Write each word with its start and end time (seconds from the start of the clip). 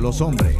todos 0.00 0.02
los 0.02 0.20
hombres. 0.20 0.56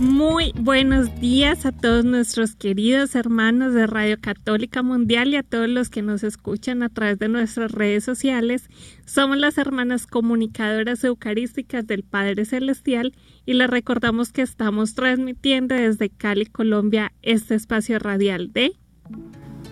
Muy 0.00 0.54
buenos 0.58 1.20
días 1.20 1.66
a 1.66 1.72
todos 1.72 2.06
nuestros 2.06 2.54
queridos 2.54 3.14
hermanos 3.14 3.74
de 3.74 3.86
Radio 3.86 4.16
Católica 4.18 4.82
Mundial 4.82 5.28
y 5.28 5.36
a 5.36 5.42
todos 5.42 5.68
los 5.68 5.90
que 5.90 6.00
nos 6.00 6.24
escuchan 6.24 6.82
a 6.82 6.88
través 6.88 7.18
de 7.18 7.28
nuestras 7.28 7.70
redes 7.70 8.02
sociales. 8.04 8.70
Somos 9.04 9.36
las 9.36 9.58
hermanas 9.58 10.06
comunicadoras 10.06 11.04
eucarísticas 11.04 11.86
del 11.86 12.02
Padre 12.02 12.46
Celestial 12.46 13.14
y 13.44 13.52
les 13.52 13.68
recordamos 13.68 14.32
que 14.32 14.40
estamos 14.40 14.94
transmitiendo 14.94 15.74
desde 15.74 16.08
Cali, 16.08 16.46
Colombia, 16.46 17.12
este 17.20 17.54
espacio 17.54 17.98
radial 17.98 18.52
de 18.52 18.72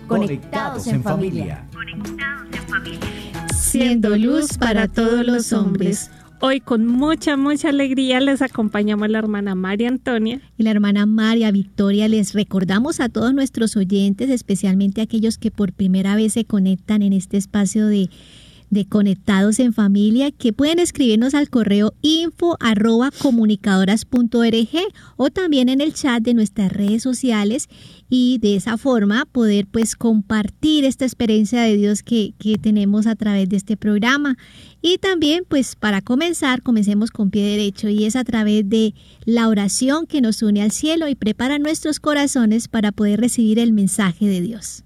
Conectados 0.07 0.85
en 0.87 1.01
familia. 1.01 1.67
Siendo 3.55 4.15
luz 4.15 4.57
para 4.57 4.87
todos 4.87 5.25
los 5.25 5.53
hombres. 5.53 6.11
Hoy 6.41 6.61
con 6.61 6.87
mucha, 6.87 7.35
mucha 7.35 7.67
alegría 7.67 8.21
les 8.21 8.41
acompañamos 8.41 9.09
la 9.09 9.19
hermana 9.19 9.55
María 9.55 9.89
Antonia. 9.89 10.39
Y 10.57 10.63
la 10.63 10.71
hermana 10.71 11.05
María 11.05 11.51
Victoria 11.51 12.07
les 12.07 12.33
recordamos 12.33 13.01
a 13.01 13.09
todos 13.09 13.33
nuestros 13.33 13.75
oyentes, 13.75 14.29
especialmente 14.29 15.01
aquellos 15.01 15.37
que 15.37 15.51
por 15.51 15.73
primera 15.73 16.15
vez 16.15 16.33
se 16.33 16.45
conectan 16.45 17.01
en 17.01 17.11
este 17.11 17.35
espacio 17.35 17.87
de, 17.87 18.09
de 18.69 18.85
Conectados 18.85 19.59
en 19.59 19.73
Familia, 19.73 20.31
que 20.31 20.53
pueden 20.53 20.79
escribirnos 20.79 21.33
al 21.33 21.49
correo 21.49 21.93
info 22.01 22.57
o 25.17 25.29
también 25.29 25.69
en 25.69 25.81
el 25.81 25.93
chat 25.93 26.23
de 26.23 26.33
nuestras 26.33 26.71
redes 26.71 27.03
sociales 27.03 27.67
y 28.09 28.39
de 28.39 28.55
esa 28.55 28.77
forma 28.77 29.25
poder 29.25 29.67
pues 29.67 29.95
compartir 29.95 30.85
esta 30.85 31.05
experiencia 31.05 31.61
de 31.61 31.77
Dios 31.77 32.03
que, 32.03 32.33
que 32.39 32.57
tenemos 32.57 33.07
a 33.07 33.15
través 33.15 33.49
de 33.49 33.57
este 33.57 33.77
programa. 33.77 34.37
Y 34.81 34.97
también, 34.97 35.43
pues 35.47 35.75
para 35.75 36.01
comenzar, 36.01 36.61
comencemos 36.61 37.11
con 37.11 37.29
pie 37.29 37.43
derecho 37.43 37.89
y 37.89 38.05
es 38.05 38.15
a 38.15 38.23
través 38.23 38.67
de 38.69 38.93
la 39.25 39.47
oración 39.47 40.07
que 40.07 40.21
nos 40.21 40.41
une 40.41 40.61
al 40.61 40.71
cielo 40.71 41.07
y 41.07 41.15
prepara 41.15 41.59
nuestros 41.59 41.99
corazones 41.99 42.67
para 42.67 42.91
poder 42.91 43.19
recibir 43.19 43.59
el 43.59 43.73
mensaje 43.73 44.27
de 44.27 44.41
Dios. 44.41 44.83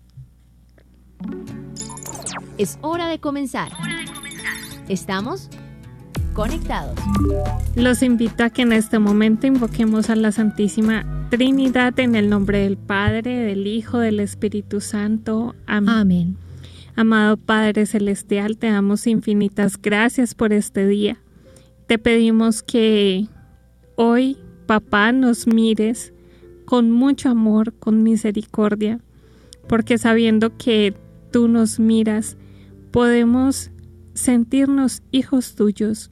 Es 2.58 2.78
hora 2.82 3.08
de 3.08 3.20
comenzar. 3.20 3.72
Estamos 4.88 5.50
conectados. 6.34 6.98
Los 7.76 8.04
invito 8.04 8.44
a 8.44 8.50
que 8.50 8.64
en 8.64 8.74
este 8.74 9.00
momento 9.00 9.48
invoquemos 9.48 10.10
a 10.10 10.16
la 10.16 10.32
Santísima 10.32 11.28
Trinidad 11.30 12.00
en 12.00 12.16
el 12.16 12.30
nombre 12.30 12.60
del 12.60 12.78
Padre, 12.78 13.38
del 13.38 13.68
Hijo, 13.68 14.00
del 14.00 14.20
Espíritu 14.20 14.82
Santo. 14.82 15.56
Amén. 15.66 15.96
Amén. 15.96 16.38
Amado 16.96 17.38
Padre 17.38 17.88
Celestial, 17.88 18.58
te 18.58 18.68
damos 18.68 19.08
infinitas 19.08 19.82
gracias 19.82 20.36
por 20.36 20.54
este 20.54 20.86
día. 20.86 21.18
Te 21.88 21.98
pedimos 21.98 22.62
que 22.62 23.28
hoy, 23.96 24.38
papá, 24.68 25.12
nos 25.12 25.48
mires 25.48 26.14
con 26.66 26.92
mucho 26.92 27.30
amor, 27.30 27.74
con 27.74 28.04
misericordia, 28.04 29.00
porque 29.68 29.98
sabiendo 29.98 30.56
que 30.56 30.94
tú 31.34 31.50
nos 31.50 31.78
miras, 31.82 32.38
podemos 32.92 33.72
sentirnos 34.14 35.04
hijos 35.12 35.56
tuyos. 35.56 36.12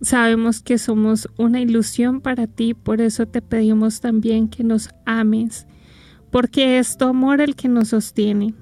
Sabemos 0.00 0.62
que 0.62 0.78
somos 0.78 1.28
una 1.36 1.60
ilusión 1.60 2.22
para 2.22 2.46
ti, 2.46 2.72
por 2.72 3.02
eso 3.02 3.26
te 3.26 3.42
pedimos 3.42 4.00
también 4.00 4.48
que 4.48 4.64
nos 4.64 4.88
ames, 5.04 5.66
porque 6.30 6.78
es 6.78 6.96
tu 6.96 7.04
amor 7.04 7.42
el 7.42 7.54
que 7.54 7.68
nos 7.68 7.88
sostiene 7.88 8.54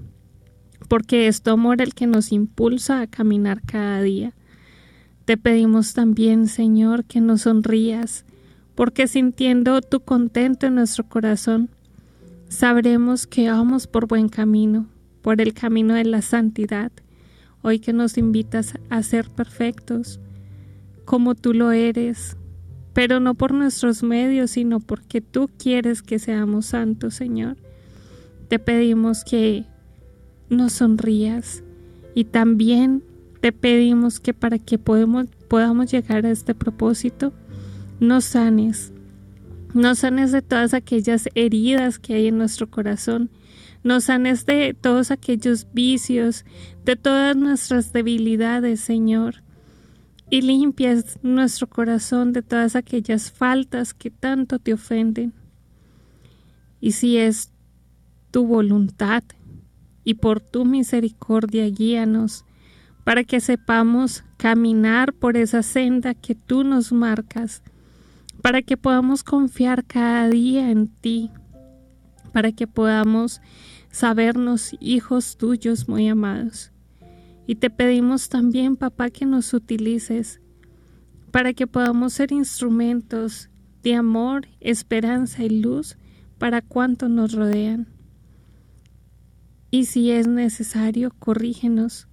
porque 0.93 1.27
es 1.27 1.41
tu 1.41 1.53
amor 1.53 1.81
el 1.81 1.95
que 1.95 2.07
nos 2.07 2.33
impulsa 2.33 3.01
a 3.01 3.07
caminar 3.07 3.63
cada 3.63 4.03
día. 4.03 4.35
Te 5.25 5.39
pedimos 5.39 5.95
también, 5.95 6.49
Señor, 6.49 7.05
que 7.07 7.23
nos 7.23 7.43
sonrías, 7.43 8.27
porque 8.75 9.07
sintiendo 9.07 9.81
tu 9.81 10.01
contento 10.01 10.67
en 10.67 10.75
nuestro 10.75 11.09
corazón, 11.09 11.71
sabremos 12.51 13.27
que 13.27 13.51
vamos 13.51 13.87
por 13.87 14.07
buen 14.07 14.29
camino, 14.29 14.87
por 15.23 15.41
el 15.41 15.55
camino 15.55 15.95
de 15.95 16.05
la 16.05 16.21
santidad, 16.21 16.93
hoy 17.63 17.79
que 17.79 17.93
nos 17.93 18.19
invitas 18.19 18.75
a 18.91 19.03
ser 19.03 19.31
perfectos, 19.31 20.21
como 21.05 21.35
tú 21.35 21.55
lo 21.55 21.73
eres, 21.73 22.37
pero 22.93 23.21
no 23.21 23.35
por 23.35 23.55
nuestros 23.55 24.03
medios, 24.03 24.53
sino 24.53 24.81
porque 24.81 25.21
tú 25.21 25.49
quieres 25.59 26.03
que 26.03 26.19
seamos 26.19 26.67
santos, 26.67 27.15
Señor. 27.15 27.57
Te 28.49 28.59
pedimos 28.59 29.25
que 29.25 29.65
nos 30.51 30.75
sonrías 30.75 31.63
y 32.15 32.25
también 32.25 33.03
te 33.41 33.53
pedimos 33.53 34.21
que 34.21 34.35
para 34.35 34.59
que 34.59 34.79
podamos 34.79 35.91
llegar 35.91 36.27
a 36.27 36.31
este 36.31 36.55
propósito, 36.55 37.33
nos 37.99 38.25
sanes, 38.25 38.93
nos 39.75 40.01
sanes 40.01 40.33
de 40.33 40.43
todas 40.43 40.75
aquellas 40.75 41.29
heridas 41.35 41.99
que 41.99 42.15
hay 42.15 42.27
en 42.29 42.39
nuestro 42.39 42.69
corazón, 42.71 43.31
nos 43.83 44.05
sanes 44.05 44.47
de 44.47 44.75
todos 44.75 45.11
aquellos 45.11 45.67
vicios, 45.73 46.45
de 46.85 46.97
todas 46.97 47.37
nuestras 47.37 47.93
debilidades, 47.93 48.81
Señor, 48.81 49.43
y 50.31 50.43
limpias 50.43 51.19
nuestro 51.23 51.69
corazón 51.69 52.33
de 52.33 52.43
todas 52.43 52.77
aquellas 52.77 53.31
faltas 53.31 53.93
que 53.93 54.11
tanto 54.11 54.59
te 54.59 54.73
ofenden. 54.73 55.33
Y 56.81 56.93
si 56.93 57.17
es 57.19 57.53
tu 58.31 58.47
voluntad, 58.47 59.23
y 60.05 60.15
por 60.15 60.41
tu 60.41 60.65
misericordia 60.65 61.69
guíanos 61.69 62.45
para 63.05 63.25
que 63.25 63.41
sepamos 63.41 64.25
caminar 64.37 65.13
por 65.13 65.37
esa 65.37 65.63
senda 65.63 66.15
que 66.15 66.35
tú 66.35 66.63
nos 66.65 66.93
marcas, 66.93 67.63
para 68.43 68.63
que 68.63 68.77
podamos 68.77 69.25
confiar 69.25 69.85
cada 69.85 70.29
día 70.29 70.71
en 70.71 70.87
ti, 70.87 71.31
para 72.33 72.53
que 72.53 72.67
podamos 72.67 73.41
sabernos 73.93 74.75
hijos 74.81 75.37
tuyos 75.37 75.89
muy 75.89 76.09
amados. 76.09 76.73
Y 77.47 77.55
te 77.55 77.71
pedimos 77.71 78.29
también, 78.29 78.77
papá, 78.77 79.11
que 79.11 79.25
nos 79.25 79.55
utilices 79.55 80.41
para 81.31 81.53
que 81.53 81.69
podamos 81.69 82.15
ser 82.15 82.33
instrumentos 82.33 83.51
de 83.85 83.95
amor, 83.95 84.49
esperanza 84.59 85.45
y 85.45 85.61
luz 85.61 85.97
para 86.39 86.61
cuantos 86.61 87.09
nos 87.09 87.33
rodean 87.35 87.87
y 89.75 89.87
si 89.87 90.11
es 90.11 90.29
necesario, 90.29 91.11
corrígenos 91.19 92.07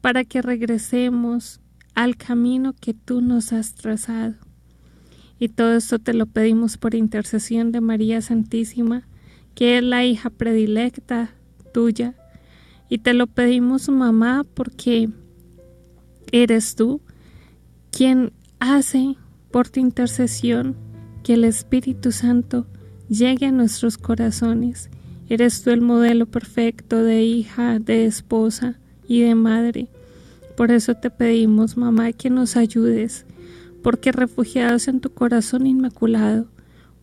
para 0.00 0.24
que 0.24 0.40
regresemos 0.40 1.60
al 1.96 2.16
camino 2.16 2.74
que 2.80 2.94
tú 2.94 3.20
nos 3.20 3.52
has 3.52 3.74
trazado. 3.74 4.36
Y 5.40 5.48
todo 5.48 5.74
esto 5.74 5.98
te 5.98 6.14
lo 6.14 6.26
pedimos 6.26 6.78
por 6.78 6.94
intercesión 6.94 7.72
de 7.72 7.80
María 7.80 8.22
Santísima, 8.22 9.02
que 9.54 9.78
es 9.78 9.84
la 9.84 10.04
hija 10.04 10.30
predilecta 10.30 11.34
tuya. 11.72 12.14
Y 12.88 12.98
te 12.98 13.14
lo 13.14 13.26
pedimos, 13.26 13.88
mamá, 13.88 14.44
porque 14.54 15.08
eres 16.30 16.74
tú 16.74 17.00
quien 17.90 18.32
hace 18.60 19.16
por 19.50 19.68
tu 19.68 19.80
intercesión 19.80 20.76
que 21.22 21.34
el 21.34 21.44
Espíritu 21.44 22.12
Santo 22.12 22.66
llegue 23.08 23.46
a 23.46 23.52
nuestros 23.52 23.98
corazones 23.98 24.90
Eres 25.32 25.62
tú 25.62 25.70
el 25.70 25.80
modelo 25.80 26.26
perfecto 26.26 27.02
de 27.02 27.22
hija, 27.22 27.78
de 27.78 28.04
esposa 28.04 28.78
y 29.08 29.22
de 29.22 29.34
madre. 29.34 29.88
Por 30.58 30.70
eso 30.70 30.94
te 30.94 31.08
pedimos, 31.08 31.78
mamá, 31.78 32.12
que 32.12 32.28
nos 32.28 32.54
ayudes, 32.54 33.24
porque 33.82 34.12
refugiados 34.12 34.88
en 34.88 35.00
tu 35.00 35.08
corazón 35.14 35.66
inmaculado, 35.66 36.48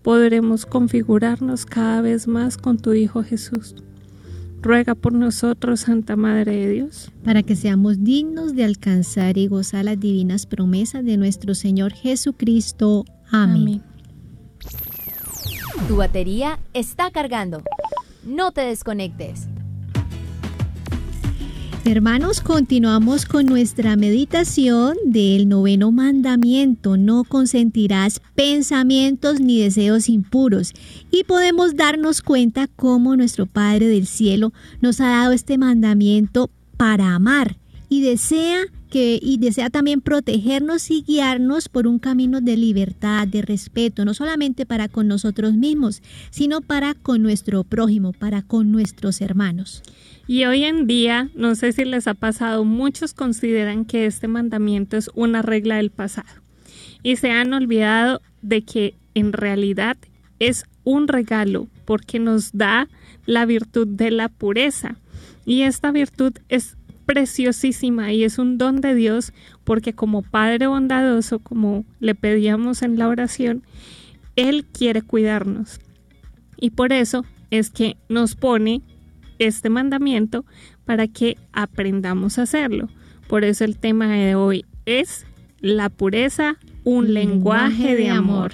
podremos 0.02 0.66
configurarnos 0.66 1.66
cada 1.66 2.02
vez 2.02 2.28
más 2.28 2.58
con 2.58 2.78
tu 2.78 2.94
Hijo 2.94 3.24
Jesús. 3.24 3.76
Ruega 4.62 4.94
por 4.94 5.14
nosotros, 5.14 5.82
Santa 5.82 6.16
Madre 6.18 6.56
de 6.56 6.70
Dios, 6.70 7.12
para 7.24 7.44
que 7.44 7.56
seamos 7.56 8.04
dignos 8.04 8.56
de 8.56 8.66
alcanzar 8.66 9.38
y 9.38 9.48
gozar 9.48 9.86
las 9.86 10.00
divinas 10.00 10.46
promesas 10.46 11.06
de 11.06 11.16
nuestro 11.16 11.56
Señor 11.56 11.94
Jesucristo. 11.94 13.06
Amén. 13.32 13.62
Amén. 13.62 13.84
Tu 15.88 15.96
batería 15.96 16.60
está 16.74 17.10
cargando. 17.10 17.64
No 18.24 18.52
te 18.52 18.62
desconectes. 18.62 19.48
Hermanos, 21.86 22.42
continuamos 22.42 23.26
con 23.26 23.46
nuestra 23.46 23.96
meditación 23.96 24.98
del 25.06 25.48
noveno 25.48 25.92
mandamiento. 25.92 26.98
No 26.98 27.24
consentirás 27.24 28.22
pensamientos 28.36 29.40
ni 29.40 29.62
deseos 29.62 30.10
impuros. 30.10 30.74
Y 31.10 31.24
podemos 31.24 31.76
darnos 31.76 32.22
cuenta 32.22 32.68
cómo 32.76 33.16
nuestro 33.16 33.46
Padre 33.46 33.88
del 33.88 34.08
Cielo 34.08 34.52
nos 34.82 35.00
ha 35.00 35.08
dado 35.08 35.32
este 35.32 35.58
mandamiento 35.58 36.50
para 36.76 37.16
amar 37.16 37.58
y 37.88 38.02
desea 38.02 38.66
y 38.94 39.38
desea 39.38 39.70
también 39.70 40.02
protegernos 40.02 40.90
y 40.90 41.04
guiarnos 41.04 41.70
por 41.70 41.88
un 41.88 42.00
camino 42.00 42.42
de 42.42 42.58
libertad, 42.58 43.28
de 43.28 43.42
respeto, 43.42 44.06
no 44.06 44.14
solamente 44.14 44.66
para 44.66 44.88
con 44.88 45.08
nosotros 45.08 45.54
mismos, 45.54 46.02
sino 46.32 46.62
para 46.62 46.94
con 46.96 47.22
nuestro 47.22 47.64
prójimo, 47.64 48.14
para 48.14 48.42
con 48.42 48.72
nuestros 48.72 49.22
hermanos. 49.22 49.84
Y 50.28 50.46
hoy 50.46 50.64
en 50.64 50.88
día, 50.88 51.30
no 51.36 51.56
sé 51.56 51.72
si 51.72 51.86
les 51.86 52.08
ha 52.08 52.14
pasado, 52.14 52.64
muchos 52.64 53.14
consideran 53.14 53.86
que 53.86 54.06
este 54.06 54.28
mandamiento 54.28 54.98
es 54.98 55.10
una 55.16 55.42
regla 55.42 55.78
del 55.78 55.92
pasado 55.92 56.30
y 57.04 57.16
se 57.16 57.32
han 57.32 57.54
olvidado 57.54 58.22
de 58.42 58.64
que 58.64 58.96
en 59.14 59.34
realidad 59.34 59.98
es 60.40 60.66
un 60.84 61.08
regalo 61.08 61.68
porque 61.86 62.20
nos 62.20 62.52
da 62.54 62.88
la 63.26 63.46
virtud 63.46 63.88
de 63.88 64.12
la 64.12 64.30
pureza. 64.30 64.98
Y 65.46 65.64
esta 65.64 65.92
virtud 65.92 66.34
es 66.48 66.78
preciosísima 67.10 68.14
y 68.14 68.24
es 68.24 68.38
un 68.38 68.60
don 68.60 68.82
de 68.82 68.94
Dios 68.94 69.34
porque 69.64 69.94
como 69.94 70.22
Padre 70.22 70.68
bondadoso, 70.68 71.40
como 71.40 71.84
le 72.00 72.14
pedíamos 72.14 72.84
en 72.84 73.00
la 73.00 73.08
oración, 73.08 73.64
Él 74.36 74.64
quiere 74.72 75.02
cuidarnos. 75.02 75.80
Y 76.56 76.70
por 76.70 76.94
eso 76.94 77.26
es 77.50 77.72
que 77.72 77.98
nos 78.10 78.36
pone 78.36 78.84
este 79.40 79.72
mandamiento 79.72 80.46
para 80.86 81.08
que 81.08 81.36
aprendamos 81.52 82.38
a 82.38 82.44
hacerlo. 82.44 82.90
Por 83.28 83.44
eso 83.44 83.66
el 83.66 83.80
tema 83.80 84.10
de 84.10 84.36
hoy 84.36 84.64
es 84.86 85.26
la 85.62 85.90
pureza, 85.90 86.58
un 86.84 87.16
lenguaje, 87.16 87.96
de 87.96 88.12
amor. 88.12 88.52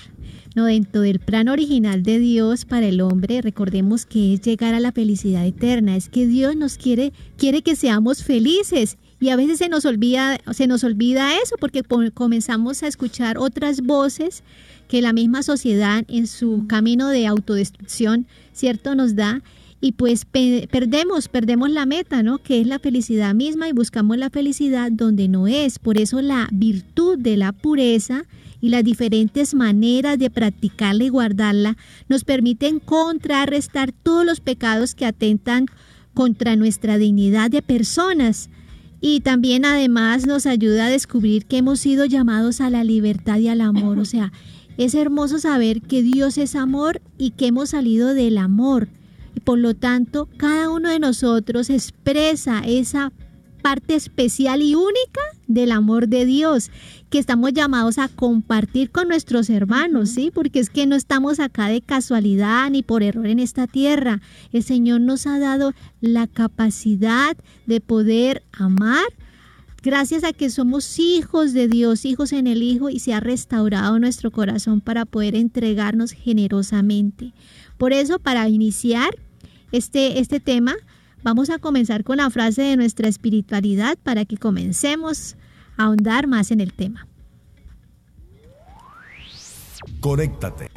No, 0.55 0.63
dentro 0.65 1.01
del 1.01 1.19
plan 1.19 1.49
original 1.49 2.01
de 2.01 2.17
Dios 2.17 2.63
para 2.63 2.87
el 2.87 3.01
hombre, 3.01 3.41
recordemos 3.41 4.05
que 4.05 4.33
es 4.33 4.41
llegar 4.41 4.73
a 4.73 4.79
la 4.79 4.93
felicidad 4.93 5.45
eterna, 5.45 5.97
es 5.97 6.07
que 6.07 6.25
Dios 6.27 6.55
nos 6.55 6.77
quiere, 6.77 7.11
quiere 7.37 7.61
que 7.61 7.75
seamos 7.75 8.23
felices. 8.23 8.97
Y 9.19 9.29
a 9.29 9.35
veces 9.35 9.57
se 9.57 9.67
nos 9.67 9.83
olvida, 9.83 10.37
se 10.53 10.67
nos 10.67 10.85
olvida 10.85 11.37
eso 11.43 11.57
porque 11.59 11.83
comenzamos 11.83 12.83
a 12.83 12.87
escuchar 12.87 13.37
otras 13.37 13.81
voces 13.81 14.43
que 14.87 15.01
la 15.01 15.11
misma 15.11 15.43
sociedad 15.43 16.05
en 16.07 16.25
su 16.25 16.65
camino 16.67 17.09
de 17.09 17.27
autodestrucción, 17.27 18.25
¿cierto? 18.53 18.95
nos 18.95 19.15
da 19.15 19.41
y 19.81 19.91
pues 19.91 20.25
perdemos, 20.25 21.27
perdemos 21.27 21.69
la 21.69 21.85
meta, 21.85 22.23
¿no? 22.23 22.37
Que 22.37 22.61
es 22.61 22.67
la 22.67 22.79
felicidad 22.79 23.35
misma 23.35 23.67
y 23.67 23.73
buscamos 23.73 24.17
la 24.17 24.29
felicidad 24.29 24.91
donde 24.91 25.27
no 25.27 25.47
es. 25.47 25.79
Por 25.79 25.97
eso 25.97 26.21
la 26.21 26.47
virtud 26.51 27.19
de 27.19 27.37
la 27.37 27.51
pureza 27.51 28.23
y 28.65 28.69
las 28.69 28.83
diferentes 28.83 29.53
maneras 29.53 30.17
de 30.17 30.31
practicarla 30.31 31.03
y 31.03 31.09
guardarla 31.09 31.77
nos 32.09 32.23
permiten 32.23 32.79
contrarrestar 32.79 33.91
todos 33.91 34.25
los 34.25 34.39
pecados 34.39 34.95
que 34.95 35.05
atentan 35.05 35.67
contra 36.15 36.55
nuestra 36.55 36.97
dignidad 36.97 37.51
de 37.51 37.61
personas. 37.61 38.49
Y 39.01 39.19
también 39.19 39.65
además 39.65 40.25
nos 40.25 40.47
ayuda 40.47 40.87
a 40.87 40.89
descubrir 40.89 41.45
que 41.45 41.57
hemos 41.57 41.79
sido 41.79 42.05
llamados 42.05 42.59
a 42.59 42.71
la 42.71 42.83
libertad 42.83 43.37
y 43.37 43.49
al 43.49 43.61
amor. 43.61 43.99
O 43.99 44.05
sea, 44.05 44.31
es 44.79 44.95
hermoso 44.95 45.37
saber 45.37 45.83
que 45.83 46.01
Dios 46.01 46.39
es 46.39 46.55
amor 46.55 47.03
y 47.19 47.31
que 47.31 47.45
hemos 47.45 47.69
salido 47.69 48.15
del 48.15 48.39
amor. 48.39 48.87
Y 49.35 49.41
por 49.41 49.59
lo 49.59 49.75
tanto, 49.75 50.27
cada 50.37 50.71
uno 50.71 50.89
de 50.89 50.97
nosotros 50.97 51.69
expresa 51.69 52.63
esa 52.65 53.13
parte 53.65 53.95
especial 53.95 54.61
y 54.61 54.75
única 54.75 55.21
del 55.47 55.71
amor 55.71 56.07
de 56.07 56.23
Dios 56.23 56.69
que 57.09 57.17
estamos 57.17 57.51
llamados 57.51 57.97
a 57.97 58.09
compartir 58.09 58.91
con 58.91 59.07
nuestros 59.07 59.49
hermanos, 59.49 60.09
¿sí? 60.09 60.29
Porque 60.31 60.59
es 60.59 60.69
que 60.69 60.85
no 60.85 60.95
estamos 60.95 61.39
acá 61.39 61.67
de 61.67 61.81
casualidad 61.81 62.69
ni 62.69 62.83
por 62.83 63.01
error 63.01 63.25
en 63.25 63.39
esta 63.39 63.65
tierra. 63.65 64.21
El 64.53 64.61
Señor 64.61 65.01
nos 65.01 65.25
ha 65.25 65.39
dado 65.39 65.73
la 65.99 66.27
capacidad 66.27 67.35
de 67.65 67.81
poder 67.81 68.43
amar 68.51 69.03
gracias 69.81 70.23
a 70.23 70.31
que 70.31 70.51
somos 70.51 70.99
hijos 70.99 71.51
de 71.53 71.67
Dios, 71.67 72.05
hijos 72.05 72.33
en 72.33 72.45
el 72.45 72.61
Hijo, 72.61 72.91
y 72.91 72.99
se 72.99 73.15
ha 73.15 73.19
restaurado 73.19 73.97
nuestro 73.97 74.29
corazón 74.29 74.79
para 74.79 75.05
poder 75.05 75.33
entregarnos 75.33 76.11
generosamente. 76.11 77.33
Por 77.79 77.93
eso, 77.93 78.19
para 78.19 78.47
iniciar 78.47 79.15
este, 79.71 80.19
este 80.19 80.39
tema, 80.39 80.75
Vamos 81.25 81.49
a 81.49 81.57
comenzar 81.57 82.03
con 82.03 82.17
la 82.17 82.29
frase 82.29 82.61
de 82.61 82.77
nuestra 82.77 83.07
espiritualidad 83.07 83.97
para 84.03 84.25
que 84.25 84.37
comencemos 84.37 85.35
a 85.75 85.85
ahondar 85.85 86.27
más 86.27 86.51
en 86.51 86.61
el 86.61 86.71
tema. 86.71 87.07
Conéctate 90.01 90.69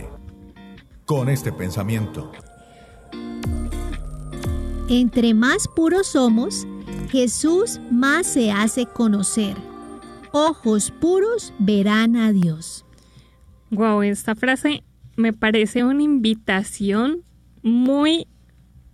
con 1.04 1.28
este 1.28 1.52
pensamiento. 1.52 2.32
Entre 4.88 5.34
más 5.34 5.68
puros 5.68 6.06
somos, 6.06 6.66
Jesús 7.10 7.78
más 7.90 8.26
se 8.26 8.50
hace 8.50 8.86
conocer. 8.86 9.54
Ojos 10.32 10.90
puros 10.98 11.52
verán 11.58 12.16
a 12.16 12.32
Dios. 12.32 12.86
Wow, 13.70 14.00
esta 14.00 14.34
frase 14.34 14.82
me 15.14 15.34
parece 15.34 15.84
una 15.84 16.02
invitación 16.02 17.22
muy 17.62 18.26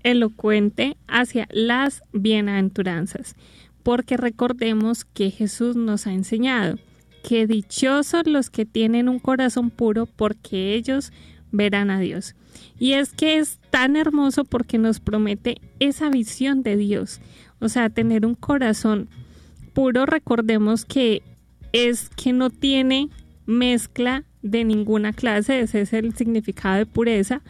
elocuente 0.05 0.97
hacia 1.09 1.49
las 1.51 2.03
bienaventuranzas, 2.13 3.35
porque 3.83 4.17
recordemos 4.17 5.05
que 5.05 5.31
Jesús 5.31 5.75
nos 5.75 6.07
ha 6.07 6.13
enseñado 6.13 6.79
que 7.25 7.47
dichosos 7.47 8.27
los 8.27 8.51
que 8.51 8.67
tienen 8.67 9.09
un 9.09 9.19
corazón 9.19 9.71
puro, 9.71 10.07
porque 10.07 10.75
ellos 10.75 11.13
verán 11.51 11.91
a 11.91 11.99
Dios. 11.99 12.37
Y 12.79 12.93
es 12.93 13.13
que 13.13 13.39
es 13.39 13.59
tan 13.71 13.97
hermoso 13.97 14.45
porque 14.45 14.79
nos 14.79 15.01
promete 15.01 15.57
esa 15.81 16.11
visión 16.11 16.63
de 16.63 16.77
Dios, 16.77 17.21
o 17.61 17.69
sea, 17.69 17.89
tener 17.89 18.27
un 18.27 18.35
corazón 18.35 19.09
puro, 19.73 20.07
recordemos 20.07 20.85
que 20.85 21.23
es 21.73 22.11
que 22.11 22.33
no 22.33 22.51
tiene 22.51 23.09
mezcla 23.47 24.25
de 24.43 24.65
ninguna 24.65 25.13
clase, 25.13 25.61
ese 25.61 25.81
es 25.81 25.93
el 25.93 26.15
significado 26.15 26.77
de 26.77 26.87
pureza, 26.87 27.43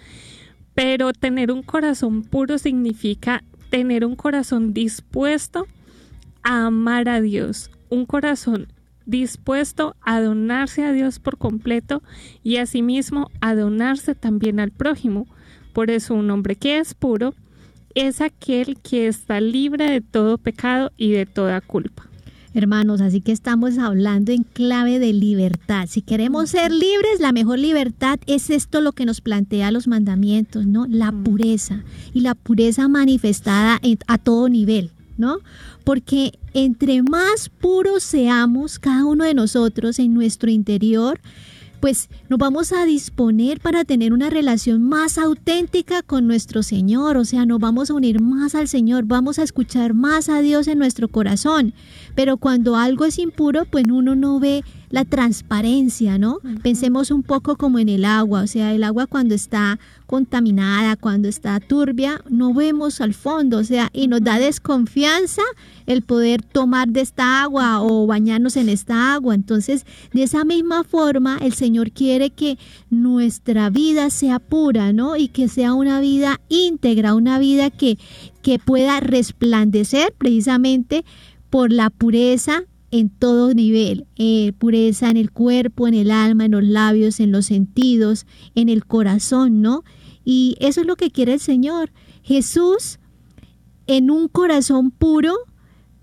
pero 0.74 1.12
tener 1.12 1.52
un 1.52 1.62
corazón 1.62 2.22
puro 2.22 2.58
significa 2.58 3.44
tener 3.70 4.04
un 4.04 4.16
corazón 4.16 4.74
dispuesto 4.74 5.66
a 6.42 6.66
amar 6.66 7.08
a 7.08 7.20
Dios, 7.20 7.70
un 7.88 8.06
corazón 8.06 8.68
dispuesto 9.06 9.96
a 10.00 10.20
donarse 10.20 10.84
a 10.84 10.92
Dios 10.92 11.18
por 11.18 11.38
completo 11.38 12.02
y 12.42 12.56
asimismo 12.56 13.30
a 13.40 13.54
donarse 13.54 14.14
también 14.14 14.60
al 14.60 14.70
prójimo. 14.70 15.26
Por 15.72 15.90
eso 15.90 16.14
un 16.14 16.30
hombre 16.30 16.56
que 16.56 16.78
es 16.78 16.94
puro 16.94 17.34
es 17.94 18.20
aquel 18.20 18.78
que 18.80 19.06
está 19.06 19.40
libre 19.40 19.90
de 19.90 20.00
todo 20.00 20.38
pecado 20.38 20.92
y 20.96 21.12
de 21.12 21.26
toda 21.26 21.60
culpa 21.60 22.08
hermanos. 22.54 23.00
Así 23.00 23.20
que 23.20 23.32
estamos 23.32 23.78
hablando 23.78 24.32
en 24.32 24.44
clave 24.44 24.98
de 24.98 25.12
libertad. 25.12 25.86
Si 25.88 26.02
queremos 26.02 26.50
ser 26.50 26.72
libres, 26.72 27.20
la 27.20 27.32
mejor 27.32 27.58
libertad 27.58 28.18
es 28.26 28.50
esto 28.50 28.80
lo 28.80 28.92
que 28.92 29.04
nos 29.04 29.20
plantea 29.20 29.70
los 29.70 29.88
mandamientos, 29.88 30.66
¿no? 30.66 30.86
La 30.88 31.12
pureza 31.12 31.82
y 32.12 32.20
la 32.20 32.34
pureza 32.34 32.88
manifestada 32.88 33.80
a 34.06 34.18
todo 34.18 34.48
nivel, 34.48 34.90
¿no? 35.18 35.38
Porque 35.84 36.38
entre 36.54 37.02
más 37.02 37.48
puros 37.48 38.02
seamos 38.02 38.78
cada 38.78 39.04
uno 39.04 39.24
de 39.24 39.34
nosotros 39.34 39.98
en 39.98 40.14
nuestro 40.14 40.50
interior, 40.50 41.20
pues 41.84 42.08
nos 42.30 42.38
vamos 42.38 42.72
a 42.72 42.86
disponer 42.86 43.60
para 43.60 43.84
tener 43.84 44.14
una 44.14 44.30
relación 44.30 44.82
más 44.82 45.18
auténtica 45.18 46.00
con 46.00 46.26
nuestro 46.26 46.62
Señor, 46.62 47.18
o 47.18 47.26
sea, 47.26 47.44
nos 47.44 47.58
vamos 47.58 47.90
a 47.90 47.92
unir 47.92 48.22
más 48.22 48.54
al 48.54 48.68
Señor, 48.68 49.04
vamos 49.04 49.38
a 49.38 49.42
escuchar 49.42 49.92
más 49.92 50.30
a 50.30 50.40
Dios 50.40 50.66
en 50.66 50.78
nuestro 50.78 51.08
corazón. 51.08 51.74
Pero 52.14 52.38
cuando 52.38 52.76
algo 52.76 53.04
es 53.04 53.18
impuro, 53.18 53.66
pues 53.66 53.84
uno 53.86 54.14
no 54.14 54.40
ve 54.40 54.64
la 54.94 55.04
transparencia, 55.04 56.18
¿no? 56.18 56.38
Pensemos 56.62 57.10
un 57.10 57.24
poco 57.24 57.56
como 57.56 57.80
en 57.80 57.88
el 57.88 58.04
agua, 58.04 58.42
o 58.42 58.46
sea, 58.46 58.72
el 58.72 58.84
agua 58.84 59.08
cuando 59.08 59.34
está 59.34 59.80
contaminada, 60.06 60.94
cuando 60.94 61.26
está 61.26 61.58
turbia, 61.58 62.22
no 62.30 62.54
vemos 62.54 63.00
al 63.00 63.12
fondo, 63.12 63.58
o 63.58 63.64
sea, 63.64 63.90
y 63.92 64.06
nos 64.06 64.22
da 64.22 64.38
desconfianza 64.38 65.42
el 65.86 66.02
poder 66.02 66.42
tomar 66.42 66.90
de 66.90 67.00
esta 67.00 67.42
agua 67.42 67.82
o 67.82 68.06
bañarnos 68.06 68.56
en 68.56 68.68
esta 68.68 69.14
agua. 69.14 69.34
Entonces, 69.34 69.84
de 70.12 70.22
esa 70.22 70.44
misma 70.44 70.84
forma, 70.84 71.38
el 71.38 71.54
Señor 71.54 71.90
quiere 71.90 72.30
que 72.30 72.56
nuestra 72.88 73.70
vida 73.70 74.10
sea 74.10 74.38
pura, 74.38 74.92
¿no? 74.92 75.16
Y 75.16 75.26
que 75.26 75.48
sea 75.48 75.74
una 75.74 75.98
vida 75.98 76.40
íntegra, 76.48 77.16
una 77.16 77.40
vida 77.40 77.70
que, 77.70 77.98
que 78.42 78.60
pueda 78.60 79.00
resplandecer 79.00 80.14
precisamente 80.16 81.04
por 81.50 81.72
la 81.72 81.90
pureza 81.90 82.62
en 82.94 83.10
todo 83.10 83.54
nivel, 83.54 84.06
eh, 84.14 84.52
pureza 84.56 85.10
en 85.10 85.16
el 85.16 85.32
cuerpo, 85.32 85.88
en 85.88 85.94
el 85.94 86.12
alma, 86.12 86.44
en 86.44 86.52
los 86.52 86.62
labios, 86.62 87.18
en 87.18 87.32
los 87.32 87.46
sentidos, 87.46 88.24
en 88.54 88.68
el 88.68 88.86
corazón, 88.86 89.62
¿no? 89.62 89.82
Y 90.24 90.54
eso 90.60 90.80
es 90.80 90.86
lo 90.86 90.94
que 90.94 91.10
quiere 91.10 91.32
el 91.32 91.40
Señor. 91.40 91.90
Jesús 92.22 93.00
en 93.88 94.12
un 94.12 94.28
corazón 94.28 94.92
puro 94.92 95.34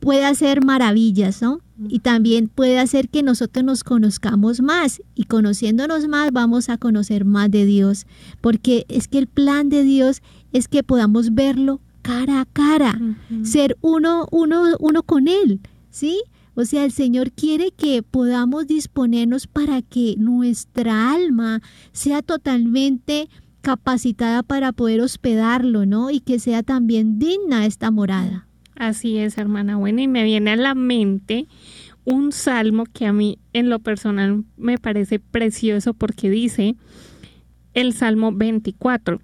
puede 0.02 0.26
hacer 0.26 0.66
maravillas, 0.66 1.42
¿no? 1.42 1.62
Y 1.88 2.00
también 2.00 2.50
puede 2.50 2.78
hacer 2.78 3.08
que 3.08 3.24
nosotros 3.24 3.64
nos 3.64 3.86
conozcamos 3.86 4.60
más 4.60 5.02
y 5.16 5.24
conociéndonos 5.24 6.10
más 6.10 6.34
vamos 6.34 6.68
a 6.68 6.78
conocer 6.78 7.24
más 7.24 7.50
de 7.50 7.66
Dios, 7.66 8.06
porque 8.42 8.86
es 8.90 9.08
que 9.08 9.20
el 9.20 9.28
plan 9.28 9.70
de 9.70 9.84
Dios 9.84 10.22
es 10.52 10.68
que 10.68 10.84
podamos 10.84 11.34
verlo 11.36 11.80
cara 12.02 12.42
a 12.42 12.46
cara, 12.46 13.00
ser 13.44 13.78
uno, 13.80 14.28
uno, 14.30 14.76
uno 14.82 15.04
con 15.04 15.30
Él, 15.30 15.62
¿sí? 15.90 16.22
O 16.56 16.66
sea, 16.66 16.84
el 16.84 16.92
Señor 16.92 17.32
quiere 17.32 17.72
que 17.72 18.04
podamos 18.04 18.68
disponernos 18.68 19.48
para 19.48 19.82
que 19.82 20.16
nuestra 20.18 21.14
alma 21.14 21.62
sea 21.92 22.22
totalmente 22.22 23.30
capacitada 23.62 24.44
para 24.44 24.72
poder 24.72 25.02
hospedarlo, 25.02 25.86
¿no? 25.86 26.10
Y 26.10 26.20
que 26.20 26.40
sea 26.40 26.64
también 26.64 27.20
digna 27.20 27.66
esta 27.66 27.92
morada. 27.92 28.48
Así 28.76 29.18
es, 29.18 29.38
hermana. 29.38 29.78
Bueno, 29.78 30.02
y 30.02 30.08
me 30.08 30.24
viene 30.24 30.52
a 30.52 30.56
la 30.56 30.76
mente 30.76 31.48
un 32.04 32.32
salmo 32.32 32.86
que 32.86 33.06
a 33.06 33.14
mí 33.14 33.38
en 33.54 33.70
lo 33.70 33.80
personal 33.80 34.44
me 34.58 34.78
parece 34.78 35.20
precioso 35.20 35.94
porque 35.94 36.30
dice 36.30 36.76
el 37.74 37.94
Salmo 37.94 38.32
24, 38.32 39.22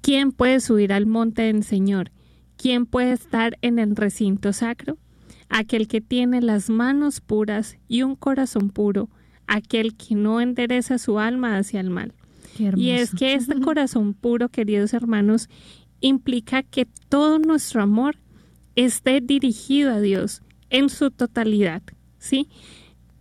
¿quién 0.00 0.32
puede 0.32 0.60
subir 0.60 0.92
al 0.92 1.06
monte 1.06 1.42
del 1.42 1.64
Señor? 1.64 2.12
¿Quién 2.56 2.86
puede 2.86 3.12
estar 3.12 3.58
en 3.62 3.78
el 3.78 3.94
recinto 3.94 4.52
sacro? 4.52 4.96
Aquel 5.48 5.88
que 5.88 6.00
tiene 6.00 6.40
las 6.42 6.70
manos 6.70 7.20
puras 7.20 7.78
y 7.88 8.02
un 8.02 8.16
corazón 8.16 8.70
puro, 8.70 9.08
aquel 9.46 9.96
que 9.96 10.14
no 10.14 10.40
endereza 10.40 10.98
su 10.98 11.18
alma 11.18 11.56
hacia 11.56 11.80
el 11.80 11.90
mal. 11.90 12.12
Y 12.76 12.90
es 12.90 13.14
que 13.14 13.34
este 13.34 13.60
corazón 13.60 14.14
puro, 14.14 14.48
queridos 14.48 14.92
hermanos, 14.92 15.48
implica 16.00 16.62
que 16.62 16.86
todo 17.08 17.38
nuestro 17.38 17.82
amor 17.82 18.16
esté 18.74 19.20
dirigido 19.20 19.92
a 19.92 20.00
Dios 20.00 20.42
en 20.70 20.88
su 20.88 21.10
totalidad, 21.10 21.82
¿sí? 22.18 22.48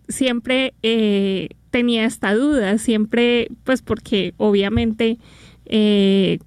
Siempre 0.07 0.73
eh, 0.83 1.49
tenía 1.69 2.05
esta 2.05 2.33
duda, 2.33 2.77
siempre, 2.77 3.49
pues 3.63 3.81
porque 3.81 4.33
obviamente 4.37 5.17
eh, 5.65 6.39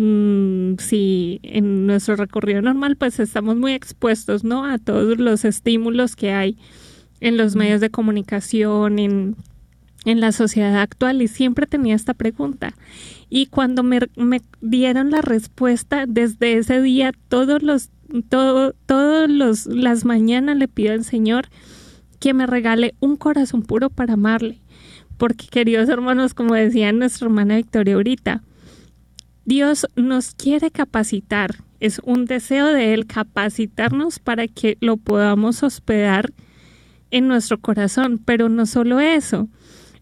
mm, 0.00 0.78
si 0.78 1.40
en 1.42 1.86
nuestro 1.86 2.16
recorrido 2.16 2.62
normal 2.62 2.96
pues 2.96 3.20
estamos 3.20 3.56
muy 3.56 3.72
expuestos, 3.72 4.44
¿no? 4.44 4.64
A 4.64 4.78
todos 4.78 5.18
los 5.18 5.44
estímulos 5.44 6.16
que 6.16 6.32
hay 6.32 6.56
en 7.20 7.36
los 7.36 7.54
medios 7.54 7.80
de 7.80 7.90
comunicación, 7.90 8.98
en 8.98 9.36
en 10.04 10.20
la 10.20 10.32
sociedad 10.32 10.80
actual 10.80 11.22
y 11.22 11.28
siempre 11.28 11.66
tenía 11.66 11.94
esta 11.94 12.14
pregunta. 12.14 12.74
Y 13.28 13.46
cuando 13.46 13.82
me, 13.82 14.00
dieron 14.60 15.10
la 15.10 15.22
respuesta, 15.22 16.04
desde 16.06 16.54
ese 16.54 16.80
día, 16.80 17.12
todos 17.28 17.62
los, 17.62 17.90
todo, 18.28 18.74
todos 18.86 19.28
los, 19.28 19.66
las 19.66 20.04
mañanas 20.04 20.56
le 20.56 20.68
pido 20.68 20.92
al 20.92 21.04
Señor 21.04 21.48
que 22.18 22.34
me 22.34 22.46
regale 22.46 22.94
un 23.00 23.16
corazón 23.16 23.62
puro 23.62 23.90
para 23.90 24.14
amarle. 24.14 24.60
Porque, 25.16 25.46
queridos 25.48 25.88
hermanos, 25.88 26.34
como 26.34 26.54
decía 26.54 26.92
nuestra 26.92 27.26
hermana 27.26 27.56
Victoria 27.56 27.94
ahorita, 27.94 28.42
Dios 29.44 29.86
nos 29.96 30.34
quiere 30.34 30.70
capacitar. 30.70 31.64
Es 31.80 32.00
un 32.04 32.26
deseo 32.26 32.66
de 32.66 32.92
Él 32.92 33.06
capacitarnos 33.06 34.18
para 34.18 34.46
que 34.48 34.76
lo 34.80 34.96
podamos 34.96 35.62
hospedar 35.62 36.32
en 37.10 37.26
nuestro 37.26 37.58
corazón. 37.58 38.20
Pero 38.24 38.48
no 38.48 38.66
solo 38.66 39.00
eso, 39.00 39.48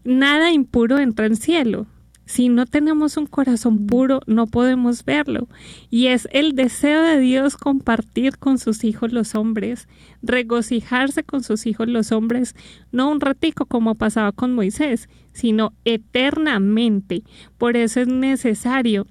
nada 0.03 0.51
impuro 0.51 0.99
entra 0.99 1.25
en 1.25 1.35
cielo. 1.35 1.87
Si 2.25 2.47
no 2.47 2.67
tenemos 2.67 3.17
un 3.17 3.25
corazón 3.25 3.87
puro, 3.87 4.21
no 4.27 4.45
podemos 4.45 5.03
verlo. 5.03 5.47
Y 5.89 6.07
es 6.07 6.27
el 6.31 6.53
deseo 6.53 7.01
de 7.01 7.19
Dios 7.19 7.57
compartir 7.57 8.37
con 8.37 8.59
sus 8.59 8.83
hijos 8.83 9.11
los 9.11 9.33
hombres, 9.33 9.87
regocijarse 10.21 11.23
con 11.23 11.41
sus 11.41 11.65
hijos 11.65 11.87
los 11.87 12.11
hombres, 12.11 12.55
no 12.91 13.09
un 13.09 13.19
ratico 13.19 13.65
como 13.65 13.95
pasaba 13.95 14.31
con 14.31 14.53
Moisés, 14.53 15.09
sino 15.33 15.73
eternamente. 15.85 17.23
Por 17.57 17.75
eso 17.77 17.99
es 18.01 18.07
necesario 18.07 19.07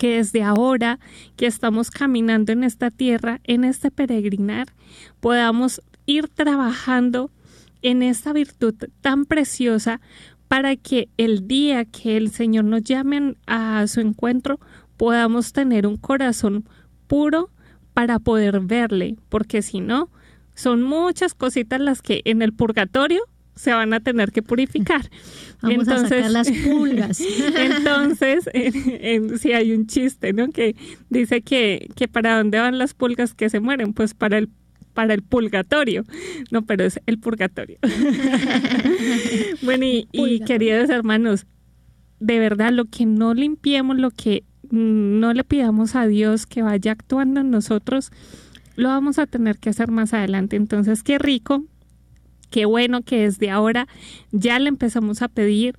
que 0.00 0.16
desde 0.16 0.42
ahora 0.42 0.98
que 1.36 1.44
estamos 1.44 1.90
caminando 1.90 2.52
en 2.52 2.64
esta 2.64 2.90
tierra, 2.90 3.38
en 3.44 3.64
este 3.64 3.90
peregrinar, 3.90 4.68
podamos 5.20 5.82
ir 6.06 6.26
trabajando 6.28 7.30
en 7.82 8.02
esta 8.02 8.32
virtud 8.32 8.74
tan 9.02 9.26
preciosa 9.26 10.00
para 10.48 10.74
que 10.76 11.10
el 11.18 11.46
día 11.46 11.84
que 11.84 12.16
el 12.16 12.30
Señor 12.30 12.64
nos 12.64 12.82
llame 12.82 13.34
a 13.46 13.86
su 13.88 14.00
encuentro 14.00 14.58
podamos 14.96 15.52
tener 15.52 15.86
un 15.86 15.98
corazón 15.98 16.64
puro 17.06 17.50
para 17.92 18.18
poder 18.20 18.60
verle, 18.60 19.18
porque 19.28 19.60
si 19.60 19.80
no, 19.80 20.08
son 20.54 20.82
muchas 20.82 21.34
cositas 21.34 21.78
las 21.78 22.00
que 22.00 22.22
en 22.24 22.40
el 22.40 22.54
purgatorio 22.54 23.20
se 23.60 23.74
van 23.74 23.92
a 23.92 24.00
tener 24.00 24.32
que 24.32 24.42
purificar. 24.42 25.10
Vamos 25.62 25.86
a 25.88 26.08
sacar 26.08 26.30
las 26.30 26.50
pulgas. 26.64 27.20
entonces, 27.56 28.48
si 29.38 29.52
hay 29.52 29.72
un 29.72 29.86
chiste, 29.86 30.32
¿no? 30.32 30.48
Que 30.50 30.74
dice 31.10 31.42
que, 31.42 31.90
que 31.94 32.08
para 32.08 32.38
dónde 32.38 32.58
van 32.58 32.78
las 32.78 32.94
pulgas 32.94 33.34
que 33.34 33.50
se 33.50 33.60
mueren, 33.60 33.92
pues 33.92 34.14
para 34.14 34.38
el 34.38 34.48
para 34.94 35.14
el 35.14 35.22
purgatorio. 35.22 36.04
No, 36.50 36.62
pero 36.62 36.84
es 36.84 37.00
el 37.06 37.18
purgatorio. 37.18 37.78
bueno, 39.62 39.84
y, 39.86 40.40
queridos 40.40 40.90
hermanos, 40.90 41.46
de 42.18 42.38
verdad, 42.40 42.72
lo 42.72 42.86
que 42.86 43.06
no 43.06 43.34
limpiemos, 43.34 43.98
lo 43.98 44.10
que 44.10 44.42
no 44.70 45.32
le 45.32 45.44
pidamos 45.44 45.94
a 45.94 46.06
Dios 46.06 46.46
que 46.46 46.62
vaya 46.62 46.92
actuando 46.92 47.40
en 47.40 47.50
nosotros, 47.50 48.10
lo 48.74 48.88
vamos 48.88 49.18
a 49.18 49.26
tener 49.26 49.58
que 49.58 49.70
hacer 49.70 49.90
más 49.92 50.12
adelante. 50.12 50.56
Entonces, 50.56 51.04
qué 51.04 51.18
rico, 51.18 51.64
qué 52.50 52.66
bueno 52.66 53.02
que 53.02 53.22
desde 53.22 53.50
ahora 53.50 53.88
ya 54.32 54.58
le 54.58 54.68
empezamos 54.68 55.22
a 55.22 55.28
pedir 55.28 55.76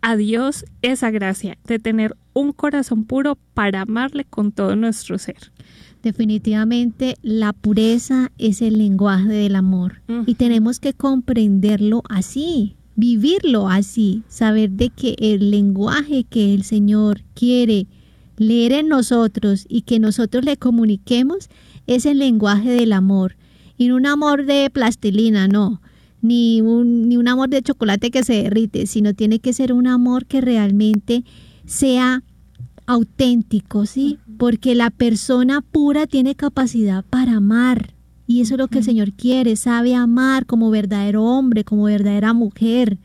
a 0.00 0.16
Dios 0.16 0.64
esa 0.82 1.10
gracia 1.10 1.58
de 1.66 1.78
tener 1.78 2.16
un 2.34 2.52
corazón 2.52 3.04
puro 3.04 3.38
para 3.54 3.82
amarle 3.82 4.24
con 4.24 4.52
todo 4.52 4.76
nuestro 4.76 5.18
ser. 5.18 5.52
Definitivamente 6.02 7.16
la 7.22 7.54
pureza 7.54 8.30
es 8.36 8.60
el 8.60 8.76
lenguaje 8.76 9.30
del 9.30 9.56
amor 9.56 10.02
y 10.26 10.34
tenemos 10.34 10.78
que 10.78 10.92
comprenderlo 10.92 12.02
así, 12.10 12.76
vivirlo 12.94 13.70
así, 13.70 14.22
saber 14.28 14.72
de 14.72 14.90
que 14.90 15.16
el 15.18 15.50
lenguaje 15.50 16.24
que 16.24 16.52
el 16.52 16.64
Señor 16.64 17.22
quiere 17.32 17.86
leer 18.36 18.72
en 18.72 18.88
nosotros 18.88 19.64
y 19.66 19.82
que 19.82 19.98
nosotros 19.98 20.44
le 20.44 20.58
comuniquemos 20.58 21.48
es 21.86 22.04
el 22.04 22.18
lenguaje 22.18 22.70
del 22.70 22.92
amor 22.92 23.36
y 23.78 23.88
no 23.88 23.96
un 23.96 24.06
amor 24.06 24.44
de 24.44 24.68
plastilina, 24.70 25.48
no, 25.48 25.80
ni 26.24 26.62
un, 26.62 27.10
ni 27.10 27.18
un 27.18 27.28
amor 27.28 27.50
de 27.50 27.60
chocolate 27.60 28.10
que 28.10 28.24
se 28.24 28.44
derrite, 28.44 28.86
sino 28.86 29.12
tiene 29.12 29.40
que 29.40 29.52
ser 29.52 29.74
un 29.74 29.86
amor 29.86 30.24
que 30.24 30.40
realmente 30.40 31.22
sea 31.66 32.22
auténtico, 32.86 33.84
¿sí? 33.84 34.18
Porque 34.38 34.74
la 34.74 34.88
persona 34.88 35.60
pura 35.60 36.06
tiene 36.06 36.34
capacidad 36.34 37.04
para 37.04 37.36
amar. 37.36 37.92
Y 38.26 38.40
eso 38.40 38.54
es 38.54 38.58
lo 38.58 38.68
que 38.68 38.78
el 38.78 38.84
Señor 38.84 39.12
quiere, 39.12 39.54
sabe 39.56 39.94
amar 39.94 40.46
como 40.46 40.70
verdadero 40.70 41.24
hombre, 41.24 41.62
como 41.62 41.84
verdadera 41.84 42.32
mujer, 42.32 42.96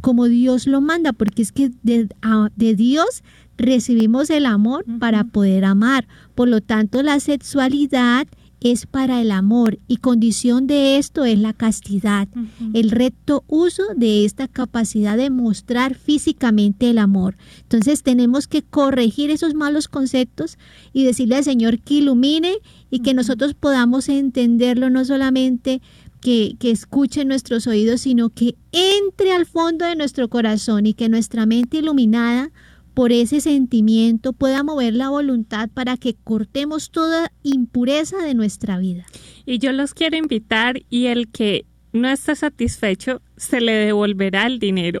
como 0.00 0.26
Dios 0.26 0.68
lo 0.68 0.80
manda, 0.80 1.12
porque 1.12 1.42
es 1.42 1.50
que 1.50 1.72
de, 1.82 2.08
de 2.54 2.74
Dios 2.76 3.24
recibimos 3.56 4.30
el 4.30 4.46
amor 4.46 4.84
para 5.00 5.24
poder 5.24 5.64
amar. 5.64 6.06
Por 6.36 6.46
lo 6.46 6.60
tanto, 6.60 7.02
la 7.02 7.18
sexualidad 7.18 8.28
es 8.64 8.86
para 8.86 9.20
el 9.20 9.30
amor 9.30 9.78
y 9.88 9.98
condición 9.98 10.66
de 10.66 10.96
esto 10.96 11.26
es 11.26 11.38
la 11.38 11.52
castidad, 11.52 12.28
el 12.72 12.90
recto 12.90 13.44
uso 13.46 13.82
de 13.94 14.24
esta 14.24 14.48
capacidad 14.48 15.18
de 15.18 15.28
mostrar 15.28 15.94
físicamente 15.94 16.88
el 16.88 16.96
amor. 16.96 17.36
Entonces 17.60 18.02
tenemos 18.02 18.48
que 18.48 18.62
corregir 18.62 19.30
esos 19.30 19.52
malos 19.52 19.86
conceptos 19.86 20.56
y 20.94 21.04
decirle 21.04 21.36
al 21.36 21.44
Señor 21.44 21.78
que 21.78 21.94
ilumine 21.94 22.54
y 22.90 23.00
que 23.00 23.12
nosotros 23.12 23.52
podamos 23.52 24.08
entenderlo 24.08 24.88
no 24.88 25.04
solamente 25.04 25.82
que, 26.22 26.56
que, 26.58 26.70
escuche 26.70 27.26
nuestros 27.26 27.66
oídos, 27.66 28.00
sino 28.00 28.30
que 28.30 28.56
entre 28.72 29.32
al 29.32 29.44
fondo 29.44 29.84
de 29.84 29.94
nuestro 29.94 30.30
corazón 30.30 30.86
y 30.86 30.94
que 30.94 31.10
nuestra 31.10 31.44
mente 31.44 31.76
iluminada 31.76 32.50
por 32.94 33.10
ese 33.12 33.40
sentimiento 33.40 34.32
pueda 34.32 34.62
mover 34.62 34.94
la 34.94 35.10
voluntad 35.10 35.68
para 35.68 35.96
que 35.96 36.14
cortemos 36.14 36.90
toda 36.90 37.32
impureza 37.42 38.18
de 38.18 38.34
nuestra 38.34 38.78
vida. 38.78 39.04
Y 39.44 39.58
yo 39.58 39.72
los 39.72 39.94
quiero 39.94 40.16
invitar 40.16 40.82
y 40.88 41.06
el 41.06 41.28
que 41.28 41.66
no 41.92 42.08
está 42.08 42.34
satisfecho 42.34 43.20
se 43.36 43.60
le 43.60 43.72
devolverá 43.72 44.46
el 44.46 44.58
dinero, 44.58 45.00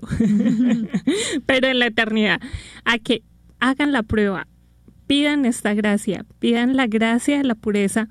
pero 1.46 1.68
en 1.68 1.78
la 1.78 1.86
eternidad, 1.86 2.40
a 2.84 2.98
que 2.98 3.22
hagan 3.60 3.92
la 3.92 4.02
prueba, 4.02 4.46
pidan 5.06 5.44
esta 5.44 5.74
gracia, 5.74 6.26
pidan 6.38 6.76
la 6.76 6.86
gracia 6.86 7.38
de 7.38 7.44
la 7.44 7.54
pureza, 7.54 8.08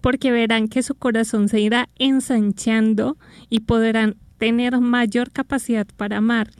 porque 0.00 0.30
verán 0.30 0.68
que 0.68 0.82
su 0.82 0.94
corazón 0.94 1.48
se 1.48 1.60
irá 1.60 1.88
ensanchando 1.98 3.18
y 3.50 3.60
podrán 3.60 4.16
tener 4.38 4.78
mayor 4.80 5.30
capacidad 5.32 5.86
para 5.96 6.18
amar 6.18 6.50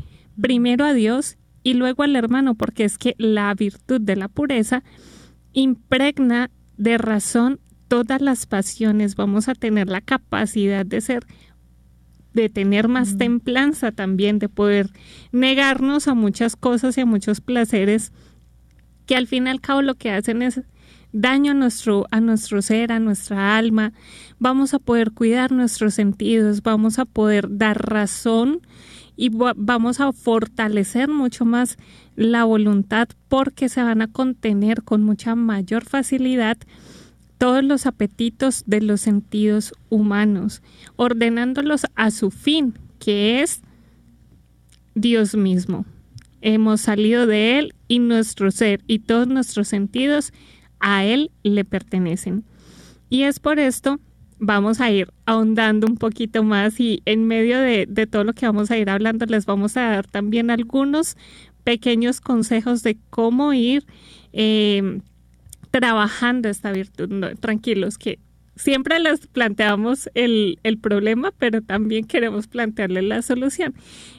primero 0.40 0.84
a 0.84 0.92
Dios 0.92 1.36
y 1.68 1.74
luego 1.74 2.02
al 2.02 2.16
hermano, 2.16 2.54
porque 2.54 2.84
es 2.84 2.96
que 2.96 3.14
la 3.18 3.52
virtud 3.52 4.00
de 4.00 4.16
la 4.16 4.28
pureza 4.28 4.82
impregna 5.52 6.50
de 6.78 6.96
razón 6.96 7.60
todas 7.88 8.22
las 8.22 8.46
pasiones, 8.46 9.16
vamos 9.16 9.50
a 9.50 9.54
tener 9.54 9.86
la 9.86 10.00
capacidad 10.00 10.86
de 10.86 11.02
ser 11.02 11.26
de 12.32 12.48
tener 12.48 12.88
más 12.88 13.18
templanza 13.18 13.92
también, 13.92 14.38
de 14.38 14.48
poder 14.48 14.88
negarnos 15.30 16.08
a 16.08 16.14
muchas 16.14 16.56
cosas 16.56 16.96
y 16.96 17.02
a 17.02 17.06
muchos 17.06 17.42
placeres 17.42 18.12
que 19.04 19.16
al 19.16 19.26
fin 19.26 19.46
y 19.46 19.50
al 19.50 19.60
cabo 19.60 19.82
lo 19.82 19.94
que 19.94 20.10
hacen 20.10 20.40
es 20.40 20.62
daño 21.12 21.50
a 21.52 21.54
nuestro, 21.54 22.06
a 22.10 22.20
nuestro 22.20 22.62
ser, 22.62 22.92
a 22.92 22.98
nuestra 22.98 23.58
alma, 23.58 23.92
vamos 24.38 24.72
a 24.72 24.78
poder 24.78 25.12
cuidar 25.12 25.52
nuestros 25.52 25.92
sentidos, 25.92 26.62
vamos 26.62 26.98
a 26.98 27.04
poder 27.04 27.58
dar 27.58 27.90
razón 27.90 28.62
y 29.18 29.30
vamos 29.30 29.98
a 29.98 30.12
fortalecer 30.12 31.08
mucho 31.08 31.44
más 31.44 31.76
la 32.14 32.44
voluntad 32.44 33.08
porque 33.28 33.68
se 33.68 33.82
van 33.82 34.00
a 34.00 34.06
contener 34.12 34.84
con 34.84 35.02
mucha 35.02 35.34
mayor 35.34 35.84
facilidad 35.84 36.56
todos 37.36 37.64
los 37.64 37.86
apetitos 37.86 38.62
de 38.66 38.80
los 38.80 39.00
sentidos 39.00 39.74
humanos, 39.90 40.62
ordenándolos 40.94 41.86
a 41.96 42.12
su 42.12 42.30
fin, 42.30 42.74
que 43.00 43.42
es 43.42 43.60
Dios 44.94 45.34
mismo. 45.34 45.84
Hemos 46.40 46.80
salido 46.80 47.26
de 47.26 47.58
Él 47.58 47.74
y 47.88 47.98
nuestro 47.98 48.52
ser 48.52 48.82
y 48.86 49.00
todos 49.00 49.26
nuestros 49.26 49.66
sentidos 49.66 50.32
a 50.78 51.04
Él 51.04 51.32
le 51.42 51.64
pertenecen. 51.64 52.44
Y 53.10 53.22
es 53.22 53.40
por 53.40 53.58
esto 53.58 53.98
vamos 54.38 54.80
a 54.80 54.90
ir 54.90 55.08
ahondando 55.26 55.86
un 55.86 55.96
poquito 55.96 56.42
más 56.42 56.78
y 56.80 57.02
en 57.04 57.26
medio 57.26 57.58
de, 57.60 57.86
todo 58.10 58.24
lo 58.24 58.32
que 58.32 58.46
vamos 58.46 58.70
a 58.70 58.78
ir 58.78 58.90
hablando 58.90 59.26
les 59.26 59.46
vamos 59.46 59.76
a 59.76 59.82
dar 59.82 60.06
también 60.06 60.50
algunos 60.50 61.16
pequeños 61.64 62.20
consejos 62.20 62.82
de 62.82 62.96
cómo 63.10 63.52
ir 63.52 63.84
eh, 64.32 65.00
trabajando 65.70 66.48
esta 66.48 66.72
virtud. 66.72 67.10
tranquilos, 67.40 67.98
que 67.98 68.18
siempre 68.56 68.98
les 68.98 69.26
planteamos 69.26 70.08
el, 70.14 70.58
el, 70.62 70.78
problema, 70.78 71.32
pero 71.38 71.60
también 71.62 72.04
queremos 72.06 72.46
plantearle 72.46 73.02
la 73.02 73.22
solución. 73.22 73.74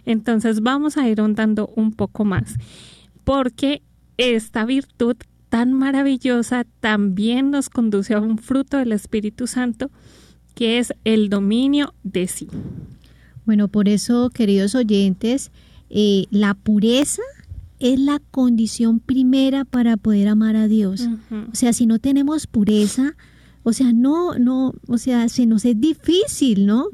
Entonces 0.05 0.61
vamos 0.61 0.97
a 0.97 1.07
ir 1.07 1.19
ahondando 1.19 1.67
un 1.75 1.91
poco 1.93 2.25
más, 2.25 2.55
porque 3.23 3.81
esta 4.17 4.65
virtud 4.65 5.15
tan 5.49 5.73
maravillosa 5.73 6.65
también 6.79 7.51
nos 7.51 7.69
conduce 7.69 8.13
a 8.13 8.19
un 8.19 8.37
fruto 8.37 8.77
del 8.77 8.91
Espíritu 8.91 9.47
Santo, 9.47 9.91
que 10.55 10.77
es 10.77 10.93
el 11.03 11.29
dominio 11.29 11.93
de 12.03 12.27
sí. 12.27 12.47
Bueno, 13.45 13.67
por 13.67 13.89
eso, 13.89 14.29
queridos 14.29 14.75
oyentes, 14.75 15.51
eh, 15.89 16.25
la 16.29 16.53
pureza 16.53 17.23
es 17.79 17.99
la 17.99 18.21
condición 18.31 18.99
primera 18.99 19.65
para 19.65 19.97
poder 19.97 20.27
amar 20.27 20.55
a 20.55 20.67
Dios. 20.67 21.07
O 21.51 21.55
sea, 21.55 21.73
si 21.73 21.85
no 21.85 21.97
tenemos 21.97 22.45
pureza, 22.45 23.15
o 23.63 23.73
sea, 23.73 23.91
no, 23.91 24.39
no, 24.39 24.73
o 24.87 24.97
sea, 24.97 25.27
se 25.27 25.45
nos 25.45 25.65
es 25.65 25.79
difícil, 25.79 26.65
¿no? 26.65 26.87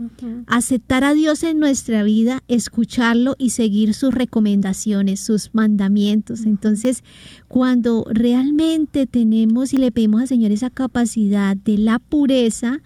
Aceptar 0.48 1.04
a 1.04 1.14
Dios 1.14 1.44
en 1.44 1.60
nuestra 1.60 2.04
vida, 2.04 2.44
escucharlo 2.48 3.36
y 3.38 3.52
seguir 3.52 3.94
sus 3.94 4.14
recomendaciones, 4.14 5.20
sus 5.20 5.54
mandamientos. 5.54 6.46
Entonces, 6.46 7.04
cuando 7.48 8.06
realmente 8.10 9.06
tenemos 9.06 9.74
y 9.74 9.78
le 9.78 9.92
pedimos 9.92 10.22
al 10.22 10.28
Señor 10.28 10.52
esa 10.52 10.72
capacidad 10.72 11.56
de 11.56 11.78
la 11.78 12.00
pureza, 12.00 12.82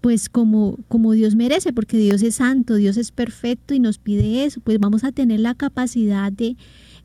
pues 0.00 0.28
como, 0.28 0.78
como 0.88 1.12
Dios 1.12 1.36
merece, 1.36 1.72
porque 1.72 1.98
Dios 1.98 2.22
es 2.22 2.36
santo, 2.36 2.74
Dios 2.74 2.96
es 2.96 3.12
perfecto 3.12 3.74
y 3.74 3.80
nos 3.80 3.98
pide 3.98 4.44
eso, 4.44 4.60
pues 4.60 4.78
vamos 4.80 5.04
a 5.04 5.12
tener 5.12 5.40
la 5.40 5.54
capacidad 5.54 6.32
de 6.32 6.56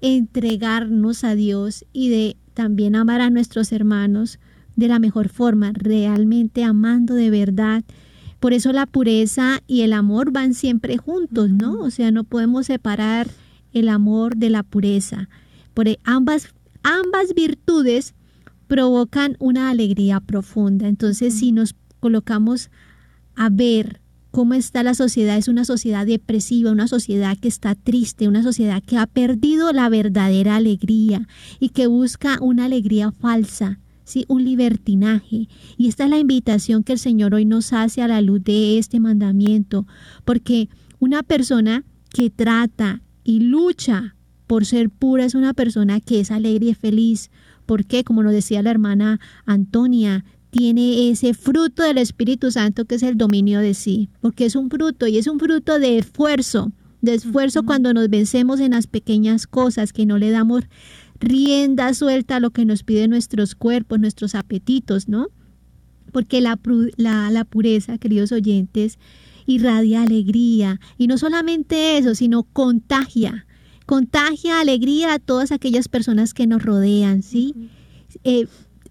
entregarnos 0.02 1.24
a 1.24 1.36
Dios 1.36 1.86
y 1.94 2.10
de 2.10 2.38
también 2.54 2.96
amar 2.96 3.22
a 3.22 3.30
nuestros 3.30 3.72
hermanos 3.72 4.40
de 4.76 4.88
la 4.88 5.00
mejor 5.00 5.30
forma, 5.30 5.72
realmente 5.74 6.64
amando 6.64 7.16
de 7.16 7.30
verdad. 7.30 7.84
Por 8.40 8.54
eso 8.54 8.72
la 8.74 8.86
pureza 8.86 9.62
y 9.68 9.82
el 9.82 9.94
amor 9.94 10.32
van 10.32 10.54
siempre 10.54 10.98
juntos, 10.98 11.50
¿no? 11.50 11.80
O 11.80 11.90
sea, 11.90 12.12
no 12.12 12.24
podemos 12.24 12.68
separar 12.68 13.28
el 13.74 13.90
amor 13.90 14.38
de 14.38 14.50
la 14.50 14.64
pureza. 14.64 15.30
Por 15.74 15.88
e, 15.88 16.00
ambas, 16.04 16.54
ambas 16.84 17.34
virtudes 17.34 18.14
provocan 18.68 19.36
una 19.40 19.70
alegría 19.70 20.20
profunda. 20.20 20.88
Entonces, 20.88 21.34
si 21.34 21.52
nos 21.52 21.76
colocamos 22.00 22.70
a 23.36 23.50
ver 23.50 24.02
cómo 24.32 24.54
está 24.54 24.84
la 24.84 24.94
sociedad, 24.94 25.38
es 25.38 25.48
una 25.48 25.66
sociedad 25.66 26.06
depresiva, 26.06 26.72
una 26.72 26.88
sociedad 26.88 27.38
que 27.38 27.48
está 27.48 27.74
triste, 27.74 28.28
una 28.28 28.44
sociedad 28.44 28.84
que 28.84 28.98
ha 28.98 29.08
perdido 29.08 29.72
la 29.72 29.88
verdadera 29.88 30.58
alegría 30.58 31.28
y 31.60 31.70
que 31.70 31.88
busca 31.88 32.38
una 32.42 32.66
alegría 32.66 33.12
falsa, 33.12 33.80
¿sí? 34.06 34.24
un 34.30 34.46
libertinaje. 34.46 35.50
Y 35.78 35.90
esta 35.90 36.06
es 36.06 36.10
la 36.10 36.20
invitación 36.20 36.84
que 36.84 36.94
el 36.94 37.00
Señor 37.00 37.34
hoy 37.34 37.44
nos 37.44 37.74
hace 37.74 38.02
a 38.02 38.08
la 38.08 38.22
luz 38.22 38.42
de 38.44 38.78
este 38.78 39.02
mandamiento, 39.02 39.86
porque 40.24 40.70
una 41.00 41.24
persona 41.24 41.84
que 42.10 42.30
trata 42.30 43.02
y 43.26 43.42
lucha 43.42 44.16
por 44.48 44.66
ser 44.66 44.90
pura 44.90 45.26
es 45.26 45.36
una 45.36 45.54
persona 45.54 46.00
que 46.00 46.22
es 46.22 46.32
alegre 46.32 46.68
y 46.68 46.74
feliz. 46.74 47.30
porque 47.66 48.04
Como 48.04 48.24
nos 48.24 48.32
decía 48.32 48.62
la 48.62 48.72
hermana 48.72 49.20
Antonia, 49.46 50.24
tiene 50.52 51.10
ese 51.10 51.34
fruto 51.34 51.84
del 51.84 51.98
Espíritu 51.98 52.50
Santo 52.52 52.86
que 52.86 52.96
es 52.96 53.04
el 53.04 53.18
dominio 53.18 53.60
de 53.60 53.74
sí, 53.74 54.10
porque 54.22 54.46
es 54.46 54.56
un 54.56 54.70
fruto 54.70 55.08
y 55.08 55.18
es 55.18 55.28
un 55.28 55.40
fruto 55.40 55.80
de 55.80 55.98
esfuerzo, 55.98 56.72
de 57.02 57.16
esfuerzo 57.16 57.64
cuando 57.64 57.94
nos 57.94 58.10
vencemos 58.10 58.62
en 58.62 58.72
las 58.72 58.88
pequeñas 58.88 59.48
cosas, 59.48 59.92
que 59.92 60.06
no 60.06 60.18
le 60.18 60.32
damos 60.32 60.64
rienda 61.20 61.94
suelta 61.94 62.38
a 62.38 62.40
lo 62.40 62.52
que 62.52 62.66
nos 62.66 62.84
piden 62.84 63.12
nuestros 63.12 63.56
cuerpos, 63.56 64.00
nuestros 64.00 64.36
apetitos, 64.36 65.08
¿no? 65.08 65.28
Porque 66.12 66.42
la, 66.42 66.60
la, 66.98 67.46
pureza, 67.46 67.98
queridos 67.98 68.32
oyentes, 68.32 69.00
irradia 69.46 70.04
alegría. 70.04 70.80
Y 70.98 71.08
no 71.08 71.18
solamente 71.18 71.98
eso, 71.98 72.16
sino 72.16 72.44
contagia. 72.44 73.46
Contagia 73.86 74.60
alegría 74.60 75.14
a 75.14 75.20
todas 75.20 75.52
aquellas 75.52 75.88
personas 75.88 76.34
que 76.34 76.48
nos 76.48 76.64
rodean, 76.64 77.22
¿sí? 77.22 77.54
Eh, 78.24 78.48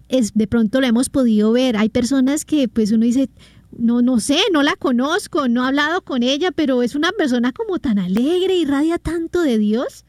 es, 0.07 0.33
de 0.33 0.47
pronto 0.47 0.81
lo 0.81 0.87
hemos 0.87 1.09
podido 1.09 1.51
ver. 1.51 1.77
Hay 1.77 1.89
personas 1.89 2.45
que 2.45 2.67
pues 2.67 2.91
uno 2.91 3.05
dice, 3.05 3.29
no, 3.77 4.01
no 4.01 4.19
sé, 4.19 4.37
no 4.53 4.63
la 4.63 4.75
conozco, 4.75 5.47
no 5.47 5.63
he 5.63 5.67
hablado 5.67 6.01
con 6.01 6.23
ella, 6.23 6.51
pero 6.51 6.83
es 6.83 6.95
una 6.95 7.11
persona 7.11 7.51
como 7.51 7.79
tan 7.79 7.99
alegre, 7.99 8.55
irradia 8.55 8.97
tanto 8.97 9.41
de 9.41 9.57
Dios. 9.57 10.04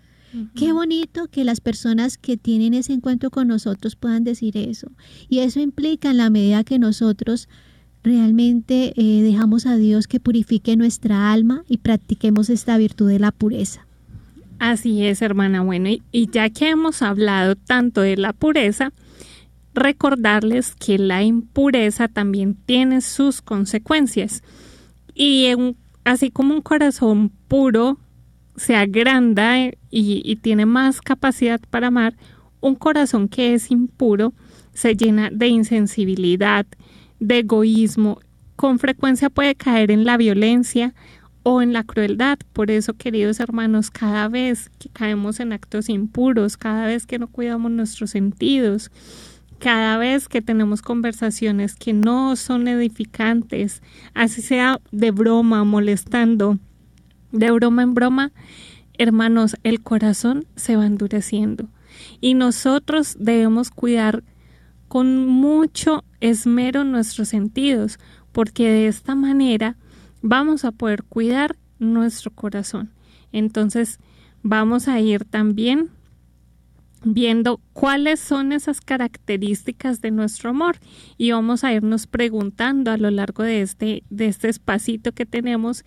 Qué 0.54 0.72
bonito 0.72 1.28
que 1.28 1.44
las 1.44 1.60
personas 1.60 2.18
que 2.18 2.36
tienen 2.36 2.74
ese 2.74 2.92
encuentro 2.92 3.30
con 3.30 3.48
nosotros 3.48 3.96
puedan 3.96 4.24
decir 4.24 4.56
eso. 4.56 4.90
Y 5.28 5.40
eso 5.40 5.60
implica 5.60 6.10
en 6.10 6.18
la 6.18 6.30
medida 6.30 6.64
que 6.64 6.78
nosotros 6.78 7.48
realmente 8.02 8.92
eh, 8.96 9.22
dejamos 9.22 9.66
a 9.66 9.76
Dios 9.76 10.06
que 10.06 10.20
purifique 10.20 10.76
nuestra 10.76 11.32
alma 11.32 11.64
y 11.68 11.78
practiquemos 11.78 12.50
esta 12.50 12.76
virtud 12.78 13.08
de 13.08 13.18
la 13.18 13.32
pureza. 13.32 13.86
Así 14.58 15.04
es, 15.04 15.22
hermana. 15.22 15.62
Bueno, 15.62 15.90
y, 16.12 16.30
ya 16.30 16.48
que 16.50 16.70
hemos 16.70 17.02
hablado 17.02 17.56
tanto 17.56 18.00
de 18.00 18.16
la 18.16 18.32
pureza, 18.32 18.92
recordarles 19.74 20.74
que 20.74 20.98
la 20.98 21.22
impureza 21.22 22.08
también 22.08 22.54
tiene 22.54 23.00
sus 23.00 23.42
consecuencias. 23.42 24.42
Y 25.14 25.48
así 26.04 26.30
como 26.30 26.54
un 26.54 26.62
corazón 26.62 27.30
puro 27.48 27.98
se 28.56 28.76
agranda 28.76 29.70
y, 29.90 30.36
tiene 30.36 30.66
más 30.66 31.00
capacidad 31.00 31.60
para 31.70 31.88
amar, 31.88 32.14
un 32.60 32.74
corazón 32.74 33.28
que 33.28 33.54
es 33.54 33.70
impuro 33.70 34.32
se 34.72 34.94
llena 34.94 35.30
de 35.30 35.48
insensibilidad, 35.48 36.66
de 37.18 37.38
egoísmo, 37.38 38.20
con 38.56 38.78
frecuencia 38.78 39.30
puede 39.30 39.54
caer 39.54 39.90
en 39.90 40.04
la 40.04 40.16
violencia 40.16 40.94
o 41.42 41.62
en 41.62 41.72
la 41.72 41.84
crueldad. 41.84 42.38
Por 42.52 42.70
eso, 42.70 42.94
queridos 42.94 43.40
hermanos, 43.40 43.90
cada 43.90 44.28
vez 44.28 44.70
que 44.78 44.88
caemos 44.88 45.40
en 45.40 45.52
actos 45.52 45.88
impuros, 45.88 46.56
cada 46.56 46.86
vez 46.86 47.06
que 47.06 47.18
no 47.18 47.28
cuidamos 47.28 47.70
nuestros 47.70 48.10
sentidos, 48.10 48.90
cada 49.58 49.96
vez 49.98 50.28
que 50.28 50.42
tenemos 50.42 50.82
conversaciones 50.82 51.76
que 51.76 51.92
no 51.92 52.36
son 52.36 52.68
edificantes, 52.68 53.82
así 54.14 54.42
sea 54.42 54.80
de 54.90 55.10
broma, 55.10 55.64
molestando, 55.64 56.58
de 57.38 57.50
broma 57.50 57.82
en 57.82 57.94
broma, 57.94 58.32
hermanos, 58.98 59.56
el 59.62 59.82
corazón 59.82 60.46
se 60.56 60.76
va 60.76 60.86
endureciendo 60.86 61.68
y 62.20 62.34
nosotros 62.34 63.16
debemos 63.18 63.70
cuidar 63.70 64.24
con 64.88 65.26
mucho 65.26 66.04
esmero 66.20 66.84
nuestros 66.84 67.28
sentidos, 67.28 67.98
porque 68.32 68.68
de 68.68 68.86
esta 68.86 69.14
manera 69.14 69.76
vamos 70.22 70.64
a 70.64 70.72
poder 70.72 71.02
cuidar 71.02 71.56
nuestro 71.78 72.30
corazón. 72.30 72.90
Entonces, 73.32 73.98
vamos 74.42 74.88
a 74.88 75.00
ir 75.00 75.24
también 75.24 75.90
viendo 77.04 77.60
cuáles 77.72 78.20
son 78.20 78.52
esas 78.52 78.80
características 78.80 80.00
de 80.00 80.10
nuestro 80.10 80.50
amor 80.50 80.78
y 81.16 81.30
vamos 81.32 81.62
a 81.62 81.72
irnos 81.72 82.06
preguntando 82.06 82.90
a 82.90 82.96
lo 82.96 83.10
largo 83.10 83.42
de 83.42 83.62
este, 83.62 84.02
de 84.10 84.26
este 84.26 84.48
espacito 84.48 85.12
que 85.12 85.26
tenemos 85.26 85.84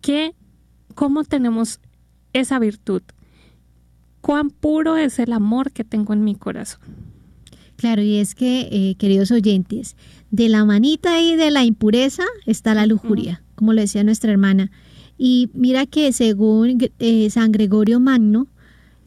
qué 0.00 0.34
cómo 1.00 1.24
tenemos 1.24 1.80
esa 2.34 2.58
virtud, 2.58 3.00
cuán 4.20 4.50
puro 4.50 4.98
es 4.98 5.18
el 5.18 5.32
amor 5.32 5.72
que 5.72 5.82
tengo 5.82 6.12
en 6.12 6.24
mi 6.24 6.34
corazón. 6.34 6.82
Claro, 7.76 8.02
y 8.02 8.18
es 8.18 8.34
que, 8.34 8.68
eh, 8.70 8.96
queridos 8.98 9.30
oyentes, 9.30 9.96
de 10.30 10.50
la 10.50 10.62
manita 10.66 11.18
y 11.22 11.36
de 11.36 11.50
la 11.50 11.64
impureza 11.64 12.24
está 12.44 12.74
la 12.74 12.84
lujuria, 12.84 13.42
como 13.54 13.72
lo 13.72 13.80
decía 13.80 14.04
nuestra 14.04 14.30
hermana. 14.30 14.70
Y 15.16 15.48
mira 15.54 15.86
que 15.86 16.12
según 16.12 16.76
eh, 16.98 17.30
San 17.30 17.50
Gregorio 17.50 17.98
Magno, 17.98 18.46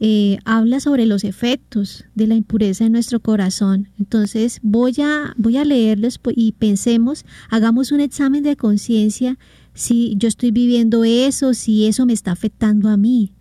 eh, 0.00 0.38
habla 0.44 0.80
sobre 0.80 1.06
los 1.06 1.22
efectos 1.22 2.06
de 2.16 2.26
la 2.26 2.34
impureza 2.34 2.86
en 2.86 2.92
nuestro 2.92 3.20
corazón. 3.20 3.88
Entonces 4.00 4.58
voy 4.62 4.96
a, 5.00 5.32
voy 5.36 5.58
a 5.58 5.64
leerlos 5.64 6.18
y 6.34 6.52
pensemos, 6.58 7.24
hagamos 7.50 7.92
un 7.92 8.00
examen 8.00 8.42
de 8.42 8.56
conciencia 8.56 9.38
si 9.74 10.14
yo 10.16 10.28
estoy 10.28 10.52
viviendo 10.52 11.04
eso, 11.04 11.52
si 11.52 11.86
eso 11.86 12.06
me 12.06 12.12
está 12.12 12.32
afectando 12.32 12.88
a 12.88 12.96
mí. 12.96 13.32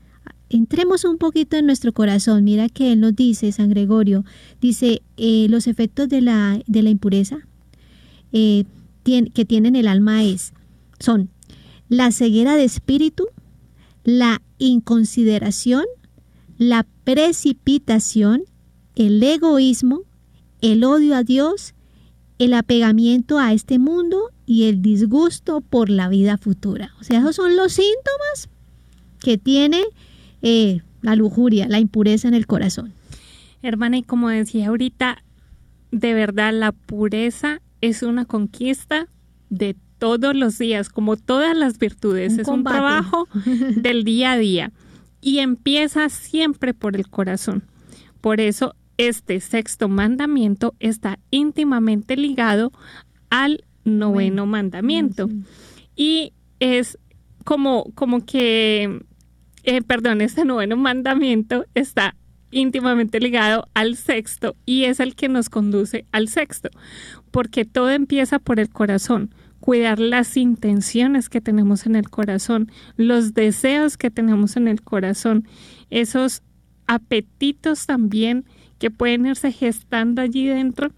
Entremos 0.49 1.05
un 1.05 1.17
poquito 1.17 1.57
en 1.57 1.65
nuestro 1.65 1.93
corazón. 1.93 2.43
Mira 2.43 2.69
que 2.69 2.91
él 2.91 2.99
nos 2.99 3.15
dice, 3.15 3.51
San 3.51 3.69
Gregorio, 3.69 4.25
dice, 4.61 5.01
eh, 5.17 5.47
los 5.49 5.67
efectos 5.67 6.09
de 6.09 6.21
la, 6.21 6.61
de 6.67 6.83
la 6.83 6.89
impureza 6.89 7.39
eh, 8.31 8.65
que 9.03 9.45
tienen 9.45 9.75
el 9.75 9.87
alma 9.87 10.23
es, 10.23 10.53
son 10.99 11.29
la 11.89 12.11
ceguera 12.11 12.55
de 12.55 12.63
espíritu, 12.63 13.27
la 14.03 14.41
inconsideración, 14.57 15.85
la 16.57 16.85
precipitación, 17.03 18.43
el 18.95 19.21
egoísmo, 19.21 20.01
el 20.61 20.83
odio 20.83 21.15
a 21.15 21.23
Dios, 21.23 21.73
el 22.39 22.53
apegamiento 22.53 23.39
a 23.39 23.53
este 23.53 23.79
mundo 23.79 24.31
y 24.45 24.65
el 24.65 24.81
disgusto 24.81 25.61
por 25.61 25.89
la 25.89 26.09
vida 26.09 26.37
futura. 26.37 26.93
O 26.99 27.03
sea, 27.03 27.19
esos 27.19 27.35
son 27.35 27.55
los 27.55 27.73
síntomas 27.73 28.49
que 29.19 29.37
tiene 29.37 29.83
eh, 30.41 30.81
la 31.01 31.15
lujuria, 31.15 31.67
la 31.67 31.79
impureza 31.79 32.27
en 32.27 32.33
el 32.33 32.47
corazón. 32.47 32.93
Hermana, 33.61 33.97
y 33.97 34.03
como 34.03 34.29
decía 34.29 34.67
ahorita, 34.67 35.23
de 35.91 36.13
verdad 36.13 36.53
la 36.53 36.71
pureza 36.71 37.61
es 37.81 38.03
una 38.03 38.25
conquista 38.25 39.07
de 39.49 39.75
todos 39.99 40.35
los 40.35 40.57
días, 40.57 40.89
como 40.89 41.15
todas 41.15 41.55
las 41.55 41.77
virtudes. 41.77 42.37
es 42.37 42.47
un 42.47 42.63
trabajo 42.63 43.27
del 43.75 44.03
día 44.03 44.33
a 44.33 44.37
día 44.37 44.71
y 45.21 45.39
empieza 45.39 46.09
siempre 46.09 46.73
por 46.73 46.97
el 46.97 47.07
corazón. 47.09 47.63
Por 48.19 48.41
eso 48.41 48.75
este 48.97 49.39
sexto 49.39 49.89
mandamiento 49.89 50.75
está 50.79 51.19
íntimamente 51.31 52.15
ligado 52.15 52.71
al 53.29 53.65
noveno 53.83 54.45
mandamiento. 54.45 55.29
Y 55.95 56.33
es 56.59 56.97
como, 57.43 57.91
como 57.95 58.25
que, 58.25 59.01
eh, 59.63 59.81
perdón, 59.81 60.21
este 60.21 60.45
noveno 60.45 60.77
mandamiento 60.77 61.65
está 61.73 62.15
íntimamente 62.51 63.19
ligado 63.19 63.67
al 63.73 63.95
sexto 63.95 64.55
y 64.65 64.83
es 64.83 64.99
el 64.99 65.15
que 65.15 65.27
nos 65.27 65.49
conduce 65.49 66.05
al 66.11 66.27
sexto, 66.27 66.69
porque 67.31 67.65
todo 67.65 67.89
empieza 67.89 68.39
por 68.39 68.59
el 68.59 68.69
corazón 68.69 69.33
cuidar 69.59 69.99
las 69.99 70.35
intenciones 70.35 71.29
que 71.29 71.39
tenemos 71.39 71.85
en 71.85 71.95
el 71.95 72.09
corazón, 72.09 72.69
los 72.97 73.33
deseos 73.33 73.95
que 73.95 74.11
tenemos 74.11 74.57
en 74.57 74.67
el 74.67 74.81
corazón, 74.81 75.47
esos 75.89 76.43
apetitos 76.85 77.85
también 77.85 78.45
que 78.83 78.91
pueden 78.91 79.25
irse 79.25 79.53
gestando 79.53 80.21
allí 80.21 80.45
dentro, 80.45 80.91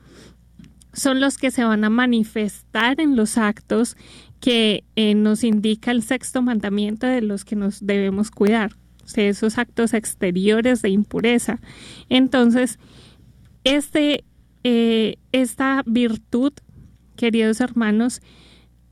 son 0.91 1.19
los 1.19 1.37
que 1.37 1.51
se 1.51 1.63
van 1.63 1.83
a 1.83 1.91
manifestar 1.91 2.99
en 2.99 3.15
los 3.15 3.37
actos 3.37 3.95
que 4.39 4.83
eh, 4.95 5.13
nos 5.13 5.43
indica 5.43 5.91
el 5.91 6.01
sexto 6.01 6.41
mandamiento 6.41 7.05
de 7.05 7.21
los 7.21 7.45
que 7.45 7.55
nos 7.55 7.85
debemos 7.85 8.31
cuidar, 8.31 8.71
esos 9.15 9.59
actos 9.59 9.93
exteriores 9.93 10.81
de 10.81 10.89
impureza. 10.89 11.59
Entonces, 12.09 12.79
este, 13.63 14.23
eh, 14.63 15.17
esta 15.31 15.83
virtud, 15.85 16.53
queridos 17.15 17.61
hermanos, 17.61 18.19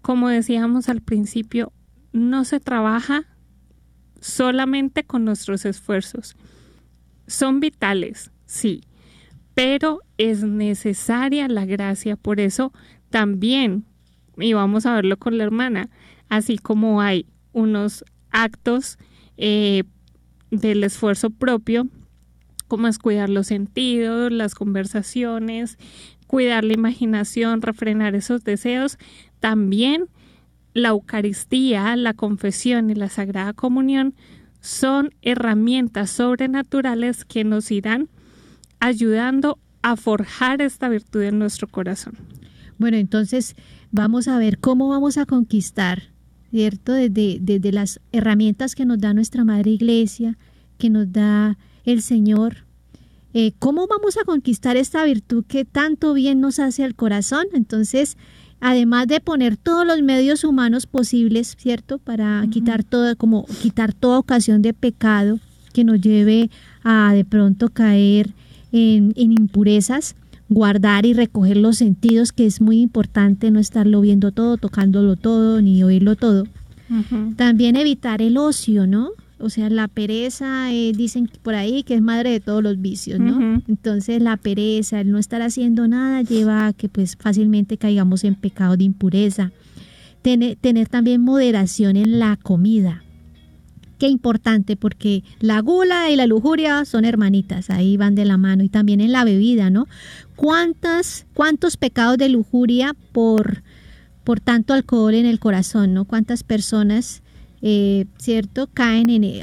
como 0.04 0.30
decíamos 0.30 0.88
al 0.88 1.02
principio, 1.02 1.74
no 2.12 2.46
se 2.46 2.60
trabaja 2.60 3.26
solamente 4.22 5.04
con 5.04 5.26
nuestros 5.26 5.66
esfuerzos. 5.66 6.36
Son 7.26 7.60
vitales, 7.60 8.30
sí, 8.54 8.84
pero 9.56 10.02
es 10.18 10.44
necesaria 10.44 11.48
la 11.48 11.66
gracia. 11.66 12.16
Por 12.16 12.40
eso 12.40 12.72
también, 13.10 13.86
y 14.38 14.54
vamos 14.54 14.86
a 14.86 14.94
verlo 14.94 15.18
con 15.18 15.38
la 15.38 15.44
hermana, 15.44 15.90
así 16.30 16.58
como 16.58 17.02
hay 17.02 17.26
unos 17.52 18.06
actos 18.30 19.00
eh, 19.38 19.84
del 20.52 20.84
esfuerzo 20.84 21.32
propio, 21.32 21.88
como 22.68 22.88
es 22.88 23.00
cuidar 23.00 23.30
los 23.30 23.48
sentidos, 23.48 24.32
las 24.32 24.54
conversaciones, 24.54 25.78
cuidar 26.28 26.64
la 26.64 26.74
imaginación, 26.74 27.62
refrenar 27.62 28.14
esos 28.14 28.44
deseos, 28.44 28.98
también 29.40 30.06
la 30.74 30.90
Eucaristía, 30.90 31.96
la 31.96 32.14
confesión 32.14 32.92
y 32.92 32.96
la 32.96 33.10
Sagrada 33.10 33.54
Comunión 33.54 34.14
son 34.60 35.10
herramientas 35.22 36.12
sobrenaturales 36.12 37.26
que 37.26 37.44
nos 37.44 37.70
irán 37.72 38.10
ayudando 38.84 39.60
a 39.82 39.96
forjar 39.96 40.62
esta 40.62 40.90
virtud 40.90 41.22
en 41.22 41.40
nuestro 41.40 41.70
corazón. 41.70 42.18
Bueno, 42.78 42.98
entonces 42.98 43.56
vamos 43.92 44.28
a 44.28 44.38
ver 44.38 44.60
cómo 44.60 44.90
vamos 44.90 45.18
a 45.18 45.26
conquistar, 45.26 46.04
¿cierto? 46.52 46.92
Desde, 46.92 47.38
desde 47.40 47.72
las 47.72 48.02
herramientas 48.12 48.76
que 48.76 48.86
nos 48.86 49.00
da 49.00 49.14
nuestra 49.14 49.46
Madre 49.46 49.72
Iglesia, 49.72 50.38
que 50.78 50.90
nos 50.90 51.14
da 51.14 51.58
el 51.86 52.02
Señor, 52.02 52.66
eh, 53.34 53.54
¿cómo 53.58 53.88
vamos 53.88 54.18
a 54.18 54.26
conquistar 54.26 54.76
esta 54.76 55.06
virtud 55.06 55.46
que 55.48 55.64
tanto 55.64 56.14
bien 56.14 56.42
nos 56.42 56.60
hace 56.60 56.84
al 56.84 56.94
corazón? 56.94 57.46
Entonces, 57.54 58.18
además 58.60 59.08
de 59.08 59.22
poner 59.22 59.56
todos 59.56 59.88
los 59.88 60.02
medios 60.02 60.44
humanos 60.44 60.88
posibles, 60.88 61.56
¿cierto? 61.58 62.00
Para 62.00 62.46
quitar 62.52 62.84
toda, 62.84 63.16
como 63.16 63.46
quitar 63.62 63.94
toda 63.94 64.20
ocasión 64.20 64.62
de 64.62 64.74
pecado 64.74 65.40
que 65.72 65.86
nos 65.86 66.02
lleve 66.02 66.50
a 66.84 67.14
de 67.14 67.24
pronto 67.24 67.70
caer 67.70 68.34
en, 68.74 69.14
impurezas, 69.16 70.16
guardar 70.50 71.06
y 71.06 71.14
recoger 71.14 71.58
los 71.58 71.78
sentidos, 71.78 72.32
que 72.32 72.46
es 72.46 72.60
muy 72.60 72.82
importante 72.82 73.52
no 73.52 73.60
estarlo 73.60 74.02
viendo 74.02 74.32
todo, 74.32 74.58
tocándolo 74.58 75.16
todo, 75.16 75.62
ni 75.62 75.84
oírlo 75.84 76.16
todo. 76.16 76.46
También 77.38 77.76
evitar 77.76 78.22
el 78.22 78.38
ocio, 78.38 78.86
¿no? 78.86 79.12
O 79.40 79.50
sea, 79.50 79.70
la 79.70 79.88
pereza, 79.88 80.72
eh, 80.72 80.92
dicen 80.96 81.30
por 81.42 81.56
ahí 81.56 81.84
que 81.84 81.96
es 81.96 82.02
madre 82.02 82.30
de 82.30 82.40
todos 82.40 82.62
los 82.62 82.80
vicios, 82.80 83.20
¿no? 83.20 83.62
Entonces 83.68 84.22
la 84.22 84.38
pereza, 84.38 85.02
el 85.02 85.12
no 85.12 85.18
estar 85.18 85.42
haciendo 85.42 85.88
nada 85.88 86.22
lleva 86.22 86.68
a 86.68 86.74
que 86.74 86.88
pues 86.88 87.16
fácilmente 87.16 87.78
caigamos 87.78 88.24
en 88.24 88.36
pecado 88.36 88.78
de 88.78 88.84
impureza. 88.84 89.52
Tener, 90.22 90.56
tener 90.56 90.88
también 90.88 91.22
moderación 91.22 91.98
en 91.98 92.20
la 92.20 92.38
comida. 92.38 93.03
Qué 94.04 94.10
importante 94.10 94.76
porque 94.76 95.24
la 95.40 95.62
gula 95.62 96.10
y 96.10 96.18
la 96.18 96.28
lujuria 96.28 96.84
son 96.84 97.06
hermanitas, 97.06 97.70
ahí 97.70 97.96
van 97.96 98.16
de 98.16 98.26
la 98.26 98.36
mano 98.36 98.62
y 98.62 98.68
también 98.68 99.00
en 99.00 99.14
la 99.14 99.24
bebida, 99.24 99.70
¿no? 99.70 99.88
¿Cuántas, 100.36 101.26
cuántos 101.34 101.78
pecados 101.78 102.18
de 102.18 102.28
lujuria 102.28 102.98
por, 103.14 103.64
por 104.26 104.42
tanto 104.42 104.74
alcohol 104.74 105.14
en 105.14 105.26
el 105.26 105.40
corazón, 105.40 105.94
¿no? 105.94 106.04
¿Cuántas 106.04 106.44
personas 106.44 107.24
eh, 107.62 108.08
¿cierto? 108.18 108.68
Caen 108.74 109.10
en, 109.10 109.24
eh, 109.24 109.42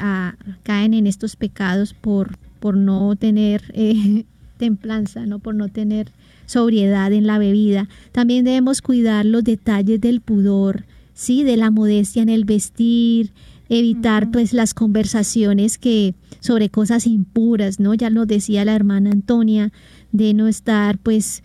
caen 0.63 0.93
en 0.93 1.07
estos 1.07 1.37
pecados 1.37 1.95
por, 1.95 2.37
por 2.59 2.77
no 2.77 3.17
tener 3.17 3.63
eh, 3.73 4.27
templanza, 4.59 5.25
¿no? 5.25 5.39
Por 5.39 5.55
no 5.55 5.71
tener 5.71 6.13
sobriedad 6.45 7.15
en 7.15 7.27
la 7.27 7.39
bebida. 7.39 7.89
También 8.13 8.45
debemos 8.45 8.83
cuidar 8.83 9.25
los 9.25 9.43
detalles 9.43 10.03
del 10.03 10.21
pudor, 10.21 10.85
¿sí? 11.15 11.45
De 11.45 11.57
la 11.57 11.71
modestia 11.71 12.21
en 12.21 12.29
el 12.29 12.45
vestir, 12.45 13.33
evitar 13.71 14.31
pues 14.31 14.53
las 14.53 14.75
conversaciones 14.75 15.79
que 15.79 16.15
sobre 16.41 16.69
cosas 16.69 17.07
impuras, 17.07 17.81
¿no? 17.81 17.95
Ya 17.95 18.11
nos 18.11 18.27
decía 18.27 18.65
la 18.65 18.75
hermana 18.75 19.11
Antonia 19.13 19.73
de 20.13 20.35
no 20.35 20.49
estar 20.49 20.99
pues 20.99 21.43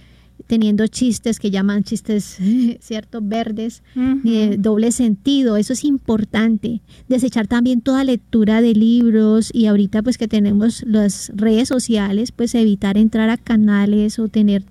teniendo 0.47 0.85
chistes 0.87 1.39
que 1.39 1.51
llaman 1.51 1.83
chistes, 1.83 2.37
¿cierto? 2.79 3.19
Verdes, 3.21 3.83
de 3.95 4.57
doble 4.57 4.91
sentido. 4.91 5.57
Eso 5.57 5.73
es 5.73 5.83
importante. 5.83 6.81
Desechar 7.07 7.47
también 7.47 7.81
toda 7.81 8.03
lectura 8.03 8.61
de 8.61 8.73
libros 8.73 9.49
y 9.53 9.67
ahorita 9.67 10.03
pues 10.03 10.17
que 10.17 10.27
tenemos 10.27 10.83
las 10.85 11.31
redes 11.35 11.67
sociales, 11.67 12.31
pues 12.31 12.55
evitar 12.55 12.97
entrar 12.97 13.29
a 13.29 13.37
canales 13.37 14.19
o 14.19 14.27
tener, 14.27 14.63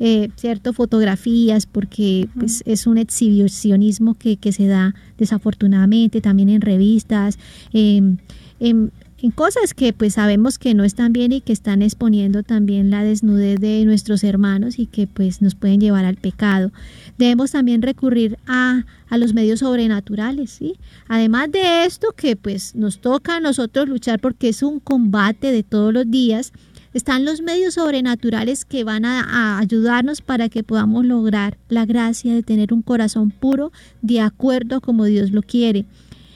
eh, 0.00 0.30
¿cierto? 0.36 0.72
Fotografías 0.72 1.66
porque 1.66 2.28
pues, 2.38 2.62
es 2.66 2.86
un 2.86 2.98
exhibicionismo 2.98 4.14
que, 4.14 4.36
que, 4.36 4.52
se 4.52 4.66
da 4.66 4.94
desafortunadamente 5.16 6.20
también 6.20 6.48
en 6.48 6.60
revistas. 6.60 7.38
Em, 7.72 8.18
en, 8.60 8.92
en 9.20 9.32
cosas 9.32 9.74
que 9.74 9.92
pues 9.92 10.14
sabemos 10.14 10.58
que 10.58 10.74
no 10.74 10.84
están 10.84 11.12
bien 11.12 11.32
y 11.32 11.40
que 11.40 11.52
están 11.52 11.82
exponiendo 11.82 12.44
también 12.44 12.90
la 12.90 13.02
desnudez 13.02 13.58
de 13.58 13.84
nuestros 13.84 14.22
hermanos 14.22 14.78
y 14.78 14.86
que 14.86 15.08
pues 15.08 15.42
nos 15.42 15.56
pueden 15.56 15.80
llevar 15.80 16.04
al 16.04 16.16
pecado. 16.16 16.70
Debemos 17.18 17.50
también 17.50 17.82
recurrir 17.82 18.38
a, 18.46 18.84
a 19.08 19.18
los 19.18 19.34
medios 19.34 19.60
sobrenaturales, 19.60 20.50
¿sí? 20.50 20.76
Además 21.08 21.50
de 21.50 21.84
esto 21.84 22.14
que 22.16 22.36
pues 22.36 22.76
nos 22.76 23.00
toca 23.00 23.36
a 23.36 23.40
nosotros 23.40 23.88
luchar 23.88 24.20
porque 24.20 24.50
es 24.50 24.62
un 24.62 24.78
combate 24.78 25.50
de 25.50 25.64
todos 25.64 25.92
los 25.92 26.08
días, 26.08 26.52
están 26.94 27.24
los 27.24 27.42
medios 27.42 27.74
sobrenaturales 27.74 28.64
que 28.64 28.84
van 28.84 29.04
a, 29.04 29.20
a, 29.20 29.58
ayudarnos 29.58 30.20
para 30.22 30.48
que 30.48 30.62
podamos 30.62 31.04
lograr 31.04 31.58
la 31.68 31.86
gracia 31.86 32.34
de 32.34 32.42
tener 32.42 32.72
un 32.72 32.82
corazón 32.82 33.30
puro 33.30 33.72
de 34.02 34.20
acuerdo 34.20 34.80
como 34.80 35.04
Dios 35.04 35.30
lo 35.30 35.42
quiere. 35.42 35.86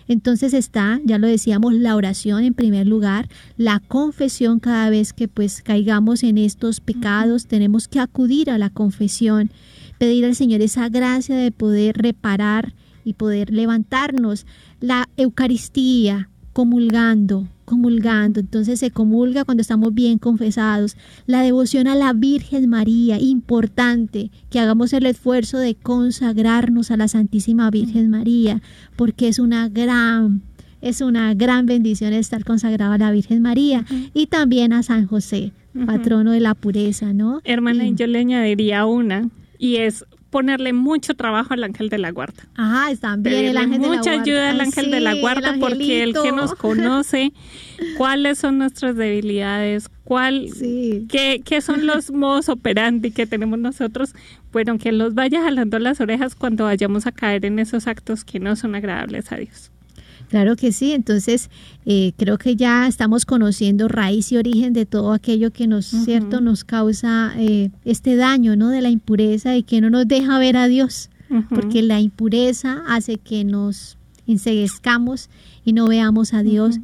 Entonces 0.08 0.52
está, 0.52 1.00
ya 1.04 1.18
lo 1.18 1.26
decíamos, 1.26 1.74
la 1.74 1.96
oración 1.96 2.44
en 2.44 2.54
primer 2.54 2.86
lugar, 2.86 3.28
la 3.56 3.80
confesión 3.80 4.60
cada 4.60 4.90
vez 4.90 5.12
que 5.12 5.28
pues 5.28 5.62
caigamos 5.62 6.22
en 6.22 6.38
estos 6.38 6.80
pecados, 6.80 7.46
tenemos 7.46 7.88
que 7.88 8.00
acudir 8.00 8.50
a 8.50 8.58
la 8.58 8.70
confesión, 8.70 9.50
pedir 9.98 10.24
al 10.24 10.34
Señor 10.34 10.60
esa 10.60 10.88
gracia 10.88 11.36
de 11.36 11.50
poder 11.50 11.96
reparar 11.96 12.74
y 13.04 13.14
poder 13.14 13.50
levantarnos. 13.52 14.46
La 14.80 15.08
Eucaristía, 15.16 16.28
comulgando, 16.52 17.48
comulgando. 17.72 18.38
Entonces 18.38 18.78
se 18.80 18.90
comulga 18.90 19.44
cuando 19.44 19.62
estamos 19.62 19.94
bien 19.94 20.18
confesados. 20.18 20.94
La 21.26 21.40
devoción 21.40 21.88
a 21.88 21.94
la 21.94 22.12
Virgen 22.12 22.68
María, 22.68 23.18
importante 23.18 24.30
que 24.50 24.60
hagamos 24.60 24.92
el 24.92 25.06
esfuerzo 25.06 25.56
de 25.56 25.74
consagrarnos 25.74 26.90
a 26.90 26.98
la 26.98 27.08
Santísima 27.08 27.70
Virgen 27.70 28.10
María, 28.10 28.60
porque 28.94 29.28
es 29.28 29.38
una 29.38 29.70
gran 29.70 30.42
es 30.82 31.00
una 31.00 31.32
gran 31.32 31.64
bendición 31.64 32.12
estar 32.12 32.44
consagrado 32.44 32.92
a 32.92 32.98
la 32.98 33.10
Virgen 33.10 33.40
María 33.40 33.86
y 34.12 34.26
también 34.26 34.72
a 34.72 34.82
San 34.82 35.06
José, 35.06 35.52
patrono 35.86 36.32
de 36.32 36.40
la 36.40 36.54
pureza, 36.54 37.12
¿no? 37.12 37.40
Hermana, 37.44 37.86
yo 37.88 38.06
le 38.06 38.18
añadiría 38.18 38.84
una 38.84 39.30
y 39.58 39.76
es 39.76 40.04
ponerle 40.32 40.72
mucho 40.72 41.14
trabajo 41.14 41.52
al 41.52 41.62
ángel 41.62 41.90
de 41.90 41.98
la 41.98 42.10
guarda. 42.10 42.42
Ajá, 42.54 42.90
el 42.90 43.56
ángel 43.56 43.82
de 43.82 43.88
la 43.88 43.96
mucha 43.96 44.12
ayuda 44.12 44.50
al 44.50 44.62
ángel 44.62 44.90
de 44.90 45.00
la 45.00 45.14
guarda 45.14 45.56
porque 45.60 46.02
él 46.02 46.14
que 46.20 46.32
nos 46.32 46.54
conoce 46.54 47.34
cuáles 47.98 48.38
son 48.38 48.56
nuestras 48.56 48.96
debilidades, 48.96 49.90
cuál, 50.04 50.48
qué, 51.10 51.42
qué, 51.44 51.60
son 51.60 51.86
los 51.86 52.10
modos 52.12 52.48
operandi 52.48 53.10
que 53.10 53.26
tenemos 53.26 53.58
nosotros, 53.58 54.14
bueno, 54.52 54.78
que 54.78 54.90
los 54.90 55.14
vaya 55.14 55.42
jalando 55.42 55.78
las 55.78 56.00
orejas 56.00 56.34
cuando 56.34 56.64
vayamos 56.64 57.06
a 57.06 57.12
caer 57.12 57.44
en 57.44 57.58
esos 57.58 57.86
actos 57.86 58.24
que 58.24 58.40
no 58.40 58.56
son 58.56 58.74
agradables 58.74 59.30
a 59.32 59.36
Dios. 59.36 59.70
Claro 60.32 60.56
que 60.56 60.72
sí, 60.72 60.92
entonces 60.92 61.50
eh, 61.84 62.12
creo 62.16 62.38
que 62.38 62.56
ya 62.56 62.86
estamos 62.86 63.26
conociendo 63.26 63.86
raíz 63.86 64.32
y 64.32 64.38
origen 64.38 64.72
de 64.72 64.86
todo 64.86 65.12
aquello 65.12 65.52
que 65.52 65.66
nos, 65.66 65.84
cierto, 65.84 66.40
nos 66.40 66.64
causa 66.64 67.34
eh, 67.36 67.70
este 67.84 68.16
daño, 68.16 68.56
¿no? 68.56 68.70
De 68.70 68.80
la 68.80 68.88
impureza 68.88 69.54
y 69.58 69.62
que 69.62 69.82
no 69.82 69.90
nos 69.90 70.08
deja 70.08 70.38
ver 70.38 70.56
a 70.56 70.68
Dios, 70.68 71.10
porque 71.50 71.82
la 71.82 72.00
impureza 72.00 72.82
hace 72.88 73.18
que 73.18 73.44
nos 73.44 73.98
enseguezcamos 74.26 75.28
y 75.66 75.74
no 75.74 75.86
veamos 75.86 76.32
a 76.32 76.42
Dios 76.42 76.80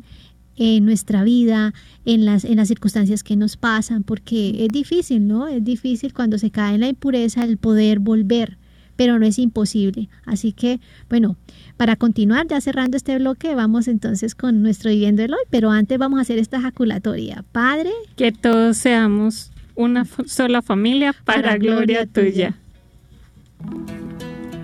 en 0.57 0.85
nuestra 0.85 1.25
vida, 1.25 1.73
en 2.05 2.27
las, 2.27 2.45
en 2.45 2.57
las 2.57 2.69
circunstancias 2.69 3.23
que 3.23 3.37
nos 3.37 3.57
pasan, 3.57 4.03
porque 4.03 4.63
es 4.63 4.69
difícil, 4.69 5.27
¿no? 5.27 5.49
Es 5.49 5.65
difícil 5.65 6.13
cuando 6.13 6.37
se 6.37 6.51
cae 6.51 6.75
en 6.75 6.83
la 6.83 6.89
impureza 6.89 7.45
el 7.45 7.57
poder 7.57 7.99
volver, 7.99 8.59
pero 8.99 9.17
no 9.21 9.25
es 9.25 9.39
imposible. 9.39 10.09
Así 10.27 10.53
que, 10.53 10.81
bueno, 11.09 11.37
para 11.77 11.95
continuar, 11.95 12.49
ya 12.49 12.61
cerrando 12.61 12.97
este 12.97 13.17
bloque, 13.17 13.55
vamos 13.55 13.87
entonces 13.87 14.35
con 14.35 14.61
nuestro 14.61 14.91
viviendo 14.91 15.23
el 15.23 15.33
hoy, 15.33 15.39
pero 15.51 15.71
antes 15.71 15.97
vamos 15.99 16.19
a 16.19 16.23
hacer 16.23 16.41
esta 16.41 16.57
ejaculatoria. 16.57 17.45
Padre, 17.53 17.93
que 18.17 18.33
todos 18.33 18.77
seamos 18.77 19.53
una 19.77 20.05
sola 20.27 20.63
familia 20.63 21.15
para, 21.25 21.57
gloria, 21.59 22.07
tuya. 22.07 22.57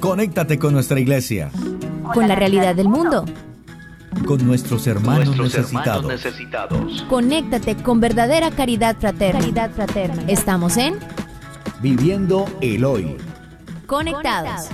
Conéctate 0.01 0.59
con 0.59 0.75
nuestra 0.75 0.99
iglesia. 0.99 1.53
Con 2.13 2.27
la 2.27 2.35
realidad 2.35 2.75
del 2.75 2.89
mundo. 2.89 3.25
Con 4.27 4.45
nuestros 4.45 4.89
hermanos, 4.89 5.39
necesitados. 5.39 6.07
necesitados. 6.09 7.03
Conéctate 7.09 7.77
con 7.77 8.01
verdadera 8.01 8.51
caridad 8.51 8.97
fraterna. 8.99 9.39
Caridad 9.41 9.71
fraterna. 9.71 10.25
Estamos 10.27 10.77
en 10.77 10.95
Viviendo 11.81 12.47
el 12.61 12.85
hoy. 12.85 13.17
Conectados. 13.87 14.69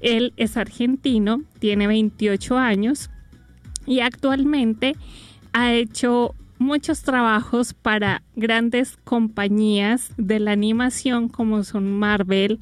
Él 0.00 0.32
es 0.36 0.56
argentino, 0.56 1.42
tiene 1.58 1.88
28 1.88 2.56
años 2.56 3.10
y 3.86 4.00
actualmente 4.00 4.94
ha 5.52 5.72
hecho 5.72 6.34
muchos 6.58 7.02
trabajos 7.02 7.74
para 7.74 8.22
grandes 8.36 8.96
compañías 9.04 10.12
de 10.16 10.38
la 10.38 10.52
animación 10.52 11.28
como 11.28 11.64
son 11.64 11.98
Marvel, 11.98 12.58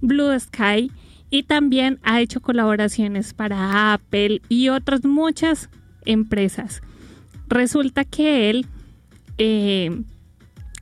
Blue 0.00 0.38
Sky 0.38 0.90
y 1.30 1.42
también 1.44 1.98
ha 2.02 2.20
hecho 2.20 2.40
colaboraciones 2.40 3.32
para 3.32 3.92
Apple 3.94 4.42
y 4.48 4.68
otras 4.68 5.04
muchas 5.04 5.70
empresas. 6.04 6.82
Resulta 7.48 8.04
que 8.04 8.50
él 8.50 8.66
eh, 9.38 10.02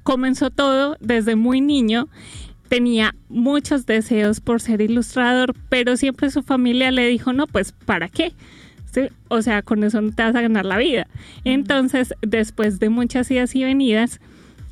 comenzó 0.02 0.50
todo 0.50 0.96
desde 1.00 1.36
muy 1.36 1.60
niño 1.60 2.08
tenía 2.72 3.14
muchos 3.28 3.84
deseos 3.84 4.40
por 4.40 4.62
ser 4.62 4.80
ilustrador, 4.80 5.54
pero 5.68 5.98
siempre 5.98 6.30
su 6.30 6.42
familia 6.42 6.90
le 6.90 7.06
dijo, 7.06 7.34
no, 7.34 7.46
pues 7.46 7.72
¿para 7.72 8.08
qué? 8.08 8.32
O 9.28 9.42
sea, 9.42 9.62
con 9.62 9.84
eso 9.84 10.00
no 10.00 10.12
te 10.12 10.22
vas 10.22 10.34
a 10.34 10.42
ganar 10.42 10.64
la 10.64 10.76
vida. 10.76 11.06
Entonces, 11.44 12.14
después 12.22 12.78
de 12.78 12.88
muchas 12.88 13.30
idas 13.30 13.54
y 13.54 13.64
venidas, 13.64 14.20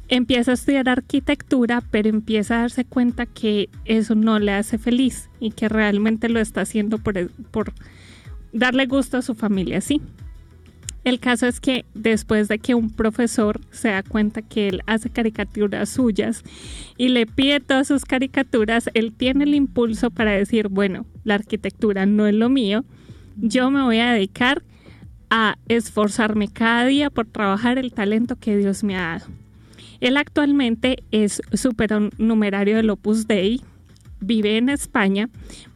empieza 0.08 0.50
a 0.50 0.54
estudiar 0.54 0.88
arquitectura, 0.88 1.82
pero 1.90 2.08
empieza 2.08 2.56
a 2.56 2.60
darse 2.62 2.84
cuenta 2.84 3.26
que 3.26 3.68
eso 3.84 4.14
no 4.14 4.38
le 4.38 4.52
hace 4.52 4.76
feliz 4.76 5.30
y 5.38 5.52
que 5.52 5.68
realmente 5.68 6.28
lo 6.28 6.40
está 6.40 6.62
haciendo 6.62 6.98
por, 6.98 7.30
por 7.50 7.72
darle 8.52 8.86
gusto 8.86 9.16
a 9.16 9.22
su 9.22 9.34
familia, 9.34 9.80
sí. 9.80 10.02
El 11.02 11.18
caso 11.18 11.46
es 11.46 11.60
que 11.60 11.86
después 11.94 12.48
de 12.48 12.58
que 12.58 12.74
un 12.74 12.90
profesor 12.90 13.58
se 13.70 13.88
da 13.88 14.02
cuenta 14.02 14.42
que 14.42 14.68
él 14.68 14.82
hace 14.86 15.08
caricaturas 15.08 15.88
suyas 15.88 16.42
y 16.98 17.08
le 17.08 17.24
pide 17.26 17.60
todas 17.60 17.88
sus 17.88 18.04
caricaturas, 18.04 18.90
él 18.92 19.12
tiene 19.16 19.44
el 19.44 19.54
impulso 19.54 20.10
para 20.10 20.32
decir, 20.32 20.68
bueno, 20.68 21.06
la 21.24 21.36
arquitectura 21.36 22.04
no 22.04 22.26
es 22.26 22.34
lo 22.34 22.50
mío, 22.50 22.84
yo 23.36 23.70
me 23.70 23.82
voy 23.82 23.98
a 23.98 24.12
dedicar 24.12 24.62
a 25.30 25.56
esforzarme 25.68 26.48
cada 26.48 26.86
día 26.86 27.10
por 27.10 27.26
trabajar 27.26 27.78
el 27.78 27.92
talento 27.92 28.36
que 28.36 28.56
Dios 28.56 28.82
me 28.82 28.96
ha 28.96 29.18
dado. 29.18 29.26
Él 30.00 30.16
actualmente 30.16 31.04
es 31.10 31.42
supernumerario 31.52 32.76
del 32.76 32.90
Opus 32.90 33.26
Dei, 33.26 33.60
vive 34.20 34.56
en 34.56 34.68
España, 34.68 35.28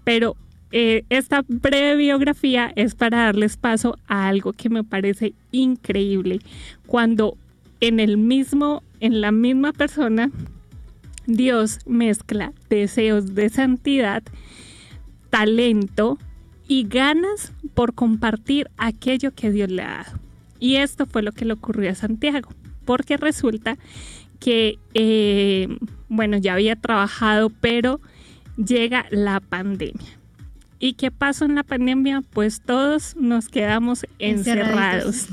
pero 0.03 0.37
eh, 0.73 1.05
esta 1.09 1.45
breve 1.47 1.97
biografía 1.97 2.73
es 2.75 2.95
para 2.95 3.27
darles 3.27 3.57
paso 3.57 3.97
a 4.09 4.27
algo 4.27 4.53
que 4.55 4.71
me 4.71 4.83
parece 4.83 5.35
increíble. 5.53 6.41
Cuando 6.87 7.37
en 7.81 8.01
el 8.01 8.17
mismo, 8.17 8.83
en 9.01 9.21
la 9.21 9.31
misma 9.31 9.73
persona, 9.73 10.31
Dios 11.27 11.79
mezcla 11.87 12.53
deseos 12.69 13.35
de 13.35 13.51
santidad, 13.51 14.23
talento, 15.31 16.19
y 16.67 16.87
ganas 16.89 17.53
por 17.75 17.95
compartir 17.95 18.71
aquello 18.77 19.33
que 19.35 19.51
Dios 19.51 19.71
le 19.71 19.83
ha 19.83 20.05
dado. 20.05 20.19
Y 20.61 20.77
esto 20.77 21.07
fue 21.07 21.23
lo 21.23 21.33
que 21.33 21.45
le 21.45 21.53
ocurrió 21.53 21.91
a 21.91 21.95
Santiago, 21.95 22.51
porque 22.85 23.17
resulta 23.17 23.77
que, 24.41 24.79
eh, 24.95 25.69
bueno, 26.09 26.37
ya 26.39 26.55
había 26.55 26.77
trabajado, 26.77 27.51
pero 27.51 28.01
llega 28.57 29.07
la 29.11 29.41
pandemia. 29.41 30.19
¿Y 30.79 30.95
qué 30.95 31.11
pasó 31.11 31.45
en 31.45 31.55
la 31.55 31.63
pandemia? 31.63 32.23
Pues 32.33 32.61
todos 32.61 33.17
nos 33.17 33.49
quedamos 33.49 34.07
encerrados. 34.19 35.29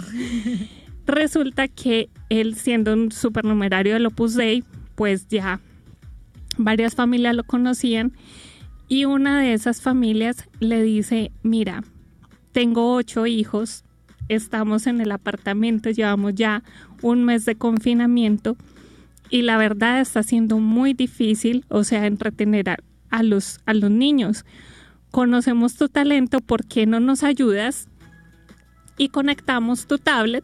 Resulta 1.05 1.67
que 1.67 2.09
él, 2.29 2.55
siendo 2.55 2.93
un 2.93 3.11
supernumerario 3.11 3.93
del 3.93 4.05
Opus 4.05 4.35
Dei, 4.35 4.63
pues 4.95 5.27
ya 5.27 5.59
varias 6.57 6.95
familias 6.95 7.35
lo 7.35 7.43
conocían 7.43 8.13
y 8.91 9.06
una 9.06 9.39
de 9.39 9.54
esas 9.54 9.82
familias 9.82 10.49
le 10.60 10.84
dice, 10.84 11.32
mira, 11.43 11.82
tengo 12.51 12.93
ocho 12.93 13.25
hijos, 13.25 13.86
estamos 14.27 14.86
en 14.86 14.99
el 14.99 15.13
apartamento, 15.13 15.89
llevamos 15.91 16.36
ya 16.36 16.62
un 17.01 17.23
mes 17.23 17.45
de 17.45 17.56
confinamiento 17.56 18.58
y 19.30 19.43
la 19.43 19.56
verdad 19.56 20.01
está 20.01 20.23
siendo 20.23 20.60
muy 20.60 20.91
difícil, 20.93 21.63
o 21.69 21.86
sea, 21.86 22.06
entretener 22.06 22.65
a, 23.10 23.23
los, 23.23 23.62
a 23.65 23.73
los 23.73 23.89
niños. 23.89 24.43
Conocemos 25.10 25.75
tu 25.75 25.88
talento, 25.88 26.41
¿por 26.41 26.65
qué 26.65 26.86
no 26.86 26.99
nos 26.99 27.23
ayudas? 27.23 27.88
Y 28.97 29.08
conectamos 29.08 29.88
tu 29.88 29.99
tablet 29.99 30.43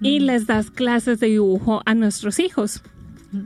y 0.00 0.18
les 0.18 0.48
das 0.48 0.72
clases 0.72 1.20
de 1.20 1.28
dibujo 1.28 1.80
a 1.86 1.94
nuestros 1.94 2.40
hijos. 2.40 2.82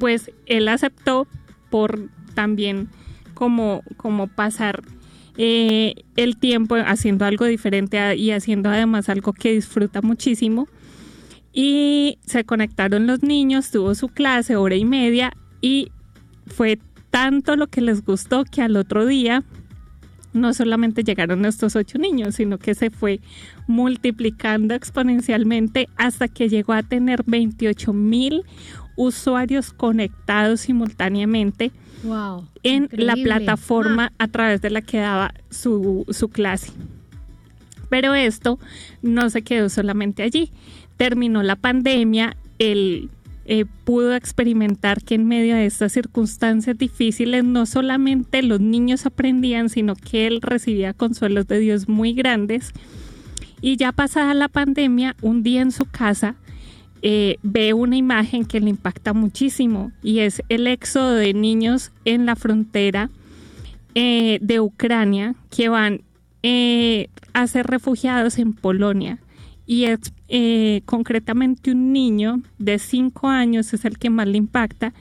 Pues 0.01 0.31
él 0.47 0.69
aceptó 0.69 1.29
por 1.69 2.09
también 2.35 2.89
como, 3.37 3.83
como 3.99 4.27
pasar 4.27 4.83
eh, 5.37 5.95
el 6.17 6.39
tiempo 6.39 6.77
haciendo 6.77 7.27
algo 7.27 7.45
diferente 7.45 8.17
y 8.17 8.31
haciendo 8.31 8.71
además 8.71 9.11
algo 9.11 9.35
que 9.35 9.53
disfruta 9.53 10.01
muchísimo. 10.01 10.67
Y 11.53 12.19
se 12.27 12.45
conectaron 12.45 13.07
los 13.07 13.23
niños, 13.23 13.71
tuvo 13.71 13.95
su 13.95 14.09
clase, 14.09 14.57
hora 14.57 14.77
y 14.77 14.85
media, 14.85 15.33
y 15.61 15.93
fue 16.47 16.79
tanto 17.11 17.57
lo 17.57 17.67
que 17.67 17.81
les 17.83 18.05
gustó 18.05 18.45
que 18.45 18.63
al 18.63 18.77
otro 18.77 19.07
día 19.07 19.45
no 20.33 20.53
solamente 20.55 21.03
llegaron 21.03 21.45
estos 21.45 21.77
ocho 21.77 21.99
niños, 21.99 22.37
sino 22.37 22.59
que 22.59 22.75
se 22.75 22.91
fue 22.91 23.21
multiplicando 23.67 24.75
exponencialmente 24.75 25.89
hasta 25.97 26.29
que 26.29 26.49
llegó 26.49 26.73
a 26.73 26.83
tener 26.83 27.23
28 27.27 27.93
mil 27.93 28.45
usuarios 28.97 29.73
conectados 29.73 30.61
simultáneamente 30.61 31.73
en 32.63 32.89
la 32.93 33.15
plataforma 33.15 34.13
ah. 34.19 34.25
a 34.25 34.29
través 34.29 34.61
de 34.61 34.71
la 34.71 34.83
que 34.83 34.99
daba 34.99 35.35
su, 35.51 36.05
su 36.11 36.29
clase. 36.29 36.73
Pero 37.89 38.15
esto 38.15 38.59
no 39.03 39.31
se 39.31 39.43
quedó 39.43 39.69
solamente 39.69 40.23
allí. 40.23 40.53
Terminó 40.97 41.43
la 41.43 41.57
pandemia, 41.57 42.37
él 42.59 43.11
eh, 43.49 43.65
pudo 43.85 44.17
experimentar 44.17 45.03
que 45.03 45.15
en 45.15 45.29
medio 45.29 45.55
de 45.55 45.67
estas 45.67 45.93
circunstancias 45.93 46.77
difíciles 46.77 47.45
no 47.45 47.65
solamente 47.65 48.43
los 48.43 48.61
niños 48.61 49.07
aprendían, 49.07 49.69
sino 49.69 49.95
que 49.95 50.27
él 50.27 50.41
recibía 50.43 50.95
consuelos 50.95 51.47
de 51.47 51.61
Dios 51.61 51.89
muy 51.89 52.13
grandes. 52.13 52.73
Y 53.61 53.77
ya 53.77 53.93
pasada 53.93 54.35
la 54.35 54.49
pandemia, 54.49 55.15
un 55.23 55.45
día 55.45 55.63
en 55.63 55.71
su 55.71 55.85
casa, 55.85 56.35
eh, 57.03 57.37
ve 57.43 57.75
una 57.75 57.97
imagen 57.97 58.45
que 58.45 58.61
le 58.61 58.71
impacta 58.71 59.13
muchísimo 59.13 59.93
y 60.03 60.21
es 60.21 60.43
el 60.49 60.67
éxodo 60.67 61.15
de 61.15 61.35
niños 61.35 61.93
en 62.05 62.27
la 62.27 62.37
frontera 62.37 63.11
eh, 63.95 64.39
de 64.41 64.61
Ucrania 64.61 65.35
que 65.51 65.69
van 65.69 66.03
eh, 66.43 67.09
a 67.33 67.47
ser 67.47 67.67
refugiados 67.67 68.39
en 68.39 68.53
Polonia. 68.53 69.19
Y 69.69 69.85
es 69.87 70.13
concretamente 70.85 71.73
un 71.73 71.93
niño 71.93 72.41
de 72.59 72.79
5 72.79 73.27
años, 73.27 73.75
es 73.75 73.85
el 73.85 73.99
que 73.99 74.11
más 74.11 74.29
le 74.29 74.39
impacta, 74.39 74.95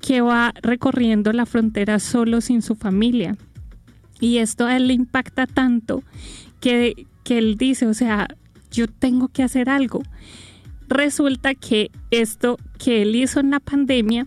que 0.00 0.22
va 0.22 0.54
recorriendo 0.62 1.34
la 1.34 1.44
frontera 1.44 1.98
solo 1.98 2.40
sin 2.40 2.62
su 2.62 2.76
familia. 2.76 3.36
Y 4.18 4.38
esto 4.38 4.64
a 4.64 4.76
él 4.76 4.88
le 4.88 4.94
impacta 4.94 5.46
tanto 5.46 6.02
que, 6.60 7.06
que 7.24 7.36
él 7.36 7.58
dice, 7.58 7.86
o 7.86 7.92
sea, 7.92 8.28
yo 8.70 8.86
tengo 8.86 9.28
que 9.28 9.42
hacer 9.42 9.68
algo. 9.68 10.02
Resulta 10.88 11.54
que 11.54 11.90
esto 12.10 12.58
que 12.78 13.02
él 13.02 13.16
hizo 13.16 13.40
en 13.40 13.50
la 13.50 13.60
pandemia 13.60 14.26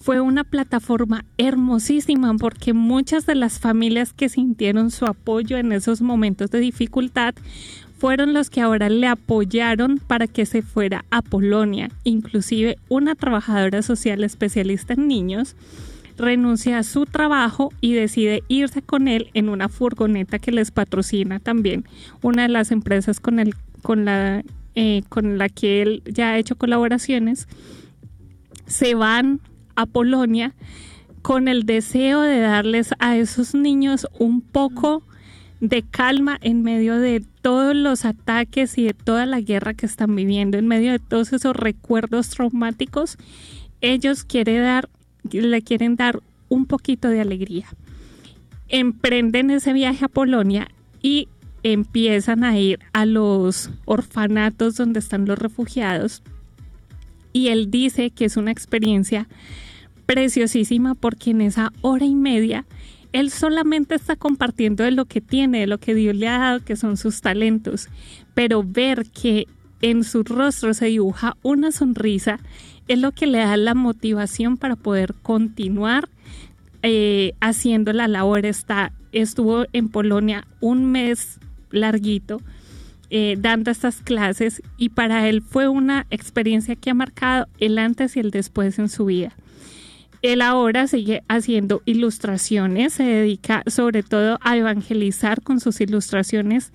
fue 0.00 0.20
una 0.20 0.44
plataforma 0.44 1.24
hermosísima 1.38 2.34
porque 2.34 2.72
muchas 2.72 3.26
de 3.26 3.34
las 3.34 3.58
familias 3.58 4.12
que 4.12 4.28
sintieron 4.28 4.90
su 4.90 5.06
apoyo 5.06 5.56
en 5.56 5.72
esos 5.72 6.00
momentos 6.00 6.50
de 6.50 6.60
dificultad 6.60 7.34
fueron 7.98 8.32
los 8.32 8.48
que 8.48 8.60
ahora 8.60 8.88
le 8.88 9.08
apoyaron 9.08 9.98
para 9.98 10.28
que 10.28 10.46
se 10.46 10.62
fuera 10.62 11.04
a 11.10 11.20
Polonia. 11.20 11.90
Inclusive 12.04 12.78
una 12.88 13.16
trabajadora 13.16 13.82
social 13.82 14.22
especialista 14.22 14.94
en 14.94 15.08
niños 15.08 15.56
renuncia 16.16 16.78
a 16.78 16.84
su 16.84 17.06
trabajo 17.06 17.72
y 17.80 17.94
decide 17.94 18.42
irse 18.48 18.82
con 18.82 19.08
él 19.08 19.30
en 19.34 19.48
una 19.48 19.68
furgoneta 19.68 20.38
que 20.38 20.52
les 20.52 20.70
patrocina 20.70 21.38
también 21.38 21.84
una 22.22 22.42
de 22.42 22.48
las 22.48 22.72
empresas 22.72 23.20
con, 23.20 23.38
el, 23.38 23.54
con 23.82 24.04
la 24.04 24.42
eh, 24.74 25.02
con 25.08 25.38
la 25.38 25.48
que 25.48 25.82
él 25.82 26.02
ya 26.04 26.30
ha 26.30 26.38
hecho 26.38 26.56
colaboraciones, 26.56 27.48
se 28.66 28.94
van 28.94 29.40
a 29.74 29.86
Polonia 29.86 30.54
con 31.22 31.48
el 31.48 31.64
deseo 31.64 32.22
de 32.22 32.40
darles 32.40 32.94
a 32.98 33.16
esos 33.16 33.54
niños 33.54 34.06
un 34.18 34.40
poco 34.40 35.02
de 35.60 35.82
calma 35.82 36.38
en 36.40 36.62
medio 36.62 36.98
de 36.98 37.24
todos 37.42 37.74
los 37.74 38.04
ataques 38.04 38.78
y 38.78 38.84
de 38.84 38.94
toda 38.94 39.26
la 39.26 39.40
guerra 39.40 39.74
que 39.74 39.86
están 39.86 40.14
viviendo, 40.14 40.58
en 40.58 40.66
medio 40.66 40.92
de 40.92 40.98
todos 40.98 41.32
esos 41.32 41.56
recuerdos 41.56 42.30
traumáticos, 42.30 43.16
ellos 43.80 44.24
quiere 44.24 44.58
dar, 44.58 44.88
le 45.30 45.62
quieren 45.62 45.96
dar 45.96 46.20
un 46.48 46.66
poquito 46.66 47.08
de 47.08 47.20
alegría. 47.20 47.66
Emprenden 48.68 49.50
ese 49.50 49.72
viaje 49.72 50.04
a 50.04 50.08
Polonia 50.08 50.68
y 51.02 51.28
empiezan 51.72 52.44
a 52.44 52.58
ir 52.58 52.78
a 52.92 53.06
los 53.06 53.70
orfanatos 53.84 54.76
donde 54.76 55.00
están 55.00 55.26
los 55.26 55.38
refugiados 55.38 56.22
y 57.32 57.48
él 57.48 57.70
dice 57.70 58.10
que 58.10 58.24
es 58.24 58.36
una 58.36 58.50
experiencia 58.50 59.28
preciosísima 60.06 60.94
porque 60.94 61.30
en 61.30 61.40
esa 61.42 61.72
hora 61.82 62.06
y 62.06 62.14
media 62.14 62.64
él 63.12 63.30
solamente 63.30 63.94
está 63.94 64.16
compartiendo 64.16 64.84
de 64.84 64.90
lo 64.90 65.06
que 65.06 65.20
tiene, 65.20 65.60
de 65.60 65.66
lo 65.66 65.78
que 65.78 65.94
Dios 65.94 66.14
le 66.14 66.28
ha 66.28 66.38
dado, 66.38 66.64
que 66.64 66.76
son 66.76 66.96
sus 66.96 67.20
talentos, 67.20 67.88
pero 68.34 68.62
ver 68.62 69.06
que 69.10 69.46
en 69.80 70.04
su 70.04 70.24
rostro 70.24 70.74
se 70.74 70.86
dibuja 70.86 71.36
una 71.42 71.72
sonrisa 71.72 72.40
es 72.88 72.98
lo 72.98 73.12
que 73.12 73.26
le 73.26 73.38
da 73.38 73.56
la 73.56 73.74
motivación 73.74 74.56
para 74.56 74.74
poder 74.74 75.14
continuar 75.22 76.08
eh, 76.82 77.32
haciendo 77.40 77.92
la 77.92 78.08
labor. 78.08 78.46
Está, 78.46 78.92
estuvo 79.12 79.66
en 79.72 79.88
Polonia 79.90 80.46
un 80.60 80.90
mes 80.90 81.38
larguito 81.70 82.40
eh, 83.10 83.36
dando 83.38 83.70
estas 83.70 84.02
clases 84.02 84.62
y 84.76 84.90
para 84.90 85.28
él 85.30 85.40
fue 85.40 85.66
una 85.66 86.06
experiencia 86.10 86.76
que 86.76 86.90
ha 86.90 86.94
marcado 86.94 87.48
el 87.58 87.78
antes 87.78 88.16
y 88.16 88.20
el 88.20 88.30
después 88.30 88.78
en 88.78 88.90
su 88.90 89.06
vida. 89.06 89.32
Él 90.20 90.42
ahora 90.42 90.86
sigue 90.88 91.22
haciendo 91.26 91.80
ilustraciones, 91.86 92.92
se 92.92 93.04
dedica 93.04 93.62
sobre 93.66 94.02
todo 94.02 94.38
a 94.42 94.58
evangelizar 94.58 95.40
con 95.42 95.58
sus 95.58 95.80
ilustraciones. 95.80 96.72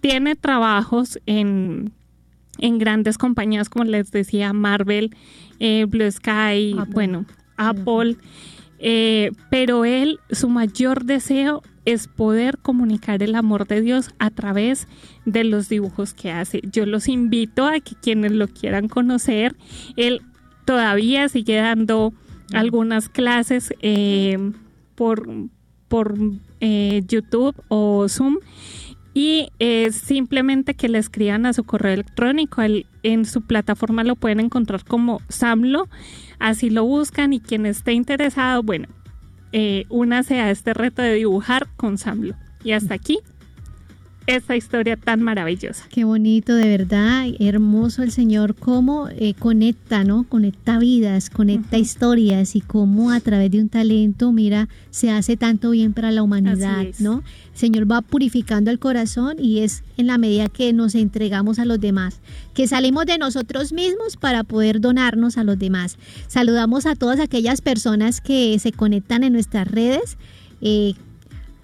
Tiene 0.00 0.36
trabajos 0.36 1.18
en, 1.26 1.92
grandes 2.58 3.18
compañías, 3.18 3.68
como 3.68 3.84
les 3.84 4.10
decía, 4.10 4.54
Marvel, 4.54 5.14
eh, 5.58 5.84
Blue 5.86 6.10
Sky, 6.10 6.76
bueno, 6.92 7.26
Apple. 7.58 8.16
Eh, 8.78 9.32
pero 9.50 9.84
él, 9.84 10.18
su 10.30 10.48
mayor 10.48 11.04
deseo 11.04 11.62
es 11.84 12.08
poder 12.08 12.58
comunicar 12.58 13.22
el 13.22 13.34
amor 13.34 13.66
de 13.66 13.80
Dios 13.80 14.10
a 14.18 14.30
través 14.30 14.88
de 15.24 15.44
los 15.44 15.68
dibujos 15.68 16.14
que 16.14 16.30
hace. 16.30 16.60
Yo 16.70 16.86
los 16.86 17.08
invito 17.08 17.66
a 17.66 17.80
que 17.80 17.94
quienes 17.94 18.32
lo 18.32 18.48
quieran 18.48 18.88
conocer, 18.88 19.56
él 19.96 20.22
todavía 20.64 21.28
sigue 21.28 21.56
dando 21.56 22.12
algunas 22.52 23.08
clases 23.08 23.74
eh, 23.80 24.52
por, 24.94 25.28
por 25.88 26.14
eh, 26.60 27.02
YouTube 27.06 27.54
o 27.68 28.08
Zoom 28.08 28.38
y 29.14 29.48
es 29.60 29.94
simplemente 29.94 30.74
que 30.74 30.88
le 30.88 30.98
escriban 30.98 31.46
a 31.46 31.52
su 31.52 31.64
correo 31.64 31.94
electrónico. 31.94 32.62
en 32.62 33.24
su 33.24 33.42
plataforma 33.42 34.02
lo 34.02 34.16
pueden 34.16 34.40
encontrar 34.40 34.84
como 34.84 35.20
Samlo, 35.28 35.88
así 36.40 36.68
lo 36.68 36.84
buscan 36.84 37.32
y 37.32 37.40
quien 37.40 37.64
esté 37.64 37.92
interesado, 37.92 38.62
bueno, 38.62 38.88
eh, 39.56 39.86
únase 39.88 40.40
a 40.40 40.50
este 40.50 40.74
reto 40.74 41.00
de 41.00 41.14
dibujar 41.14 41.68
con 41.76 41.96
Samlo. 41.96 42.34
Y 42.64 42.72
hasta 42.72 42.94
aquí 42.94 43.20
esta 44.26 44.56
historia 44.56 44.96
tan 44.96 45.22
maravillosa. 45.22 45.84
Qué 45.90 46.04
bonito, 46.04 46.54
de 46.54 46.66
verdad, 46.66 47.26
hermoso 47.38 48.02
el 48.02 48.10
Señor, 48.10 48.54
cómo 48.54 49.08
eh, 49.10 49.34
conecta, 49.38 50.02
¿no? 50.02 50.24
Conecta 50.24 50.78
vidas, 50.78 51.28
conecta 51.28 51.76
historias 51.76 52.56
y 52.56 52.62
cómo 52.62 53.10
a 53.10 53.20
través 53.20 53.50
de 53.50 53.60
un 53.60 53.68
talento, 53.68 54.32
mira, 54.32 54.68
se 54.90 55.10
hace 55.10 55.36
tanto 55.36 55.70
bien 55.70 55.92
para 55.92 56.10
la 56.10 56.22
humanidad, 56.22 56.86
¿no? 57.00 57.22
El 57.52 57.58
Señor 57.58 57.90
va 57.90 58.00
purificando 58.00 58.70
el 58.70 58.78
corazón 58.78 59.36
y 59.38 59.60
es 59.60 59.84
en 59.98 60.06
la 60.06 60.16
medida 60.16 60.48
que 60.48 60.72
nos 60.72 60.94
entregamos 60.94 61.58
a 61.58 61.66
los 61.66 61.78
demás, 61.78 62.20
que 62.54 62.66
salimos 62.66 63.04
de 63.06 63.18
nosotros 63.18 63.72
mismos 63.72 64.16
para 64.16 64.42
poder 64.42 64.80
donarnos 64.80 65.36
a 65.36 65.44
los 65.44 65.58
demás. 65.58 65.98
Saludamos 66.28 66.86
a 66.86 66.96
todas 66.96 67.20
aquellas 67.20 67.60
personas 67.60 68.20
que 68.22 68.58
se 68.58 68.72
conectan 68.72 69.22
en 69.22 69.34
nuestras 69.34 69.68
redes. 69.68 70.16
Eh, 70.62 70.94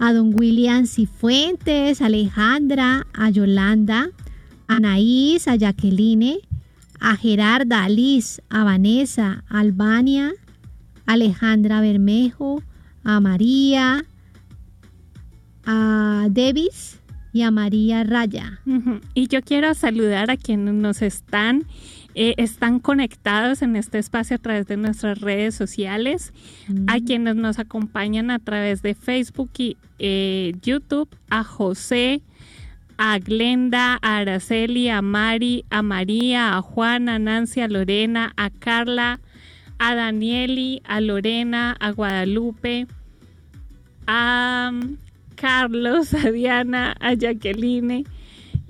a 0.00 0.14
don 0.14 0.32
William 0.34 0.86
Cifuentes, 0.86 2.00
a 2.00 2.06
Alejandra, 2.06 3.06
a 3.12 3.28
Yolanda, 3.28 4.08
a 4.66 4.76
Anaís, 4.76 5.46
a 5.46 5.56
Jacqueline, 5.56 6.38
a 7.00 7.16
Gerarda, 7.16 7.84
a 7.84 7.88
Liz, 7.88 8.40
a 8.48 8.64
Vanessa, 8.64 9.44
a 9.48 9.60
Albania, 9.60 10.32
a 11.06 11.12
Alejandra 11.12 11.82
Bermejo, 11.82 12.62
a 13.04 13.20
María, 13.20 14.04
a 15.66 16.28
Devis 16.30 16.98
y 17.34 17.42
a 17.42 17.50
María 17.50 18.02
Raya. 18.02 18.60
Y 19.12 19.28
yo 19.28 19.42
quiero 19.42 19.74
saludar 19.74 20.30
a 20.30 20.38
quienes 20.38 20.74
nos 20.74 21.02
están 21.02 21.66
eh, 22.14 22.34
están 22.38 22.80
conectados 22.80 23.62
en 23.62 23.76
este 23.76 23.98
espacio 23.98 24.36
a 24.36 24.38
través 24.38 24.66
de 24.66 24.76
nuestras 24.76 25.20
redes 25.20 25.54
sociales, 25.54 26.32
a 26.86 26.98
Mm. 26.98 27.04
quienes 27.04 27.36
nos 27.36 27.58
acompañan 27.58 28.30
a 28.30 28.38
través 28.38 28.82
de 28.82 28.94
Facebook 28.94 29.50
y 29.58 29.76
eh, 29.98 30.54
YouTube, 30.62 31.08
a 31.28 31.44
José, 31.44 32.22
a 32.98 33.18
Glenda, 33.18 33.98
a 34.02 34.18
Araceli, 34.18 34.88
a 34.88 35.02
Mari, 35.02 35.64
a 35.70 35.82
María, 35.82 36.56
a 36.56 36.62
Juana, 36.62 37.14
a 37.14 37.18
Nancy, 37.18 37.60
a 37.60 37.68
Lorena, 37.68 38.32
a 38.36 38.50
Carla, 38.50 39.20
a 39.78 39.94
Danieli, 39.94 40.82
a 40.84 41.00
Lorena, 41.00 41.76
a 41.80 41.90
Guadalupe, 41.92 42.86
a 44.06 44.70
um, 44.72 44.96
Carlos, 45.36 46.12
a 46.24 46.30
Diana, 46.30 46.94
a 47.00 47.14
Jacqueline 47.14 48.04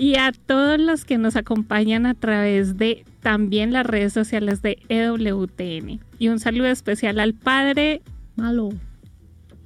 y 0.00 0.16
a 0.16 0.32
todos 0.32 0.80
los 0.80 1.04
que 1.04 1.18
nos 1.18 1.36
acompañan 1.36 2.06
a 2.06 2.14
través 2.14 2.78
de 2.78 3.04
también 3.20 3.70
las 3.70 3.84
redes 3.84 4.14
sociales 4.14 4.62
de 4.62 4.78
EWTN. 4.88 6.00
Y 6.18 6.28
un 6.28 6.40
saludo 6.40 6.68
especial 6.68 7.20
al 7.20 7.34
padre, 7.34 8.00
Malo. 8.34 8.70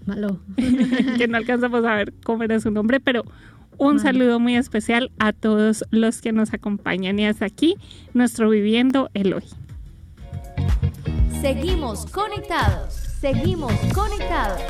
Malo. 0.07 0.41
que 1.19 1.29
no 1.29 1.37
alcanzamos 1.37 1.85
a 1.85 1.95
ver 1.95 2.13
cómo 2.25 2.43
era 2.43 2.59
su 2.59 2.73
nombre, 2.73 2.99
pero 2.99 3.23
un 3.79 3.97
Malo. 3.97 4.01
saludo 4.01 4.41
muy 4.41 4.57
especial 4.57 5.13
a 5.21 5.33
todos 5.33 5.85
los 5.93 6.21
que 6.21 6.33
nos 6.33 6.53
acompañan. 6.53 7.17
Y 7.21 7.27
hasta 7.27 7.45
aquí 7.45 7.77
nuestro 8.13 8.51
Viviendo 8.51 9.11
el 9.15 9.35
Hoy. 9.35 9.45
Seguimos 11.41 12.07
conectados. 12.07 12.93
Seguimos 13.21 13.73
conectados. 13.95 14.61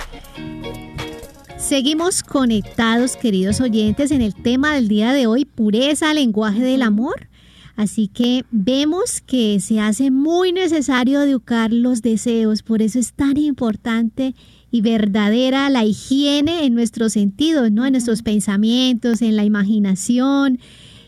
Seguimos 1.66 2.22
conectados, 2.22 3.16
queridos 3.16 3.62
oyentes, 3.62 4.10
en 4.10 4.20
el 4.20 4.34
tema 4.34 4.74
del 4.74 4.86
día 4.86 5.14
de 5.14 5.26
hoy, 5.26 5.46
pureza, 5.46 6.12
lenguaje 6.12 6.60
del 6.60 6.82
amor. 6.82 7.28
Así 7.74 8.06
que 8.06 8.44
vemos 8.50 9.22
que 9.22 9.58
se 9.60 9.80
hace 9.80 10.10
muy 10.10 10.52
necesario 10.52 11.22
educar 11.22 11.72
los 11.72 12.02
deseos, 12.02 12.62
por 12.62 12.82
eso 12.82 12.98
es 12.98 13.14
tan 13.14 13.38
importante 13.38 14.34
y 14.70 14.82
verdadera 14.82 15.70
la 15.70 15.86
higiene 15.86 16.66
en 16.66 16.74
nuestros 16.74 17.14
sentidos, 17.14 17.72
¿no? 17.72 17.86
En 17.86 17.92
nuestros 17.92 18.20
pensamientos, 18.20 19.22
en 19.22 19.34
la 19.34 19.46
imaginación, 19.46 20.58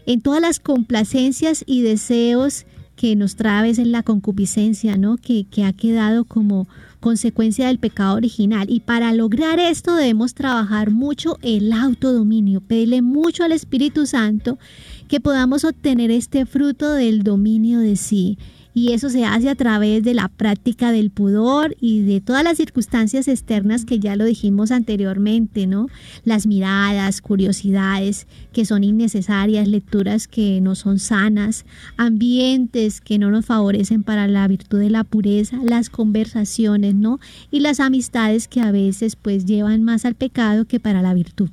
en 0.07 0.23
todas 0.23 0.41
las 0.41 0.59
complacencias 0.59 1.65
y 1.67 1.83
deseos 1.83 2.65
que 2.97 3.15
nos 3.15 3.37
trae 3.37 3.69
veces 3.69 3.87
la 3.87 4.03
concupiscencia, 4.03 4.97
¿no? 4.97 5.19
Que, 5.19 5.45
que 5.45 5.65
ha 5.65 5.75
quedado 5.75 6.25
como 6.25 6.67
consecuencia 7.07 7.69
del 7.69 7.79
pecado 7.79 8.17
original. 8.17 8.67
Y 8.69 8.81
para 8.81 9.13
lograr 9.13 9.61
esto 9.61 9.95
debemos 9.95 10.35
trabajar 10.35 10.91
mucho 10.91 11.39
el 11.41 11.73
autodominio, 11.73 12.61
pedirle 12.61 13.01
mucho 13.01 13.45
al 13.45 13.53
Espíritu 13.53 14.07
Santo 14.07 14.59
que 15.07 15.21
podamos 15.21 15.63
obtener 15.63 16.11
este 16.11 16.47
fruto 16.47 16.95
del 16.95 17.23
dominio 17.23 17.79
de 17.79 17.95
sí. 17.95 18.39
Y 18.79 18.93
eso 18.93 19.09
se 19.09 19.25
hace 19.25 19.49
a 19.49 19.55
través 19.55 20.03
de 20.05 20.13
la 20.13 20.29
práctica 20.29 20.93
del 20.93 21.11
pudor 21.11 21.75
y 21.81 22.03
de 22.03 22.21
todas 22.21 22.45
las 22.45 22.59
circunstancias 22.59 23.27
externas 23.27 23.87
que 23.87 24.01
ya 24.01 24.17
lo 24.17 24.27
dijimos 24.27 24.71
anteriormente, 24.71 25.67
¿no? 25.67 25.87
Las 26.25 26.47
miradas, 26.47 27.23
curiosidades 27.23 28.27
que 28.53 28.67
son 28.67 28.85
innecesarias, 28.85 29.67
lecturas 29.67 30.29
que 30.29 30.61
no 30.61 30.75
son 30.75 30.99
sanas, 30.99 31.65
ambientes 31.97 33.01
que 33.01 33.19
no 33.19 33.31
nos 33.31 33.47
favorecen 33.47 34.03
para 34.03 34.29
la 34.29 34.47
virtud 34.47 34.79
de 34.79 34.91
la 34.91 35.05
pureza, 35.05 35.59
las 35.65 35.89
conversaciones, 35.89 36.95
¿no? 36.95 37.19
Y 37.51 37.61
las 37.61 37.81
amistades 37.81 38.47
que 38.47 38.61
a 38.61 38.73
veces 38.73 39.17
pues 39.17 39.47
llevan 39.47 39.85
más 39.85 40.05
al 40.05 40.17
pecado 40.17 40.67
que 40.67 40.81
para 40.81 41.01
la 41.01 41.15
virtud. 41.15 41.49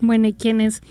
Bueno, 0.00 0.28
y 0.28 0.34
quienes 0.34 0.82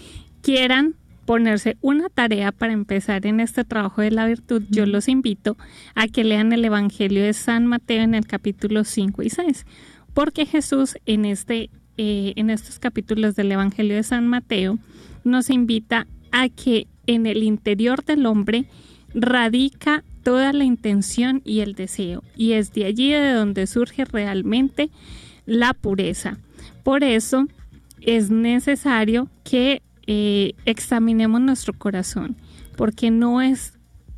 quieran 0.41 0.95
ponerse 1.27 1.75
una 1.81 2.07
tarea 2.07 2.53
para 2.53 2.71
empezar 2.71 3.25
en 3.25 3.41
este 3.41 3.65
trabajo 3.65 4.01
de 4.01 4.11
la 4.11 4.25
virtud, 4.25 4.63
yo 4.69 4.85
los 4.85 5.09
invito 5.09 5.57
a 5.93 6.07
que 6.07 6.23
lean 6.23 6.53
el 6.53 6.63
Evangelio 6.63 7.21
de 7.21 7.33
San 7.33 7.67
Mateo 7.67 8.01
en 8.01 8.15
el 8.15 8.25
capítulo 8.25 8.85
5 8.85 9.23
y 9.23 9.29
6, 9.29 9.65
porque 10.13 10.45
Jesús 10.45 10.97
en, 11.05 11.25
este, 11.25 11.69
eh, 11.97 12.31
en 12.37 12.49
estos 12.49 12.79
capítulos 12.79 13.35
del 13.35 13.51
Evangelio 13.51 13.97
de 13.97 14.03
San 14.03 14.25
Mateo 14.25 14.79
nos 15.25 15.49
invita 15.49 16.07
a 16.31 16.47
que 16.47 16.87
en 17.07 17.25
el 17.25 17.43
interior 17.43 18.05
del 18.05 18.25
hombre 18.25 18.69
radica 19.13 20.05
toda 20.23 20.53
la 20.53 20.63
intención 20.63 21.41
y 21.43 21.59
el 21.59 21.73
deseo, 21.73 22.23
y 22.37 22.53
es 22.53 22.71
de 22.71 22.85
allí 22.85 23.11
de 23.11 23.33
donde 23.33 23.67
surge 23.67 24.05
realmente 24.05 24.91
la 25.45 25.73
pureza. 25.73 26.37
Por 26.83 27.03
eso 27.03 27.47
es 27.99 28.29
necesario 28.29 29.29
que 29.43 29.81
eh, 30.07 30.53
examinemos 30.65 31.41
nuestro 31.41 31.73
corazón, 31.73 32.37
porque 32.75 33.11
no 33.11 33.41
es 33.41 33.73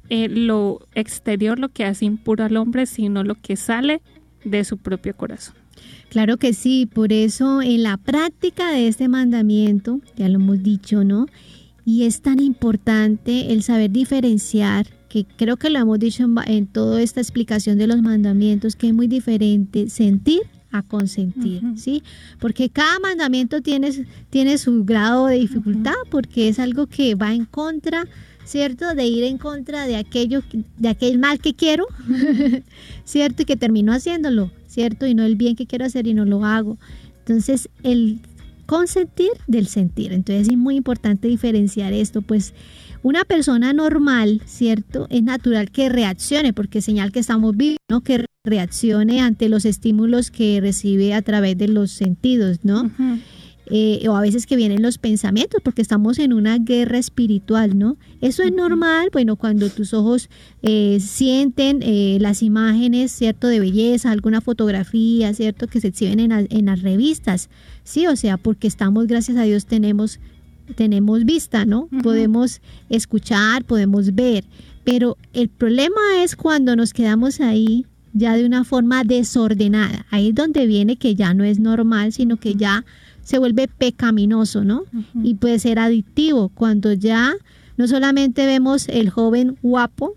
eh, 0.09 0.29
lo 0.29 0.87
exterior 0.95 1.59
lo 1.59 1.69
que 1.69 1.85
hace 1.85 2.05
impuro 2.05 2.43
al 2.43 2.57
hombre, 2.57 2.85
sino 2.85 3.23
lo 3.23 3.35
que 3.35 3.55
sale 3.55 4.01
de 4.43 4.63
su 4.63 4.77
propio 4.77 5.15
corazón. 5.15 5.55
Claro 6.09 6.37
que 6.37 6.53
sí, 6.53 6.87
por 6.91 7.13
eso 7.13 7.61
en 7.61 7.83
la 7.83 7.97
práctica 7.97 8.71
de 8.71 8.87
este 8.87 9.07
mandamiento, 9.07 10.01
ya 10.15 10.27
lo 10.29 10.35
hemos 10.35 10.63
dicho, 10.63 11.03
¿no? 11.03 11.27
Y 11.85 12.03
es 12.03 12.21
tan 12.21 12.39
importante 12.39 13.51
el 13.53 13.63
saber 13.63 13.91
diferenciar, 13.91 14.87
que 15.07 15.25
creo 15.37 15.57
que 15.57 15.69
lo 15.69 15.79
hemos 15.79 15.99
dicho 15.99 16.23
en, 16.23 16.35
en 16.47 16.67
toda 16.67 17.01
esta 17.01 17.21
explicación 17.21 17.77
de 17.77 17.87
los 17.87 18.01
mandamientos, 18.01 18.75
que 18.75 18.87
es 18.87 18.93
muy 18.93 19.07
diferente 19.07 19.89
sentir 19.89 20.41
a 20.71 20.83
consentir. 20.83 21.61
¿sí? 21.77 22.03
Porque 22.39 22.69
cada 22.69 22.99
mandamiento 22.99 23.61
tiene, 23.61 24.05
tiene 24.29 24.57
su 24.57 24.83
grado 24.85 25.27
de 25.27 25.39
dificultad, 25.39 25.93
porque 26.09 26.49
es 26.49 26.59
algo 26.59 26.87
que 26.87 27.15
va 27.15 27.33
en 27.33 27.45
contra, 27.45 28.07
¿cierto? 28.45 28.93
De 28.95 29.05
ir 29.05 29.23
en 29.23 29.37
contra 29.37 29.87
de 29.87 29.95
aquello, 29.95 30.41
de 30.77 30.89
aquel 30.89 31.19
mal 31.19 31.39
que 31.39 31.53
quiero, 31.53 31.87
¿cierto? 33.05 33.43
Y 33.43 33.45
que 33.45 33.55
termino 33.57 33.93
haciéndolo, 33.93 34.51
¿cierto? 34.67 35.05
Y 35.05 35.13
no 35.13 35.23
el 35.23 35.35
bien 35.35 35.55
que 35.55 35.65
quiero 35.65 35.85
hacer 35.85 36.07
y 36.07 36.13
no 36.13 36.25
lo 36.25 36.45
hago. 36.45 36.77
Entonces, 37.19 37.69
el 37.83 38.19
consentir 38.65 39.31
del 39.47 39.67
sentir. 39.67 40.13
Entonces, 40.13 40.47
es 40.47 40.57
muy 40.57 40.75
importante 40.75 41.27
diferenciar 41.27 41.91
esto, 41.93 42.21
pues 42.21 42.53
una 43.01 43.23
persona 43.23 43.73
normal, 43.73 44.41
¿cierto? 44.45 45.07
Es 45.09 45.23
natural 45.23 45.71
que 45.71 45.89
reaccione, 45.89 46.53
porque 46.53 46.79
es 46.79 46.85
señal 46.85 47.11
que 47.11 47.19
estamos 47.19 47.55
vivos, 47.55 47.77
¿no? 47.89 48.01
Que 48.01 48.25
reaccione 48.63 49.19
ante 49.21 49.49
los 49.49 49.65
estímulos 49.65 50.31
que 50.31 50.59
recibe 50.61 51.13
a 51.13 51.21
través 51.21 51.57
de 51.57 51.67
los 51.67 51.91
sentidos, 51.91 52.59
¿no? 52.63 52.89
Eh, 53.71 54.07
o 54.09 54.15
a 54.15 54.21
veces 54.21 54.47
que 54.47 54.55
vienen 54.55 54.81
los 54.81 54.97
pensamientos, 54.97 55.61
porque 55.63 55.83
estamos 55.83 56.17
en 56.17 56.33
una 56.33 56.57
guerra 56.57 56.97
espiritual, 56.97 57.77
¿no? 57.77 57.97
Eso 58.19 58.41
es 58.41 58.51
normal, 58.51 59.09
bueno, 59.13 59.35
cuando 59.35 59.69
tus 59.69 59.93
ojos 59.93 60.27
eh, 60.63 60.97
sienten 60.99 61.81
eh, 61.83 62.17
las 62.19 62.41
imágenes, 62.41 63.11
¿cierto? 63.11 63.47
De 63.47 63.59
belleza, 63.59 64.09
alguna 64.09 64.41
fotografía, 64.41 65.31
¿cierto? 65.35 65.67
Que 65.67 65.81
se 65.81 65.89
exhiben 65.89 66.19
en, 66.19 66.29
la- 66.29 66.45
en 66.49 66.65
las 66.65 66.81
revistas, 66.81 67.49
¿sí? 67.83 68.07
O 68.07 68.15
sea, 68.15 68.37
porque 68.37 68.67
estamos, 68.67 69.05
gracias 69.05 69.37
a 69.37 69.43
Dios, 69.43 69.67
tenemos, 69.67 70.19
tenemos 70.75 71.23
vista, 71.25 71.65
¿no? 71.65 71.89
Podemos 72.01 72.61
escuchar, 72.89 73.65
podemos 73.65 74.15
ver, 74.15 74.45
pero 74.83 75.15
el 75.33 75.49
problema 75.49 76.01
es 76.23 76.35
cuando 76.35 76.75
nos 76.75 76.91
quedamos 76.93 77.39
ahí 77.39 77.85
ya 78.13 78.35
de 78.35 78.45
una 78.45 78.63
forma 78.63 79.03
desordenada. 79.03 80.05
Ahí 80.09 80.29
es 80.29 80.35
donde 80.35 80.65
viene 80.65 80.97
que 80.97 81.15
ya 81.15 81.33
no 81.33 81.43
es 81.43 81.59
normal, 81.59 82.11
sino 82.13 82.37
que 82.37 82.55
ya 82.55 82.85
se 83.23 83.37
vuelve 83.37 83.67
pecaminoso, 83.67 84.63
¿no? 84.63 84.85
Y 85.23 85.35
puede 85.35 85.59
ser 85.59 85.79
adictivo 85.79 86.49
cuando 86.49 86.93
ya 86.93 87.35
no 87.77 87.87
solamente 87.87 88.45
vemos 88.45 88.87
el 88.89 89.09
joven 89.09 89.57
guapo, 89.61 90.15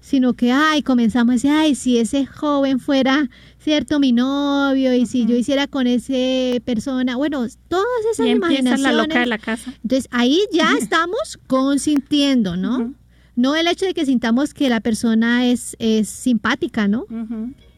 sino 0.00 0.34
que, 0.34 0.50
ay, 0.50 0.82
comenzamos 0.82 1.30
a 1.30 1.34
decir, 1.34 1.50
ay, 1.52 1.74
si 1.76 1.98
ese 1.98 2.26
joven 2.26 2.80
fuera, 2.80 3.30
cierto, 3.60 4.00
mi 4.00 4.10
novio, 4.10 4.92
y 4.92 5.06
si 5.06 5.24
yo 5.24 5.36
hiciera 5.36 5.68
con 5.68 5.86
esa 5.86 6.58
persona, 6.64 7.16
bueno, 7.16 7.46
todas 7.68 7.86
esas 8.12 8.26
Y 8.26 8.82
la 8.82 8.92
loca 8.92 9.20
de 9.20 9.26
la 9.26 9.38
casa. 9.38 9.72
Entonces 9.82 10.08
ahí 10.10 10.40
ya 10.52 10.74
estamos 10.76 11.38
consintiendo, 11.46 12.56
¿no? 12.56 12.92
No 13.34 13.56
el 13.56 13.66
hecho 13.66 13.86
de 13.86 13.94
que 13.94 14.04
sintamos 14.04 14.52
que 14.54 14.68
la 14.68 14.80
persona 14.80 15.46
es, 15.46 15.76
es 15.78 16.08
simpática, 16.08 16.88
¿no? 16.88 17.06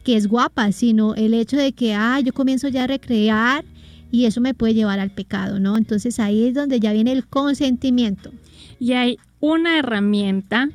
Que 0.03 0.17
es 0.17 0.27
guapa, 0.27 0.71
sino 0.71 1.15
el 1.15 1.33
hecho 1.33 1.57
de 1.57 1.71
que, 1.71 1.93
ah, 1.93 2.19
yo 2.19 2.33
comienzo 2.33 2.67
ya 2.67 2.83
a 2.83 2.87
recrear 2.87 3.63
y 4.11 4.25
eso 4.25 4.41
me 4.41 4.53
puede 4.53 4.73
llevar 4.73 4.99
al 4.99 5.11
pecado, 5.11 5.59
¿no? 5.59 5.77
Entonces 5.77 6.19
ahí 6.19 6.47
es 6.47 6.53
donde 6.53 6.79
ya 6.79 6.93
viene 6.93 7.11
el 7.11 7.25
consentimiento. 7.27 8.31
Y 8.79 8.93
hay 8.93 9.17
una 9.39 9.79
herramienta 9.79 10.69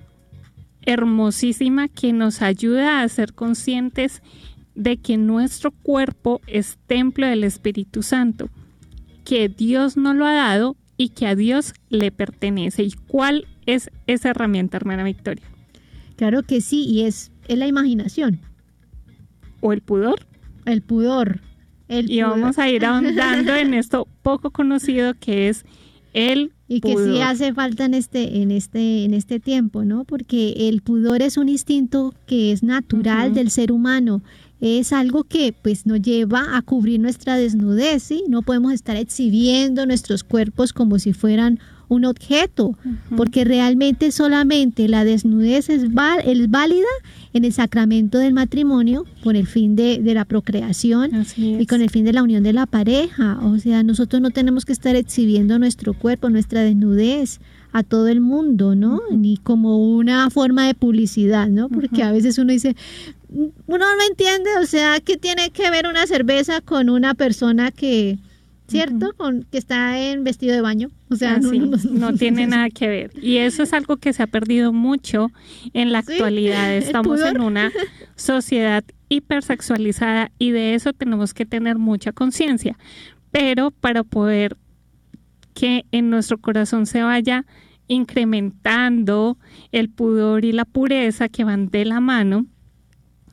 hermosísima 0.82 1.88
que 1.88 2.12
nos 2.12 2.42
ayuda 2.42 3.02
a 3.02 3.08
ser 3.08 3.34
conscientes 3.34 4.22
de 4.74 4.96
que 4.96 5.16
nuestro 5.16 5.72
cuerpo 5.72 6.40
es 6.46 6.78
templo 6.86 7.26
del 7.26 7.44
Espíritu 7.44 8.02
Santo, 8.02 8.48
que 9.24 9.48
Dios 9.48 9.96
nos 9.96 10.16
lo 10.16 10.26
ha 10.26 10.32
dado 10.32 10.76
y 10.96 11.10
que 11.10 11.26
a 11.26 11.34
Dios 11.34 11.74
le 11.88 12.10
pertenece. 12.10 12.82
¿Y 12.82 12.92
cuál 12.92 13.46
es 13.66 13.90
esa 14.06 14.30
herramienta, 14.30 14.76
hermana 14.76 15.04
Victoria? 15.04 15.44
Claro 16.16 16.42
que 16.42 16.60
sí, 16.60 16.84
y 16.84 17.02
es, 17.02 17.32
es 17.48 17.58
la 17.58 17.66
imaginación, 17.66 18.40
¿O 19.60 19.72
el 19.72 19.80
pudor? 19.82 20.26
el 20.66 20.82
pudor. 20.82 21.40
El 21.88 22.10
Y 22.10 22.22
pudor. 22.22 22.40
vamos 22.40 22.58
a 22.58 22.68
ir 22.70 22.84
ahondando 22.84 23.54
en 23.56 23.74
esto 23.74 24.06
poco 24.22 24.50
conocido 24.50 25.14
que 25.14 25.48
es 25.48 25.64
el 26.12 26.52
y 26.68 26.80
que 26.80 26.96
sí 26.96 27.20
hace 27.20 27.52
falta 27.52 27.84
en 27.84 27.94
este, 27.94 28.42
en 28.42 28.50
este, 28.52 29.04
en 29.04 29.12
este 29.14 29.40
tiempo, 29.40 29.84
¿no? 29.84 30.04
Porque 30.04 30.68
el 30.68 30.82
pudor 30.82 31.20
es 31.22 31.36
un 31.36 31.48
instinto 31.48 32.14
que 32.26 32.52
es 32.52 32.62
natural 32.62 33.34
del 33.34 33.50
ser 33.50 33.72
humano. 33.72 34.22
Es 34.60 34.92
algo 34.92 35.24
que 35.24 35.52
pues 35.52 35.86
nos 35.86 36.00
lleva 36.00 36.56
a 36.56 36.62
cubrir 36.62 37.00
nuestra 37.00 37.36
desnudez, 37.36 38.02
¿sí? 38.04 38.22
No 38.28 38.42
podemos 38.42 38.72
estar 38.72 38.96
exhibiendo 38.96 39.84
nuestros 39.86 40.22
cuerpos 40.22 40.72
como 40.72 40.98
si 41.00 41.12
fueran 41.12 41.58
un 41.90 42.04
objeto, 42.04 42.78
porque 43.16 43.44
realmente 43.44 44.12
solamente 44.12 44.86
la 44.86 45.04
desnudez 45.04 45.68
es, 45.68 45.82
es, 45.82 46.50
válida 46.50 46.86
en 47.32 47.44
el 47.44 47.52
sacramento 47.52 48.18
del 48.18 48.32
matrimonio 48.32 49.06
con 49.24 49.34
el 49.34 49.48
fin 49.48 49.74
de, 49.74 50.00
la 50.14 50.24
procreación 50.24 51.10
y 51.36 51.66
con 51.66 51.82
el 51.82 51.90
fin 51.90 52.04
de 52.04 52.12
la 52.12 52.22
unión 52.22 52.44
de 52.44 52.52
la 52.52 52.66
pareja. 52.66 53.40
O 53.42 53.58
sea, 53.58 53.82
nosotros 53.82 54.22
no 54.22 54.30
tenemos 54.30 54.64
que 54.64 54.72
estar 54.72 54.94
exhibiendo 54.94 55.58
nuestro 55.58 55.92
cuerpo, 55.92 56.30
nuestra 56.30 56.62
desnudez 56.62 57.40
a 57.72 57.82
todo 57.82 58.06
el 58.06 58.20
mundo, 58.20 58.76
¿no? 58.76 59.00
Ni 59.10 59.36
como 59.38 59.92
una 59.92 60.30
forma 60.30 60.68
de 60.68 60.74
publicidad, 60.74 61.48
¿no? 61.48 61.68
Porque 61.68 62.04
a 62.04 62.12
veces 62.12 62.38
uno 62.38 62.52
dice, 62.52 62.76
uno 63.28 63.56
no 63.66 64.02
entiende, 64.08 64.50
o 64.62 64.66
sea, 64.66 65.00
¿qué 65.00 65.16
tiene 65.16 65.50
que 65.50 65.68
ver 65.72 65.88
una 65.88 66.06
cerveza 66.06 66.60
con 66.60 66.88
una 66.88 67.14
persona 67.14 67.72
que 67.72 68.20
¿cierto? 68.70 69.12
Con 69.16 69.44
que 69.50 69.58
está 69.58 69.98
en 70.00 70.24
vestido 70.24 70.54
de 70.54 70.60
baño. 70.60 70.90
O 71.10 71.16
sea, 71.16 71.38
no, 71.38 72.14
tiene 72.14 72.46
nada 72.46 72.70
que 72.70 72.88
ver. 72.88 73.10
Y 73.20 73.38
eso 73.38 73.62
es 73.62 73.72
algo 73.72 73.96
que 73.96 74.12
se 74.12 74.22
ha 74.22 74.26
perdido 74.26 74.72
mucho 74.72 75.30
en 75.72 75.92
la 75.92 75.98
actualidad. 75.98 76.72
Estamos 76.76 77.20
en 77.22 77.40
una 77.40 77.72
sociedad 78.16 78.84
hipersexualizada 79.08 80.30
y 80.38 80.52
de 80.52 80.74
eso 80.74 80.92
tenemos 80.92 81.34
que 81.34 81.46
tener 81.46 81.78
mucha 81.78 82.12
conciencia. 82.12 82.78
Pero 83.32 83.70
para 83.70 84.04
poder 84.04 84.56
que 85.54 85.84
en 85.90 86.10
nuestro 86.10 86.38
corazón 86.38 86.86
se 86.86 87.02
vaya 87.02 87.44
incrementando 87.88 89.36
el 89.72 89.90
pudor 89.90 90.44
y 90.44 90.52
la 90.52 90.64
pureza 90.64 91.28
que 91.28 91.42
van 91.42 91.70
de 91.70 91.84
la 91.84 91.98
mano, 91.98 92.46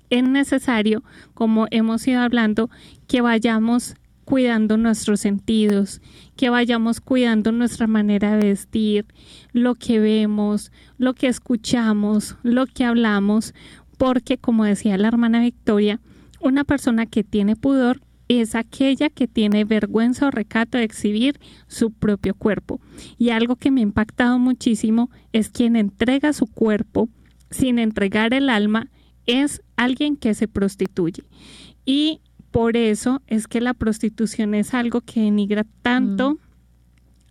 es 0.10 0.24
necesario, 0.24 1.04
como 1.34 1.68
hemos 1.70 2.08
ido 2.08 2.22
hablando, 2.22 2.70
que 3.08 3.22
vayamos 3.22 3.96
cuidando 4.28 4.76
nuestros 4.76 5.22
sentidos, 5.22 6.02
que 6.36 6.50
vayamos 6.50 7.00
cuidando 7.00 7.54
nuestra 7.54 7.88
manera 7.88 8.36
de 8.36 8.50
vestir, 8.50 9.06
lo 9.54 9.74
que 9.76 10.02
vemos, 10.02 10.74
lo 10.98 11.14
que 11.14 11.28
escuchamos, 11.28 12.36
lo 12.44 12.66
que 12.66 12.84
hablamos, 12.84 13.54
porque 13.98 14.38
como 14.38 14.66
decía 14.66 14.98
la 14.98 15.08
hermana 15.08 15.40
Victoria, 15.40 16.02
una 16.42 16.66
persona 16.66 17.06
que 17.06 17.24
tiene 17.24 17.56
pudor 17.56 18.02
es 18.28 18.54
aquella 18.54 19.10
que 19.10 19.30
tiene 19.30 19.64
vergüenza 19.64 20.28
o 20.28 20.32
recato 20.32 20.78
de 20.78 20.84
exhibir 20.84 21.40
su 21.70 21.92
propio 21.92 22.36
cuerpo. 22.36 22.82
Y 23.18 23.30
algo 23.30 23.56
que 23.56 23.72
me 23.72 23.80
ha 23.80 23.84
impactado 23.84 24.40
muchísimo 24.40 25.10
es 25.32 25.48
quien 25.48 25.78
entrega 25.78 26.34
su 26.34 26.48
cuerpo 26.48 27.08
sin 27.50 27.80
entregar 27.80 28.34
el 28.34 28.50
alma 28.50 28.90
es 29.26 29.62
alguien 29.78 30.18
que 30.18 30.34
se 30.34 30.50
prostituye. 30.50 31.24
Y 31.86 32.20
por 32.52 32.78
eso 32.78 33.22
es 33.28 33.48
que 33.48 33.62
la 33.62 33.74
prostitución 33.74 34.54
es 34.54 34.74
algo 34.74 35.02
que 35.02 35.22
denigra 35.22 35.66
tanto 35.82 36.34
mm. 36.34 36.38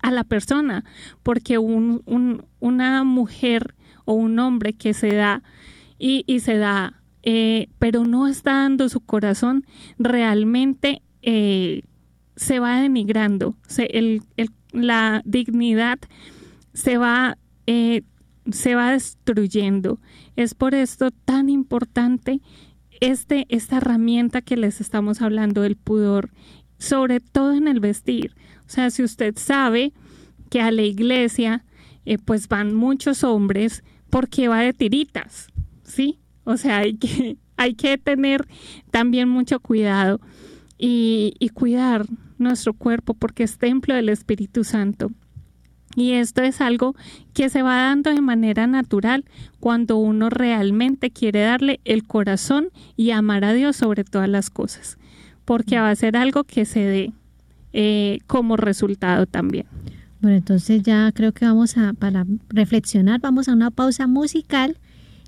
a 0.00 0.10
la 0.10 0.24
persona, 0.24 0.84
porque 1.22 1.58
una 1.58 3.04
mujer 3.04 3.74
o 4.04 4.14
un 4.14 4.38
hombre 4.38 4.72
que 4.72 4.94
se 4.94 5.14
da 5.14 5.42
y, 5.98 6.24
se 6.40 6.58
da, 6.58 7.02
eh, 7.22 7.68
pero 7.78 8.04
no 8.04 8.26
está 8.26 8.52
dando 8.52 8.88
su 8.88 9.00
corazón, 9.00 9.64
realmente 9.98 11.02
eh, 11.22 11.82
se 12.36 12.60
va 12.60 12.80
denigrando, 12.80 13.56
la 14.72 15.22
dignidad 15.24 15.98
se 16.74 16.98
va, 16.98 17.38
eh, 17.66 18.02
se 18.50 18.74
va 18.74 18.92
destruyendo. 18.92 19.98
Es 20.36 20.54
por 20.54 20.74
esto 20.74 21.10
tan 21.10 21.48
importante 21.48 22.40
este, 23.01 23.47
esta 23.49 23.78
herramienta 23.78 24.42
que 24.42 24.57
les 24.57 24.80
estamos 24.80 25.22
hablando 25.22 25.62
del 25.62 25.76
pudor, 25.76 26.30
sobre 26.78 27.20
todo 27.20 27.53
en 27.53 27.68
el 27.68 27.80
vestir. 27.80 28.34
O 28.66 28.68
sea, 28.68 28.90
si 28.90 29.03
usted 29.03 29.34
sabe 29.36 29.92
que 30.51 30.61
a 30.61 30.70
la 30.70 30.82
iglesia 30.82 31.64
eh, 32.05 32.18
pues 32.18 32.49
van 32.49 32.74
muchos 32.74 33.24
hombres, 33.24 33.82
porque 34.11 34.49
va 34.49 34.61
de 34.61 34.72
tiritas? 34.72 35.49
¿Sí? 35.82 36.18
O 36.44 36.57
sea, 36.57 36.78
hay 36.78 36.97
que, 36.97 37.36
hay 37.57 37.74
que 37.74 37.99
tener 37.99 38.47
también 38.90 39.28
mucho 39.28 39.61
cuidado 39.61 40.20
y 40.78 41.51
cuidar 41.55 42.05
nuestro 42.38 42.74
cuerpo 42.74 43.14
porque 43.14 43.44
es 43.44 43.59
templo 43.59 43.94
del 43.94 44.11
Espíritu 44.11 44.62
Santo. 44.62 45.11
Y 45.97 46.12
esto 46.12 46.42
es 46.42 46.61
algo 46.61 46.94
que 47.32 47.49
se 47.49 47.62
va 47.62 47.76
dando 47.76 48.14
de 48.14 48.20
manera 48.20 48.66
natural 48.66 49.24
cuando 49.59 49.97
uno 49.97 50.28
realmente 50.28 51.11
quiere 51.11 51.40
darle 51.40 51.80
el 51.84 52.07
corazón 52.07 52.68
y 52.97 53.11
amar 53.11 53.44
a 53.44 53.55
Dios 53.55 53.76
sobre 53.76 54.05
todas 54.05 54.28
las 54.28 54.51
cosas, 54.51 54.99
porque 55.47 55.80
va 55.80 55.90
a 55.90 55.97
ser 55.97 56.16
algo 56.16 56.44
que 56.44 56.66
se 56.66 56.80
dé 56.80 57.12
eh, 57.72 58.18
como 58.26 58.57
resultado 58.57 59.26
también. 59.26 59.66
Bueno, 60.20 60.36
entonces 60.36 60.82
ya 60.82 61.11
creo 61.12 61.32
que 61.32 61.47
vamos 61.47 61.76
a, 61.78 61.94
para 61.94 62.26
reflexionar, 62.51 63.20
vamos 63.20 63.49
a 63.49 63.53
una 63.53 63.70
pausa 63.70 64.07
musical, 64.07 64.76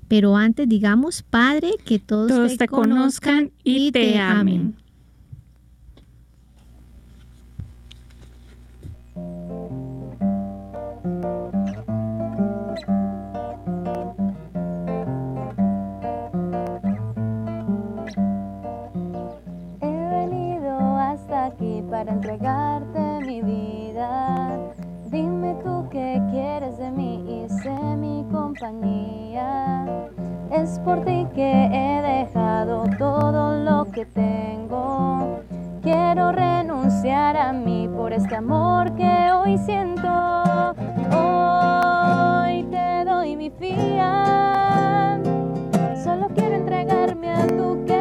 pero 0.07 0.35
antes 0.37 0.69
digamos, 0.69 1.23
Padre, 1.23 1.71
que 1.83 1.99
todos, 1.99 2.57
te, 2.57 2.67
conozcan, 2.67 3.51
y 3.63 3.91
te, 3.91 4.19
amen. 4.19 4.75
Para 21.89 22.11
entregarte 22.11 23.19
mi 23.25 23.41
vida. 23.41 24.57
Dime 25.09 25.55
tú 25.63 25.87
qué 25.89 26.21
quieres 26.31 26.77
de 26.77 26.91
mí 26.91 27.45
y 27.45 27.49
sé 27.49 27.71
mi 27.97 28.25
compañía. 28.31 29.85
Es 30.51 30.79
por 30.79 31.03
ti 31.03 31.27
que 31.33 31.51
he 31.51 32.01
dejado 32.01 32.83
todo 32.97 33.55
lo 33.63 33.85
que 33.91 34.05
tengo. 34.05 35.39
Quiero 35.81 36.31
renunciar 36.31 37.37
a 37.37 37.53
mí 37.53 37.89
por 37.95 38.13
este 38.13 38.35
amor 38.35 38.93
que 38.95 39.31
hoy 39.31 39.57
siento. 39.57 40.07
Hoy 41.11 42.63
te 42.69 43.05
doy 43.05 43.35
mi 43.35 43.49
fiat. 43.49 45.23
Solo 46.03 46.27
quiero 46.35 46.55
entregarme 46.55 47.31
a 47.31 47.47
tu 47.47 47.83
querer, 47.85 47.98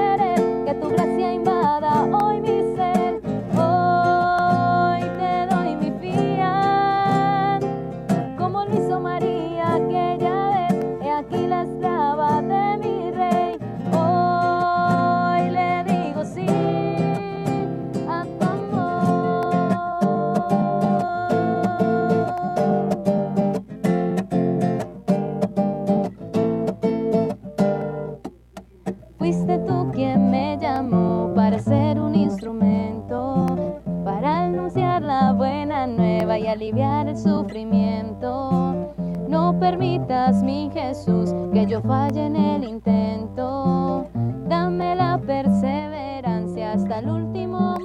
aliviar 36.68 37.08
el 37.08 37.16
sufrimiento. 37.16 38.94
No 39.26 39.58
permitas, 39.58 40.42
mi 40.42 40.70
Jesús, 40.72 41.34
que 41.52 41.66
yo 41.66 41.80
falle 41.80 42.26
en 42.26 42.36
el 42.36 42.64
intento. 42.64 44.06
Dame 44.46 44.94
la 44.94 45.18
perseverancia 45.18 46.72
hasta 46.72 46.98
el 46.98 47.08
último 47.08 47.77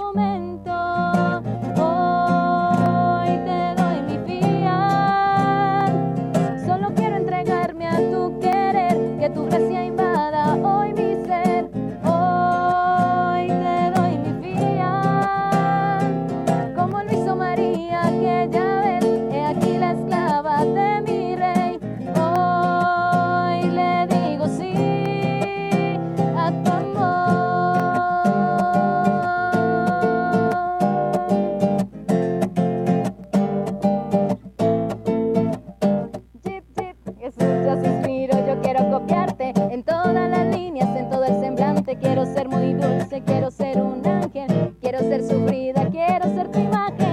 muy 42.53 42.73
dulce, 42.73 43.21
quiero 43.25 43.51
ser 43.51 43.81
un 43.81 44.05
ángel, 44.05 44.75
quiero 44.81 44.99
ser 44.99 45.23
sufrida, 45.23 45.89
quiero 45.89 46.25
ser 46.35 46.51
tu 46.51 46.59
imagen. 46.59 47.12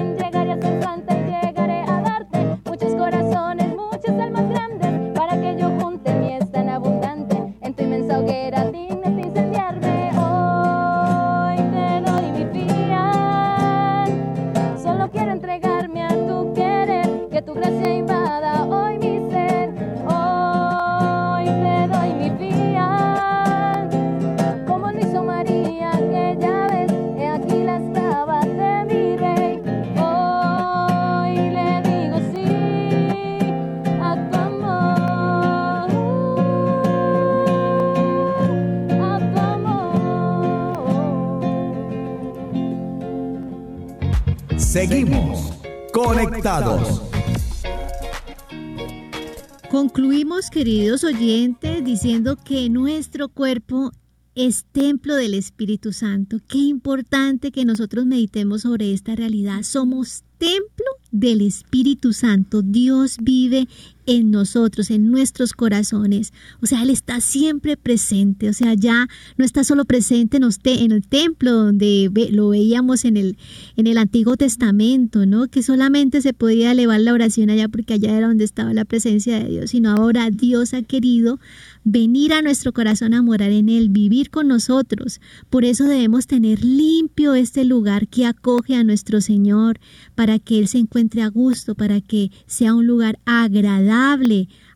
Queridos 50.60 51.04
oyentes, 51.04 51.82
diciendo 51.82 52.36
que 52.36 52.68
nuestro 52.68 53.30
cuerpo 53.30 53.92
es 54.34 54.66
templo 54.70 55.16
del 55.16 55.32
Espíritu 55.32 55.94
Santo. 55.94 56.36
Qué 56.46 56.58
importante 56.58 57.50
que 57.50 57.64
nosotros 57.64 58.04
meditemos 58.04 58.60
sobre 58.60 58.92
esta 58.92 59.16
realidad. 59.16 59.62
Somos 59.62 60.22
templo 60.36 60.84
del 61.10 61.40
Espíritu 61.40 62.12
Santo. 62.12 62.60
Dios 62.60 63.16
vive 63.22 63.68
en 64.10 64.32
nosotros, 64.32 64.90
en 64.90 65.08
nuestros 65.10 65.52
corazones. 65.52 66.32
O 66.60 66.66
sea, 66.66 66.82
Él 66.82 66.90
está 66.90 67.20
siempre 67.20 67.76
presente. 67.76 68.48
O 68.48 68.52
sea, 68.52 68.74
ya 68.74 69.06
no 69.36 69.44
está 69.44 69.62
solo 69.62 69.84
presente 69.84 70.38
en, 70.38 70.92
el 70.92 71.06
templo 71.06 71.52
donde 71.52 72.10
lo 72.32 72.48
veíamos 72.48 73.04
en 73.04 73.16
el, 73.16 73.38
en 73.76 73.86
el 73.86 73.98
Antiguo 73.98 74.36
Testamento, 74.36 75.26
¿no? 75.26 75.46
Que 75.46 75.62
solamente 75.62 76.22
se 76.22 76.32
podía 76.32 76.72
elevar 76.72 77.00
la 77.00 77.12
oración 77.12 77.50
allá 77.50 77.68
porque 77.68 77.94
allá 77.94 78.16
era 78.16 78.26
donde 78.26 78.44
estaba 78.44 78.74
la 78.74 78.84
presencia 78.84 79.38
de 79.38 79.48
Dios, 79.48 79.70
sino 79.70 79.90
ahora 79.90 80.30
Dios 80.30 80.74
ha 80.74 80.82
querido 80.82 81.38
venir 81.84 82.32
a 82.32 82.42
nuestro 82.42 82.72
corazón 82.72 83.14
a 83.14 83.22
morar 83.22 83.52
en 83.52 83.68
Él, 83.68 83.90
vivir 83.90 84.30
con 84.30 84.48
nosotros. 84.48 85.20
Por 85.48 85.64
eso 85.64 85.84
debemos 85.84 86.26
tener 86.26 86.64
limpio 86.64 87.34
este 87.34 87.64
lugar 87.64 88.08
que 88.08 88.26
acoge 88.26 88.74
a 88.74 88.84
nuestro 88.84 89.20
Señor, 89.20 89.78
para 90.14 90.38
que 90.38 90.58
Él 90.58 90.68
se 90.68 90.78
encuentre 90.78 91.22
a 91.22 91.28
gusto, 91.28 91.74
para 91.74 92.00
que 92.00 92.30
sea 92.46 92.74
un 92.74 92.86
lugar 92.86 93.18
agradable, 93.24 93.99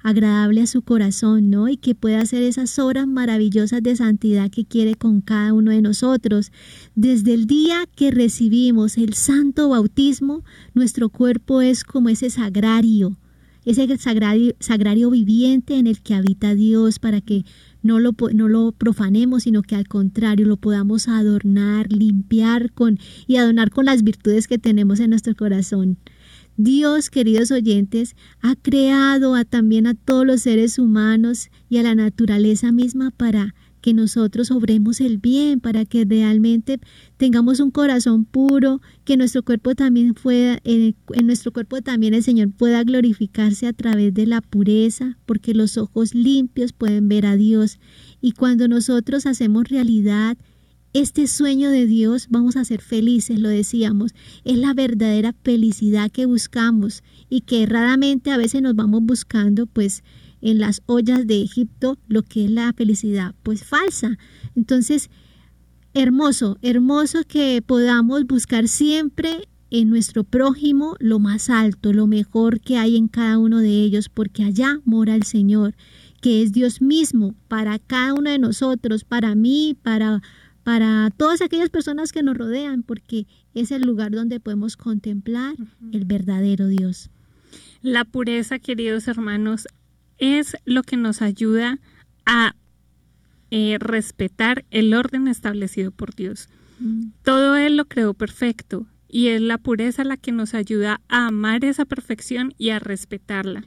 agradable 0.02 0.60
a 0.60 0.66
su 0.66 0.82
corazón, 0.82 1.50
¿no? 1.50 1.68
Y 1.68 1.76
que 1.76 1.94
pueda 1.94 2.20
hacer 2.20 2.42
esas 2.42 2.78
obras 2.78 3.06
maravillosas 3.06 3.82
de 3.82 3.96
santidad 3.96 4.50
que 4.50 4.64
quiere 4.64 4.94
con 4.94 5.20
cada 5.20 5.52
uno 5.52 5.70
de 5.70 5.80
nosotros. 5.80 6.52
Desde 6.94 7.34
el 7.34 7.46
día 7.46 7.86
que 7.96 8.10
recibimos 8.10 8.98
el 8.98 9.14
santo 9.14 9.70
bautismo, 9.70 10.44
nuestro 10.74 11.08
cuerpo 11.08 11.62
es 11.62 11.84
como 11.84 12.10
ese 12.10 12.30
sagrario, 12.30 13.16
ese 13.64 13.88
sagrario, 13.96 15.10
viviente 15.10 15.76
en 15.76 15.86
el 15.86 16.00
que 16.02 16.14
habita 16.14 16.54
Dios 16.54 16.98
para 16.98 17.22
que 17.22 17.44
no 17.82 17.98
lo, 17.98 18.14
no 18.34 18.48
lo 18.48 18.72
profanemos, 18.72 19.44
sino 19.44 19.62
que 19.62 19.74
al 19.74 19.88
contrario 19.88 20.46
lo 20.46 20.58
podamos 20.58 21.08
adornar, 21.08 21.90
limpiar 21.90 22.72
con, 22.72 22.98
y 23.26 23.36
adornar 23.36 23.70
con 23.70 23.86
las 23.86 24.02
virtudes 24.02 24.48
que 24.48 24.58
tenemos 24.58 25.00
en 25.00 25.10
nuestro 25.10 25.34
corazón. 25.34 25.98
Dios, 26.56 27.10
queridos 27.10 27.50
oyentes, 27.50 28.14
ha 28.40 28.54
creado 28.54 29.34
a, 29.34 29.44
también 29.44 29.86
a 29.86 29.94
todos 29.94 30.24
los 30.24 30.42
seres 30.42 30.78
humanos 30.78 31.50
y 31.68 31.78
a 31.78 31.82
la 31.82 31.94
naturaleza 31.94 32.70
misma 32.70 33.10
para 33.10 33.54
que 33.80 33.92
nosotros 33.92 34.50
obremos 34.50 35.02
el 35.02 35.18
bien, 35.18 35.60
para 35.60 35.84
que 35.84 36.06
realmente 36.06 36.80
tengamos 37.18 37.60
un 37.60 37.70
corazón 37.70 38.24
puro, 38.24 38.80
que 39.04 39.18
nuestro 39.18 39.42
cuerpo 39.42 39.74
también 39.74 40.14
pueda, 40.14 40.58
en, 40.64 40.96
en 41.12 41.26
nuestro 41.26 41.52
cuerpo 41.52 41.82
también 41.82 42.14
el 42.14 42.22
Señor 42.22 42.50
pueda 42.50 42.82
glorificarse 42.82 43.66
a 43.66 43.74
través 43.74 44.14
de 44.14 44.26
la 44.26 44.40
pureza, 44.40 45.18
porque 45.26 45.52
los 45.52 45.76
ojos 45.76 46.14
limpios 46.14 46.72
pueden 46.72 47.08
ver 47.08 47.26
a 47.26 47.36
Dios. 47.36 47.78
Y 48.22 48.32
cuando 48.32 48.68
nosotros 48.68 49.26
hacemos 49.26 49.68
realidad 49.68 50.38
este 50.94 51.26
sueño 51.26 51.70
de 51.70 51.86
Dios, 51.86 52.28
vamos 52.30 52.56
a 52.56 52.64
ser 52.64 52.80
felices, 52.80 53.40
lo 53.40 53.48
decíamos, 53.48 54.14
es 54.44 54.56
la 54.56 54.74
verdadera 54.74 55.34
felicidad 55.42 56.10
que 56.10 56.24
buscamos 56.24 57.02
y 57.28 57.40
que 57.40 57.64
erradamente 57.64 58.30
a 58.30 58.36
veces 58.36 58.62
nos 58.62 58.76
vamos 58.76 59.02
buscando, 59.02 59.66
pues 59.66 60.04
en 60.40 60.60
las 60.60 60.82
ollas 60.86 61.26
de 61.26 61.42
Egipto 61.42 61.98
lo 62.06 62.22
que 62.22 62.44
es 62.44 62.50
la 62.50 62.72
felicidad, 62.72 63.34
pues 63.42 63.64
falsa. 63.64 64.18
Entonces, 64.54 65.10
hermoso, 65.94 66.58
hermoso 66.62 67.24
que 67.26 67.60
podamos 67.60 68.24
buscar 68.26 68.68
siempre 68.68 69.48
en 69.70 69.90
nuestro 69.90 70.22
prójimo 70.22 70.94
lo 71.00 71.18
más 71.18 71.50
alto, 71.50 71.92
lo 71.92 72.06
mejor 72.06 72.60
que 72.60 72.78
hay 72.78 72.96
en 72.96 73.08
cada 73.08 73.38
uno 73.38 73.58
de 73.58 73.82
ellos, 73.82 74.08
porque 74.08 74.44
allá 74.44 74.78
mora 74.84 75.16
el 75.16 75.24
Señor, 75.24 75.74
que 76.20 76.42
es 76.42 76.52
Dios 76.52 76.80
mismo 76.80 77.34
para 77.48 77.80
cada 77.80 78.14
uno 78.14 78.30
de 78.30 78.38
nosotros, 78.38 79.02
para 79.02 79.34
mí, 79.34 79.76
para 79.82 80.22
para 80.64 81.10
todas 81.10 81.42
aquellas 81.42 81.70
personas 81.70 82.10
que 82.10 82.22
nos 82.22 82.36
rodean, 82.36 82.82
porque 82.82 83.26
es 83.54 83.70
el 83.70 83.82
lugar 83.82 84.10
donde 84.12 84.40
podemos 84.40 84.76
contemplar 84.76 85.54
el 85.92 86.04
verdadero 86.06 86.66
Dios. 86.66 87.10
La 87.82 88.04
pureza, 88.04 88.58
queridos 88.58 89.06
hermanos, 89.06 89.68
es 90.18 90.56
lo 90.64 90.82
que 90.82 90.96
nos 90.96 91.20
ayuda 91.22 91.78
a 92.24 92.56
eh, 93.50 93.76
respetar 93.78 94.64
el 94.70 94.94
orden 94.94 95.28
establecido 95.28 95.90
por 95.90 96.14
Dios. 96.14 96.48
Mm. 96.80 97.08
Todo 97.22 97.56
Él 97.56 97.76
lo 97.76 97.84
creó 97.84 98.14
perfecto 98.14 98.86
y 99.06 99.28
es 99.28 99.40
la 99.40 99.58
pureza 99.58 100.02
la 100.02 100.16
que 100.16 100.32
nos 100.32 100.54
ayuda 100.54 101.00
a 101.08 101.26
amar 101.26 101.64
esa 101.64 101.84
perfección 101.84 102.54
y 102.58 102.70
a 102.70 102.78
respetarla. 102.78 103.64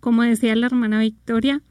Como 0.00 0.22
decía 0.22 0.56
la 0.56 0.66
hermana 0.66 1.00
Victoria, 1.00 1.62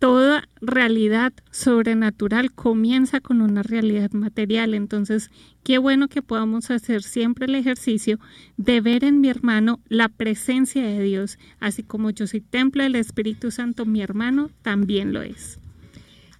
toda 0.00 0.48
realidad 0.62 1.32
sobrenatural 1.50 2.52
comienza 2.52 3.20
con 3.20 3.42
una 3.42 3.62
realidad 3.62 4.10
material. 4.12 4.74
Entonces, 4.74 5.30
qué 5.62 5.78
bueno 5.78 6.08
que 6.08 6.22
podamos 6.22 6.70
hacer 6.70 7.02
siempre 7.02 7.44
el 7.44 7.54
ejercicio 7.54 8.18
de 8.56 8.80
ver 8.80 9.04
en 9.04 9.20
mi 9.20 9.28
hermano 9.28 9.78
la 9.88 10.08
presencia 10.08 10.82
de 10.82 11.02
Dios. 11.02 11.38
Así 11.60 11.82
como 11.82 12.10
yo 12.10 12.26
soy 12.26 12.40
templo 12.40 12.82
del 12.82 12.96
Espíritu 12.96 13.50
Santo, 13.50 13.84
mi 13.84 14.00
hermano 14.00 14.50
también 14.62 15.12
lo 15.12 15.22
es. 15.22 15.59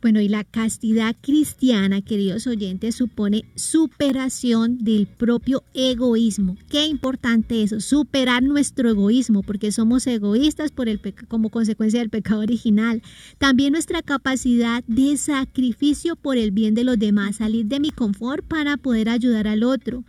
Bueno, 0.02 0.20
y 0.22 0.28
la 0.28 0.44
castidad 0.44 1.14
cristiana, 1.20 2.00
queridos 2.00 2.46
oyentes, 2.46 2.94
supone 2.94 3.44
superación 3.54 4.78
del 4.78 5.06
propio 5.06 5.62
egoísmo. 5.74 6.56
Qué 6.70 6.86
importante 6.86 7.62
eso, 7.62 7.80
superar 7.80 8.42
nuestro 8.42 8.88
egoísmo, 8.88 9.42
porque 9.42 9.72
somos 9.72 10.06
egoístas 10.06 10.70
por 10.70 10.88
el 10.88 11.02
como 11.28 11.50
consecuencia 11.50 12.00
del 12.00 12.08
pecado 12.08 12.40
original. 12.40 13.02
También 13.36 13.72
nuestra 13.72 14.00
capacidad 14.00 14.82
de 14.86 15.18
sacrificio 15.18 16.16
por 16.16 16.38
el 16.38 16.50
bien 16.50 16.74
de 16.74 16.84
los 16.84 16.98
demás, 16.98 17.36
salir 17.36 17.66
de 17.66 17.80
mi 17.80 17.90
confort 17.90 18.42
para 18.42 18.78
poder 18.78 19.10
ayudar 19.10 19.46
al 19.48 19.62
otro. 19.62 20.04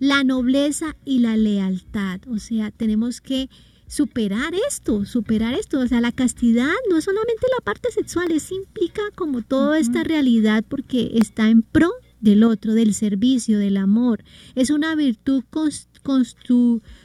La 0.00 0.24
nobleza 0.24 0.96
y 1.04 1.20
la 1.20 1.36
lealtad, 1.36 2.20
o 2.28 2.38
sea, 2.38 2.72
tenemos 2.72 3.20
que 3.20 3.48
superar 3.86 4.54
esto, 4.68 5.04
superar 5.04 5.54
esto. 5.54 5.80
O 5.80 5.86
sea, 5.86 6.00
la 6.00 6.12
castidad 6.12 6.72
no 6.90 6.96
es 6.98 7.04
solamente 7.04 7.46
la 7.56 7.64
parte 7.64 7.90
sexual, 7.90 8.30
es 8.32 8.50
implica 8.50 9.02
como 9.14 9.42
toda 9.42 9.78
esta 9.78 10.04
realidad 10.04 10.64
porque 10.68 11.12
está 11.14 11.48
en 11.48 11.62
pro 11.62 11.92
del 12.20 12.44
otro, 12.44 12.74
del 12.74 12.94
servicio, 12.94 13.58
del 13.58 13.76
amor. 13.76 14.24
Es 14.54 14.70
una 14.70 14.94
virtud 14.94 15.44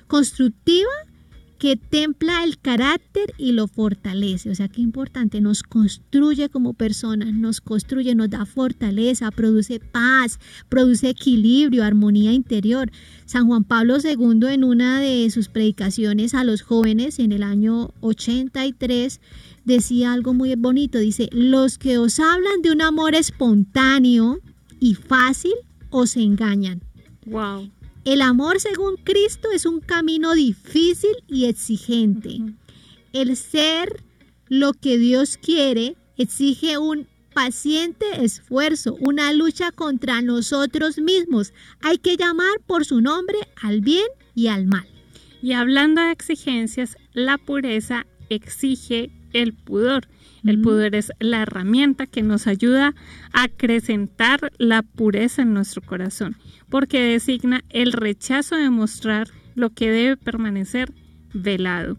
constructiva 0.07 0.89
que 1.61 1.75
templa 1.75 2.43
el 2.43 2.57
carácter 2.57 3.35
y 3.37 3.51
lo 3.51 3.67
fortalece. 3.67 4.49
O 4.49 4.55
sea, 4.55 4.67
qué 4.67 4.81
importante, 4.81 5.41
nos 5.41 5.61
construye 5.61 6.49
como 6.49 6.73
personas, 6.73 7.35
nos 7.35 7.61
construye, 7.61 8.15
nos 8.15 8.31
da 8.31 8.47
fortaleza, 8.47 9.29
produce 9.29 9.79
paz, 9.79 10.39
produce 10.69 11.09
equilibrio, 11.09 11.83
armonía 11.83 12.33
interior. 12.33 12.91
San 13.25 13.45
Juan 13.45 13.63
Pablo 13.63 13.97
II 14.03 14.47
en 14.49 14.63
una 14.63 15.01
de 15.01 15.29
sus 15.29 15.49
predicaciones 15.49 16.33
a 16.33 16.43
los 16.43 16.63
jóvenes 16.63 17.19
en 17.19 17.31
el 17.31 17.43
año 17.43 17.91
83 17.99 19.21
decía 19.63 20.13
algo 20.13 20.33
muy 20.33 20.55
bonito, 20.55 20.97
dice, 20.97 21.29
los 21.31 21.77
que 21.77 21.99
os 21.99 22.19
hablan 22.19 22.63
de 22.63 22.71
un 22.71 22.81
amor 22.81 23.13
espontáneo 23.13 24.39
y 24.79 24.95
fácil 24.95 25.53
os 25.91 26.17
engañan. 26.17 26.81
Wow. 27.27 27.69
El 28.03 28.23
amor 28.23 28.59
según 28.59 28.97
Cristo 28.97 29.49
es 29.53 29.67
un 29.67 29.79
camino 29.79 30.33
difícil 30.33 31.11
y 31.27 31.45
exigente. 31.45 32.39
El 33.13 33.37
ser 33.37 34.03
lo 34.47 34.73
que 34.73 34.97
Dios 34.97 35.37
quiere 35.37 35.95
exige 36.17 36.79
un 36.79 37.07
paciente 37.35 38.05
esfuerzo, 38.23 38.97
una 38.99 39.31
lucha 39.33 39.71
contra 39.71 40.23
nosotros 40.23 40.97
mismos. 40.97 41.53
Hay 41.81 41.99
que 41.99 42.17
llamar 42.17 42.59
por 42.65 42.85
su 42.85 43.01
nombre 43.01 43.37
al 43.61 43.81
bien 43.81 44.07
y 44.33 44.47
al 44.47 44.65
mal. 44.65 44.87
Y 45.43 45.53
hablando 45.53 46.01
de 46.01 46.11
exigencias, 46.11 46.97
la 47.13 47.37
pureza 47.37 48.07
exige 48.29 49.11
el 49.33 49.53
pudor. 49.53 50.07
El 50.43 50.59
pudor 50.59 50.95
es 50.95 51.11
la 51.19 51.43
herramienta 51.43 52.07
que 52.07 52.23
nos 52.23 52.47
ayuda 52.47 52.95
a 53.31 53.43
acrecentar 53.43 54.51
la 54.57 54.81
pureza 54.81 55.43
en 55.43 55.53
nuestro 55.53 55.81
corazón, 55.81 56.35
porque 56.69 57.01
designa 57.01 57.63
el 57.69 57.93
rechazo 57.93 58.55
de 58.55 58.69
mostrar 58.69 59.27
lo 59.55 59.69
que 59.71 59.91
debe 59.91 60.17
permanecer 60.17 60.93
velado. 61.33 61.97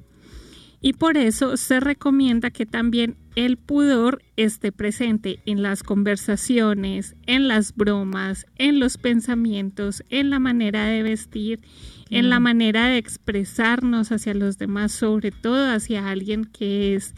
Y 0.81 0.95
por 0.95 1.17
eso 1.17 1.57
se 1.57 1.79
recomienda 1.79 2.51
que 2.51 2.67
también 2.67 3.17
el 3.37 3.57
pudor 3.57 4.21
esté 4.37 4.73
presente 4.73 5.39
en 5.47 5.63
las 5.63 5.85
conversaciones, 5.85 7.15
en 7.27 7.47
las 7.47 7.75
bromas, 7.77 8.47
en 8.57 8.81
los 8.81 8.99
pensamientos, 8.99 10.03
en 10.11 10.31
la 10.31 10.41
manera 10.41 10.87
de 10.87 11.05
vestir, 11.05 11.61
en 12.11 12.29
la 12.29 12.41
manera 12.41 12.89
de 12.89 12.99
expresarnos 12.99 14.11
hacia 14.11 14.35
los 14.35 14.59
demás, 14.59 14.91
sobre 14.91 15.31
todo 15.31 15.71
hacia 15.71 16.11
alguien 16.11 16.45
que 16.45 16.97
es 16.97 17.15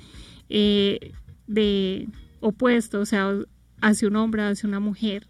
eh, 0.49 1.13
de 1.47 2.09
opuesto, 2.41 3.01
o 3.01 3.07
sea, 3.07 3.35
hacia 3.81 4.09
un 4.09 4.17
hombre, 4.17 4.43
hacia 4.43 4.69
una 4.69 4.81
mujer. 4.81 5.27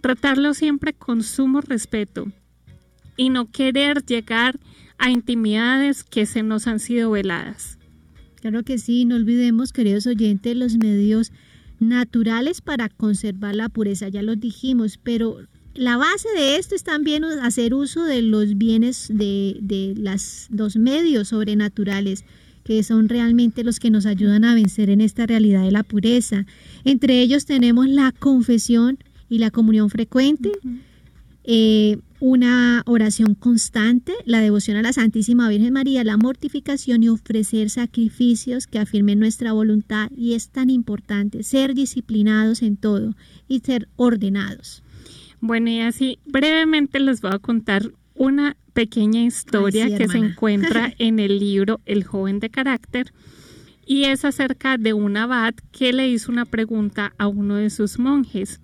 Tratarlo 0.00 0.54
siempre 0.54 0.92
con 0.92 1.22
sumo 1.22 1.60
respeto, 1.60 2.26
y 3.16 3.30
no 3.30 3.50
querer 3.50 4.04
llegar 4.04 4.58
a 4.98 5.10
intimidades 5.10 6.04
que 6.04 6.26
se 6.26 6.42
nos 6.42 6.66
han 6.66 6.78
sido 6.78 7.10
veladas. 7.10 7.78
Claro 8.36 8.62
que 8.62 8.78
sí, 8.78 9.04
no 9.04 9.16
olvidemos, 9.16 9.72
queridos 9.72 10.06
oyentes, 10.06 10.56
los 10.56 10.76
medios 10.76 11.32
naturales 11.80 12.60
para 12.60 12.88
conservar 12.88 13.56
la 13.56 13.68
pureza, 13.68 14.08
ya 14.08 14.22
los 14.22 14.38
dijimos, 14.38 14.98
pero 15.02 15.38
la 15.74 15.96
base 15.96 16.28
de 16.36 16.56
esto 16.56 16.74
es 16.74 16.84
también 16.84 17.24
hacer 17.24 17.74
uso 17.74 18.04
de 18.04 18.22
los 18.22 18.56
bienes 18.56 19.08
de, 19.12 19.58
de 19.60 19.94
los 20.50 20.76
medios 20.76 21.28
sobrenaturales 21.28 22.24
que 22.66 22.82
son 22.82 23.08
realmente 23.08 23.62
los 23.62 23.78
que 23.78 23.90
nos 23.90 24.06
ayudan 24.06 24.44
a 24.44 24.54
vencer 24.54 24.90
en 24.90 25.00
esta 25.00 25.24
realidad 25.24 25.62
de 25.62 25.70
la 25.70 25.84
pureza. 25.84 26.46
Entre 26.84 27.20
ellos 27.20 27.46
tenemos 27.46 27.86
la 27.86 28.10
confesión 28.10 28.98
y 29.28 29.38
la 29.38 29.52
comunión 29.52 29.88
frecuente, 29.88 30.50
eh, 31.44 31.98
una 32.18 32.82
oración 32.86 33.36
constante, 33.36 34.14
la 34.24 34.40
devoción 34.40 34.76
a 34.76 34.82
la 34.82 34.92
Santísima 34.92 35.48
Virgen 35.48 35.74
María, 35.74 36.02
la 36.02 36.16
mortificación 36.16 37.04
y 37.04 37.08
ofrecer 37.08 37.70
sacrificios 37.70 38.66
que 38.66 38.80
afirmen 38.80 39.20
nuestra 39.20 39.52
voluntad. 39.52 40.10
Y 40.16 40.34
es 40.34 40.48
tan 40.48 40.68
importante 40.68 41.44
ser 41.44 41.72
disciplinados 41.72 42.62
en 42.62 42.76
todo 42.76 43.14
y 43.46 43.60
ser 43.60 43.86
ordenados. 43.94 44.82
Bueno, 45.40 45.70
y 45.70 45.78
así 45.78 46.18
brevemente 46.26 46.98
les 46.98 47.20
voy 47.20 47.30
a 47.32 47.38
contar 47.38 47.92
una 48.16 48.56
pequeña 48.72 49.22
historia 49.22 49.96
que 49.96 50.08
se 50.08 50.18
encuentra 50.18 50.92
en 50.98 51.18
el 51.18 51.38
libro 51.38 51.80
El 51.86 52.04
joven 52.04 52.40
de 52.40 52.50
carácter 52.50 53.12
y 53.86 54.04
es 54.04 54.24
acerca 54.24 54.76
de 54.76 54.92
un 54.92 55.16
abad 55.16 55.54
que 55.70 55.92
le 55.92 56.08
hizo 56.08 56.32
una 56.32 56.44
pregunta 56.44 57.14
a 57.18 57.28
uno 57.28 57.54
de 57.54 57.70
sus 57.70 58.00
monjes. 58.00 58.60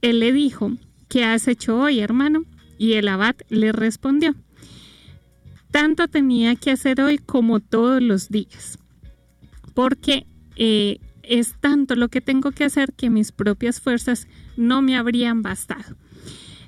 Él 0.00 0.20
le 0.20 0.32
dijo, 0.32 0.72
¿qué 1.08 1.24
has 1.24 1.48
hecho 1.48 1.76
hoy, 1.78 1.98
hermano? 1.98 2.44
Y 2.78 2.92
el 2.92 3.08
abad 3.08 3.34
le 3.48 3.72
respondió, 3.72 4.34
tanto 5.70 6.06
tenía 6.06 6.54
que 6.54 6.70
hacer 6.70 7.00
hoy 7.00 7.18
como 7.18 7.58
todos 7.58 8.00
los 8.00 8.28
días, 8.28 8.78
porque 9.74 10.26
eh, 10.56 10.98
es 11.22 11.54
tanto 11.60 11.96
lo 11.96 12.08
que 12.08 12.20
tengo 12.20 12.52
que 12.52 12.64
hacer 12.64 12.92
que 12.92 13.10
mis 13.10 13.32
propias 13.32 13.80
fuerzas 13.80 14.28
no 14.56 14.82
me 14.82 14.96
habrían 14.96 15.42
bastado. 15.42 15.96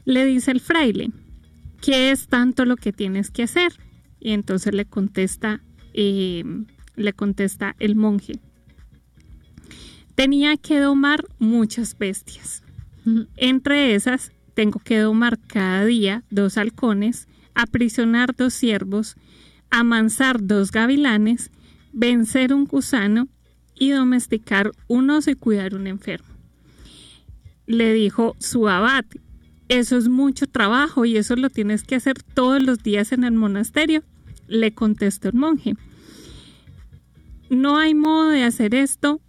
Le 0.05 0.25
dice 0.25 0.51
el 0.51 0.61
fraile, 0.61 1.11
¿qué 1.81 2.11
es 2.11 2.29
tanto 2.29 2.65
lo 2.65 2.77
que 2.77 2.93
tienes 2.93 3.31
que 3.31 3.45
hacer? 3.45 3.73
Y 4.21 4.33
entonces 4.33 4.75
le 4.75 4.85
contesta, 4.85 5.63
eh, 5.95 6.45
le 6.97 7.13
contesta 7.13 7.77
el 7.79 7.97
monje. 7.97 8.41
Tenía 10.15 10.57
que 10.57 10.81
domar 10.81 11.25
muchas 11.39 11.97
bestias. 11.99 12.63
Entre 13.37 13.95
esas, 13.95 14.33
tengo 14.55 14.81
que 14.81 14.99
domar 14.99 15.39
cada 15.47 15.85
día 15.85 16.25
dos 16.31 16.57
halcones, 16.57 17.29
aprisionar 17.55 18.35
dos 18.35 18.55
ciervos, 18.55 19.17
amansar 19.71 20.45
dos 20.47 20.73
gavilanes, 20.73 21.51
vencer 21.93 22.53
un 22.53 22.65
gusano 22.65 23.29
y 23.75 23.91
domesticar 23.91 24.73
un 24.89 25.11
oso 25.11 25.31
y 25.31 25.35
cuidar 25.35 25.75
un 25.75 25.87
enfermo. 25.87 26.29
Le 27.67 27.93
dijo 27.93 28.35
su 28.39 28.69
abad, 28.69 29.05
eso 29.69 29.97
es 29.97 30.09
mucho 30.09 30.47
trabajo 30.47 31.05
y 31.05 31.17
eso 31.17 31.37
lo 31.37 31.51
tienes 31.51 31.83
que 31.83 31.97
hacer 31.97 32.23
todos 32.23 32.63
los 32.63 32.83
días 32.83 33.13
en 33.13 33.25
el 33.25 33.33
monasterio, 33.33 34.03
le 34.47 34.73
contestó 34.73 35.29
el 35.29 35.35
monje. 35.35 35.75
No 37.51 37.79
hay 37.79 37.95
modo 37.95 38.29
de 38.29 38.45
hacer 38.45 38.75
esto, 38.75 39.21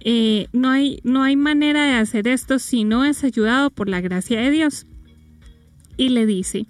eh, 0.00 0.48
no, 0.52 0.70
hay, 0.70 1.00
no 1.04 1.22
hay 1.22 1.36
manera 1.36 1.84
de 1.84 1.94
hacer 1.94 2.26
esto 2.26 2.58
si 2.58 2.84
no 2.84 3.04
es 3.04 3.22
ayudado 3.22 3.70
por 3.70 3.88
la 3.88 4.00
gracia 4.00 4.40
de 4.40 4.50
Dios. 4.50 4.86
Y 5.96 6.08
le 6.08 6.26
dice, 6.26 6.66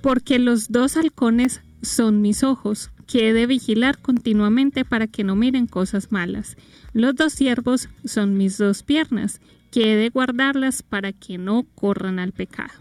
porque 0.00 0.38
los 0.38 0.70
dos 0.70 0.96
halcones 0.96 1.62
son 1.82 2.20
mis 2.20 2.42
ojos, 2.42 2.90
que 3.06 3.28
he 3.28 3.32
de 3.32 3.46
vigilar 3.46 3.98
continuamente 3.98 4.84
para 4.84 5.06
que 5.06 5.24
no 5.24 5.36
miren 5.36 5.66
cosas 5.66 6.10
malas. 6.10 6.56
Los 6.92 7.14
dos 7.14 7.32
siervos 7.32 7.88
son 8.04 8.36
mis 8.36 8.58
dos 8.58 8.82
piernas, 8.82 9.40
que 9.72 9.94
he 9.94 9.96
de 9.96 10.10
guardarlas 10.10 10.82
para 10.82 11.12
que 11.12 11.38
no 11.38 11.64
corran 11.74 12.20
al 12.20 12.32
pecado. 12.32 12.74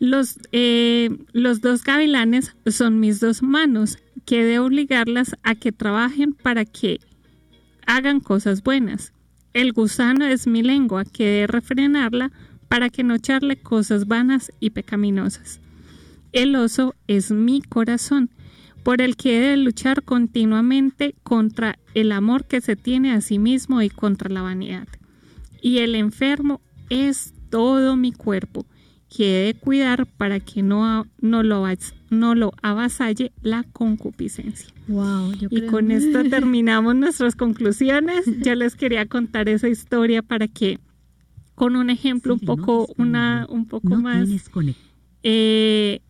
Los, 0.00 0.38
eh, 0.50 1.10
los 1.32 1.60
dos 1.60 1.84
gavilanes 1.84 2.56
son 2.66 2.98
mis 2.98 3.20
dos 3.20 3.42
manos, 3.42 3.98
que 4.24 4.40
he 4.40 4.44
de 4.44 4.58
obligarlas 4.58 5.36
a 5.42 5.54
que 5.54 5.72
trabajen 5.72 6.32
para 6.32 6.64
que 6.64 6.98
hagan 7.86 8.20
cosas 8.20 8.62
buenas. 8.62 9.12
El 9.52 9.72
gusano 9.72 10.24
es 10.24 10.46
mi 10.46 10.62
lengua, 10.62 11.04
que 11.04 11.28
he 11.28 11.40
de 11.40 11.46
refrenarla 11.46 12.32
para 12.68 12.90
que 12.90 13.04
no 13.04 13.14
echarle 13.14 13.56
cosas 13.56 14.06
vanas 14.06 14.50
y 14.58 14.70
pecaminosas. 14.70 15.60
El 16.32 16.56
oso 16.56 16.94
es 17.06 17.30
mi 17.30 17.62
corazón, 17.62 18.30
por 18.82 19.00
el 19.02 19.16
que 19.16 19.36
he 19.36 19.50
de 19.50 19.56
luchar 19.56 20.02
continuamente 20.02 21.14
contra 21.22 21.78
el 21.94 22.12
amor 22.12 22.46
que 22.46 22.60
se 22.60 22.76
tiene 22.76 23.12
a 23.12 23.20
sí 23.20 23.38
mismo 23.38 23.82
y 23.82 23.90
contra 23.90 24.30
la 24.30 24.42
vanidad 24.42 24.88
y 25.60 25.78
el 25.78 25.94
enfermo 25.94 26.60
es 26.90 27.34
todo 27.50 27.96
mi 27.96 28.12
cuerpo, 28.12 28.66
que 29.08 29.42
he 29.42 29.46
de 29.46 29.54
cuidar 29.58 30.06
para 30.06 30.40
que 30.40 30.62
no, 30.62 31.06
no, 31.20 31.42
lo, 31.42 31.64
no 32.10 32.34
lo 32.34 32.52
avasalle 32.62 33.32
la 33.42 33.64
concupiscencia. 33.64 34.68
Wow, 34.88 35.32
y 35.50 35.66
con 35.66 35.90
esto 35.90 36.24
terminamos 36.30 36.94
nuestras 36.94 37.34
conclusiones. 37.34 38.24
Yo 38.42 38.54
les 38.54 38.74
quería 38.74 39.06
contar 39.06 39.48
esa 39.48 39.68
historia 39.68 40.22
para 40.22 40.48
que 40.48 40.78
con 41.54 41.74
un 41.76 41.90
ejemplo 41.90 42.34
un 42.34 42.40
poco, 42.40 42.86
una, 42.98 43.46
un 43.48 43.66
poco 43.66 43.96
más 43.96 44.28
eh, 45.22 46.00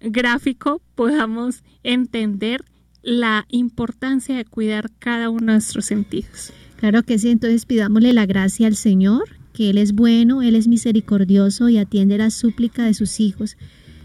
gráfico 0.00 0.82
podamos 0.94 1.62
entender 1.82 2.64
la 3.02 3.46
importancia 3.48 4.36
de 4.36 4.44
cuidar 4.44 4.90
cada 4.98 5.30
uno 5.30 5.46
de 5.46 5.52
nuestros 5.52 5.86
sentidos. 5.86 6.52
Claro 6.76 7.02
que 7.02 7.18
sí, 7.18 7.30
entonces 7.30 7.64
pidámosle 7.64 8.12
la 8.12 8.26
gracia 8.26 8.66
al 8.66 8.76
Señor, 8.76 9.24
que 9.52 9.70
Él 9.70 9.78
es 9.78 9.94
bueno, 9.94 10.42
Él 10.42 10.54
es 10.54 10.68
misericordioso 10.68 11.68
y 11.68 11.78
atiende 11.78 12.18
la 12.18 12.30
súplica 12.30 12.84
de 12.84 12.94
sus 12.94 13.18
hijos. 13.20 13.56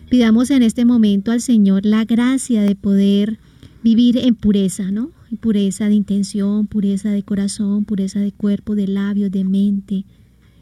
Pidamos 0.09 0.51
en 0.51 0.63
este 0.63 0.85
momento 0.85 1.31
al 1.31 1.41
Señor 1.41 1.85
la 1.85 2.05
gracia 2.05 2.61
de 2.61 2.75
poder 2.75 3.39
vivir 3.83 4.17
en 4.17 4.35
pureza, 4.35 4.91
¿no? 4.91 5.11
Pureza 5.39 5.87
de 5.89 5.95
intención, 5.95 6.67
pureza 6.67 7.11
de 7.11 7.23
corazón, 7.23 7.85
pureza 7.85 8.19
de 8.19 8.31
cuerpo, 8.31 8.75
de 8.75 8.87
labios, 8.87 9.31
de 9.31 9.43
mente, 9.43 10.05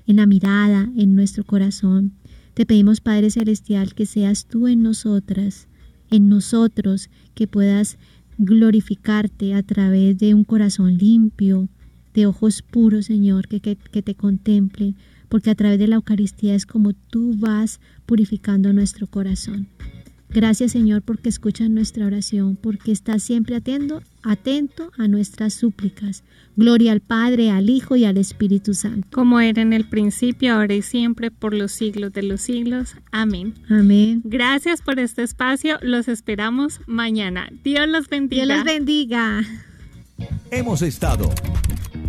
en 0.08 0.16
la 0.16 0.26
mirada, 0.26 0.92
en 0.96 1.16
nuestro 1.16 1.44
corazón. 1.44 2.14
Te 2.56 2.66
pedimos, 2.66 3.02
Padre 3.02 3.30
Celestial, 3.30 3.94
que 3.94 4.06
seas 4.06 4.46
tú 4.46 4.68
en 4.68 4.82
nosotras, 4.82 5.68
en 6.10 6.30
nosotros, 6.30 7.10
que 7.36 7.48
puedas 7.48 7.98
glorificarte 8.38 9.54
a 9.54 9.64
través 9.64 10.18
de 10.18 10.34
un 10.34 10.44
corazón 10.44 10.98
limpio, 10.98 11.70
de 12.14 12.26
ojos 12.26 12.62
puros, 12.62 13.06
Señor, 13.06 13.48
que, 13.48 13.60
que, 13.60 14.02
te 14.02 14.16
contemplen, 14.16 14.96
porque 15.28 15.50
a 15.50 15.56
través 15.56 15.80
de 15.80 15.88
la 15.88 15.96
Eucaristía 15.96 16.56
es 16.56 16.66
como 16.66 16.94
tú 16.94 17.36
vas 17.38 17.80
purificando 18.06 18.74
nuestro 18.74 19.08
corazón. 19.08 19.68
Gracias 20.32 20.74
Señor 20.74 21.02
porque 21.02 21.28
escuchas 21.28 21.72
nuestra 21.72 22.06
oración, 22.06 22.56
porque 22.56 22.92
estás 22.92 23.24
siempre 23.24 23.56
atento, 23.56 24.04
atento 24.22 24.92
a 24.96 25.08
nuestras 25.08 25.56
súplicas. 25.56 26.24
Gloria 26.56 26.92
al 26.92 27.00
Padre, 27.00 27.50
al 27.50 27.70
Hijo 27.70 27.96
y 27.96 28.06
al 28.06 28.18
Espíritu 28.18 28.76
Santo. 28.76 29.08
Como 29.12 29.40
era 29.40 29.62
en 29.64 29.74
el 29.74 29.90
principio, 29.90 30.54
ahora 30.54 30.76
y 30.76 30.84
siempre, 30.84 31.32
por 31.32 31.56
los 31.56 31.72
siglos 31.72 32.14
de 32.14 32.22
los 32.22 32.42
siglos. 32.42 32.96
Amén. 33.12 33.56
Amén. 33.70 34.22
Gracias 34.24 34.84
por 34.84 35.00
este 35.00 35.24
espacio. 35.24 35.80
Los 35.82 36.08
esperamos 36.08 36.82
mañana. 36.86 37.50
Dios 37.64 37.88
los 37.88 38.08
bendiga. 38.08 38.46
Dios 38.46 38.58
los 38.58 38.66
bendiga. 38.66 39.42
Hemos 40.52 40.84
estado 40.84 41.32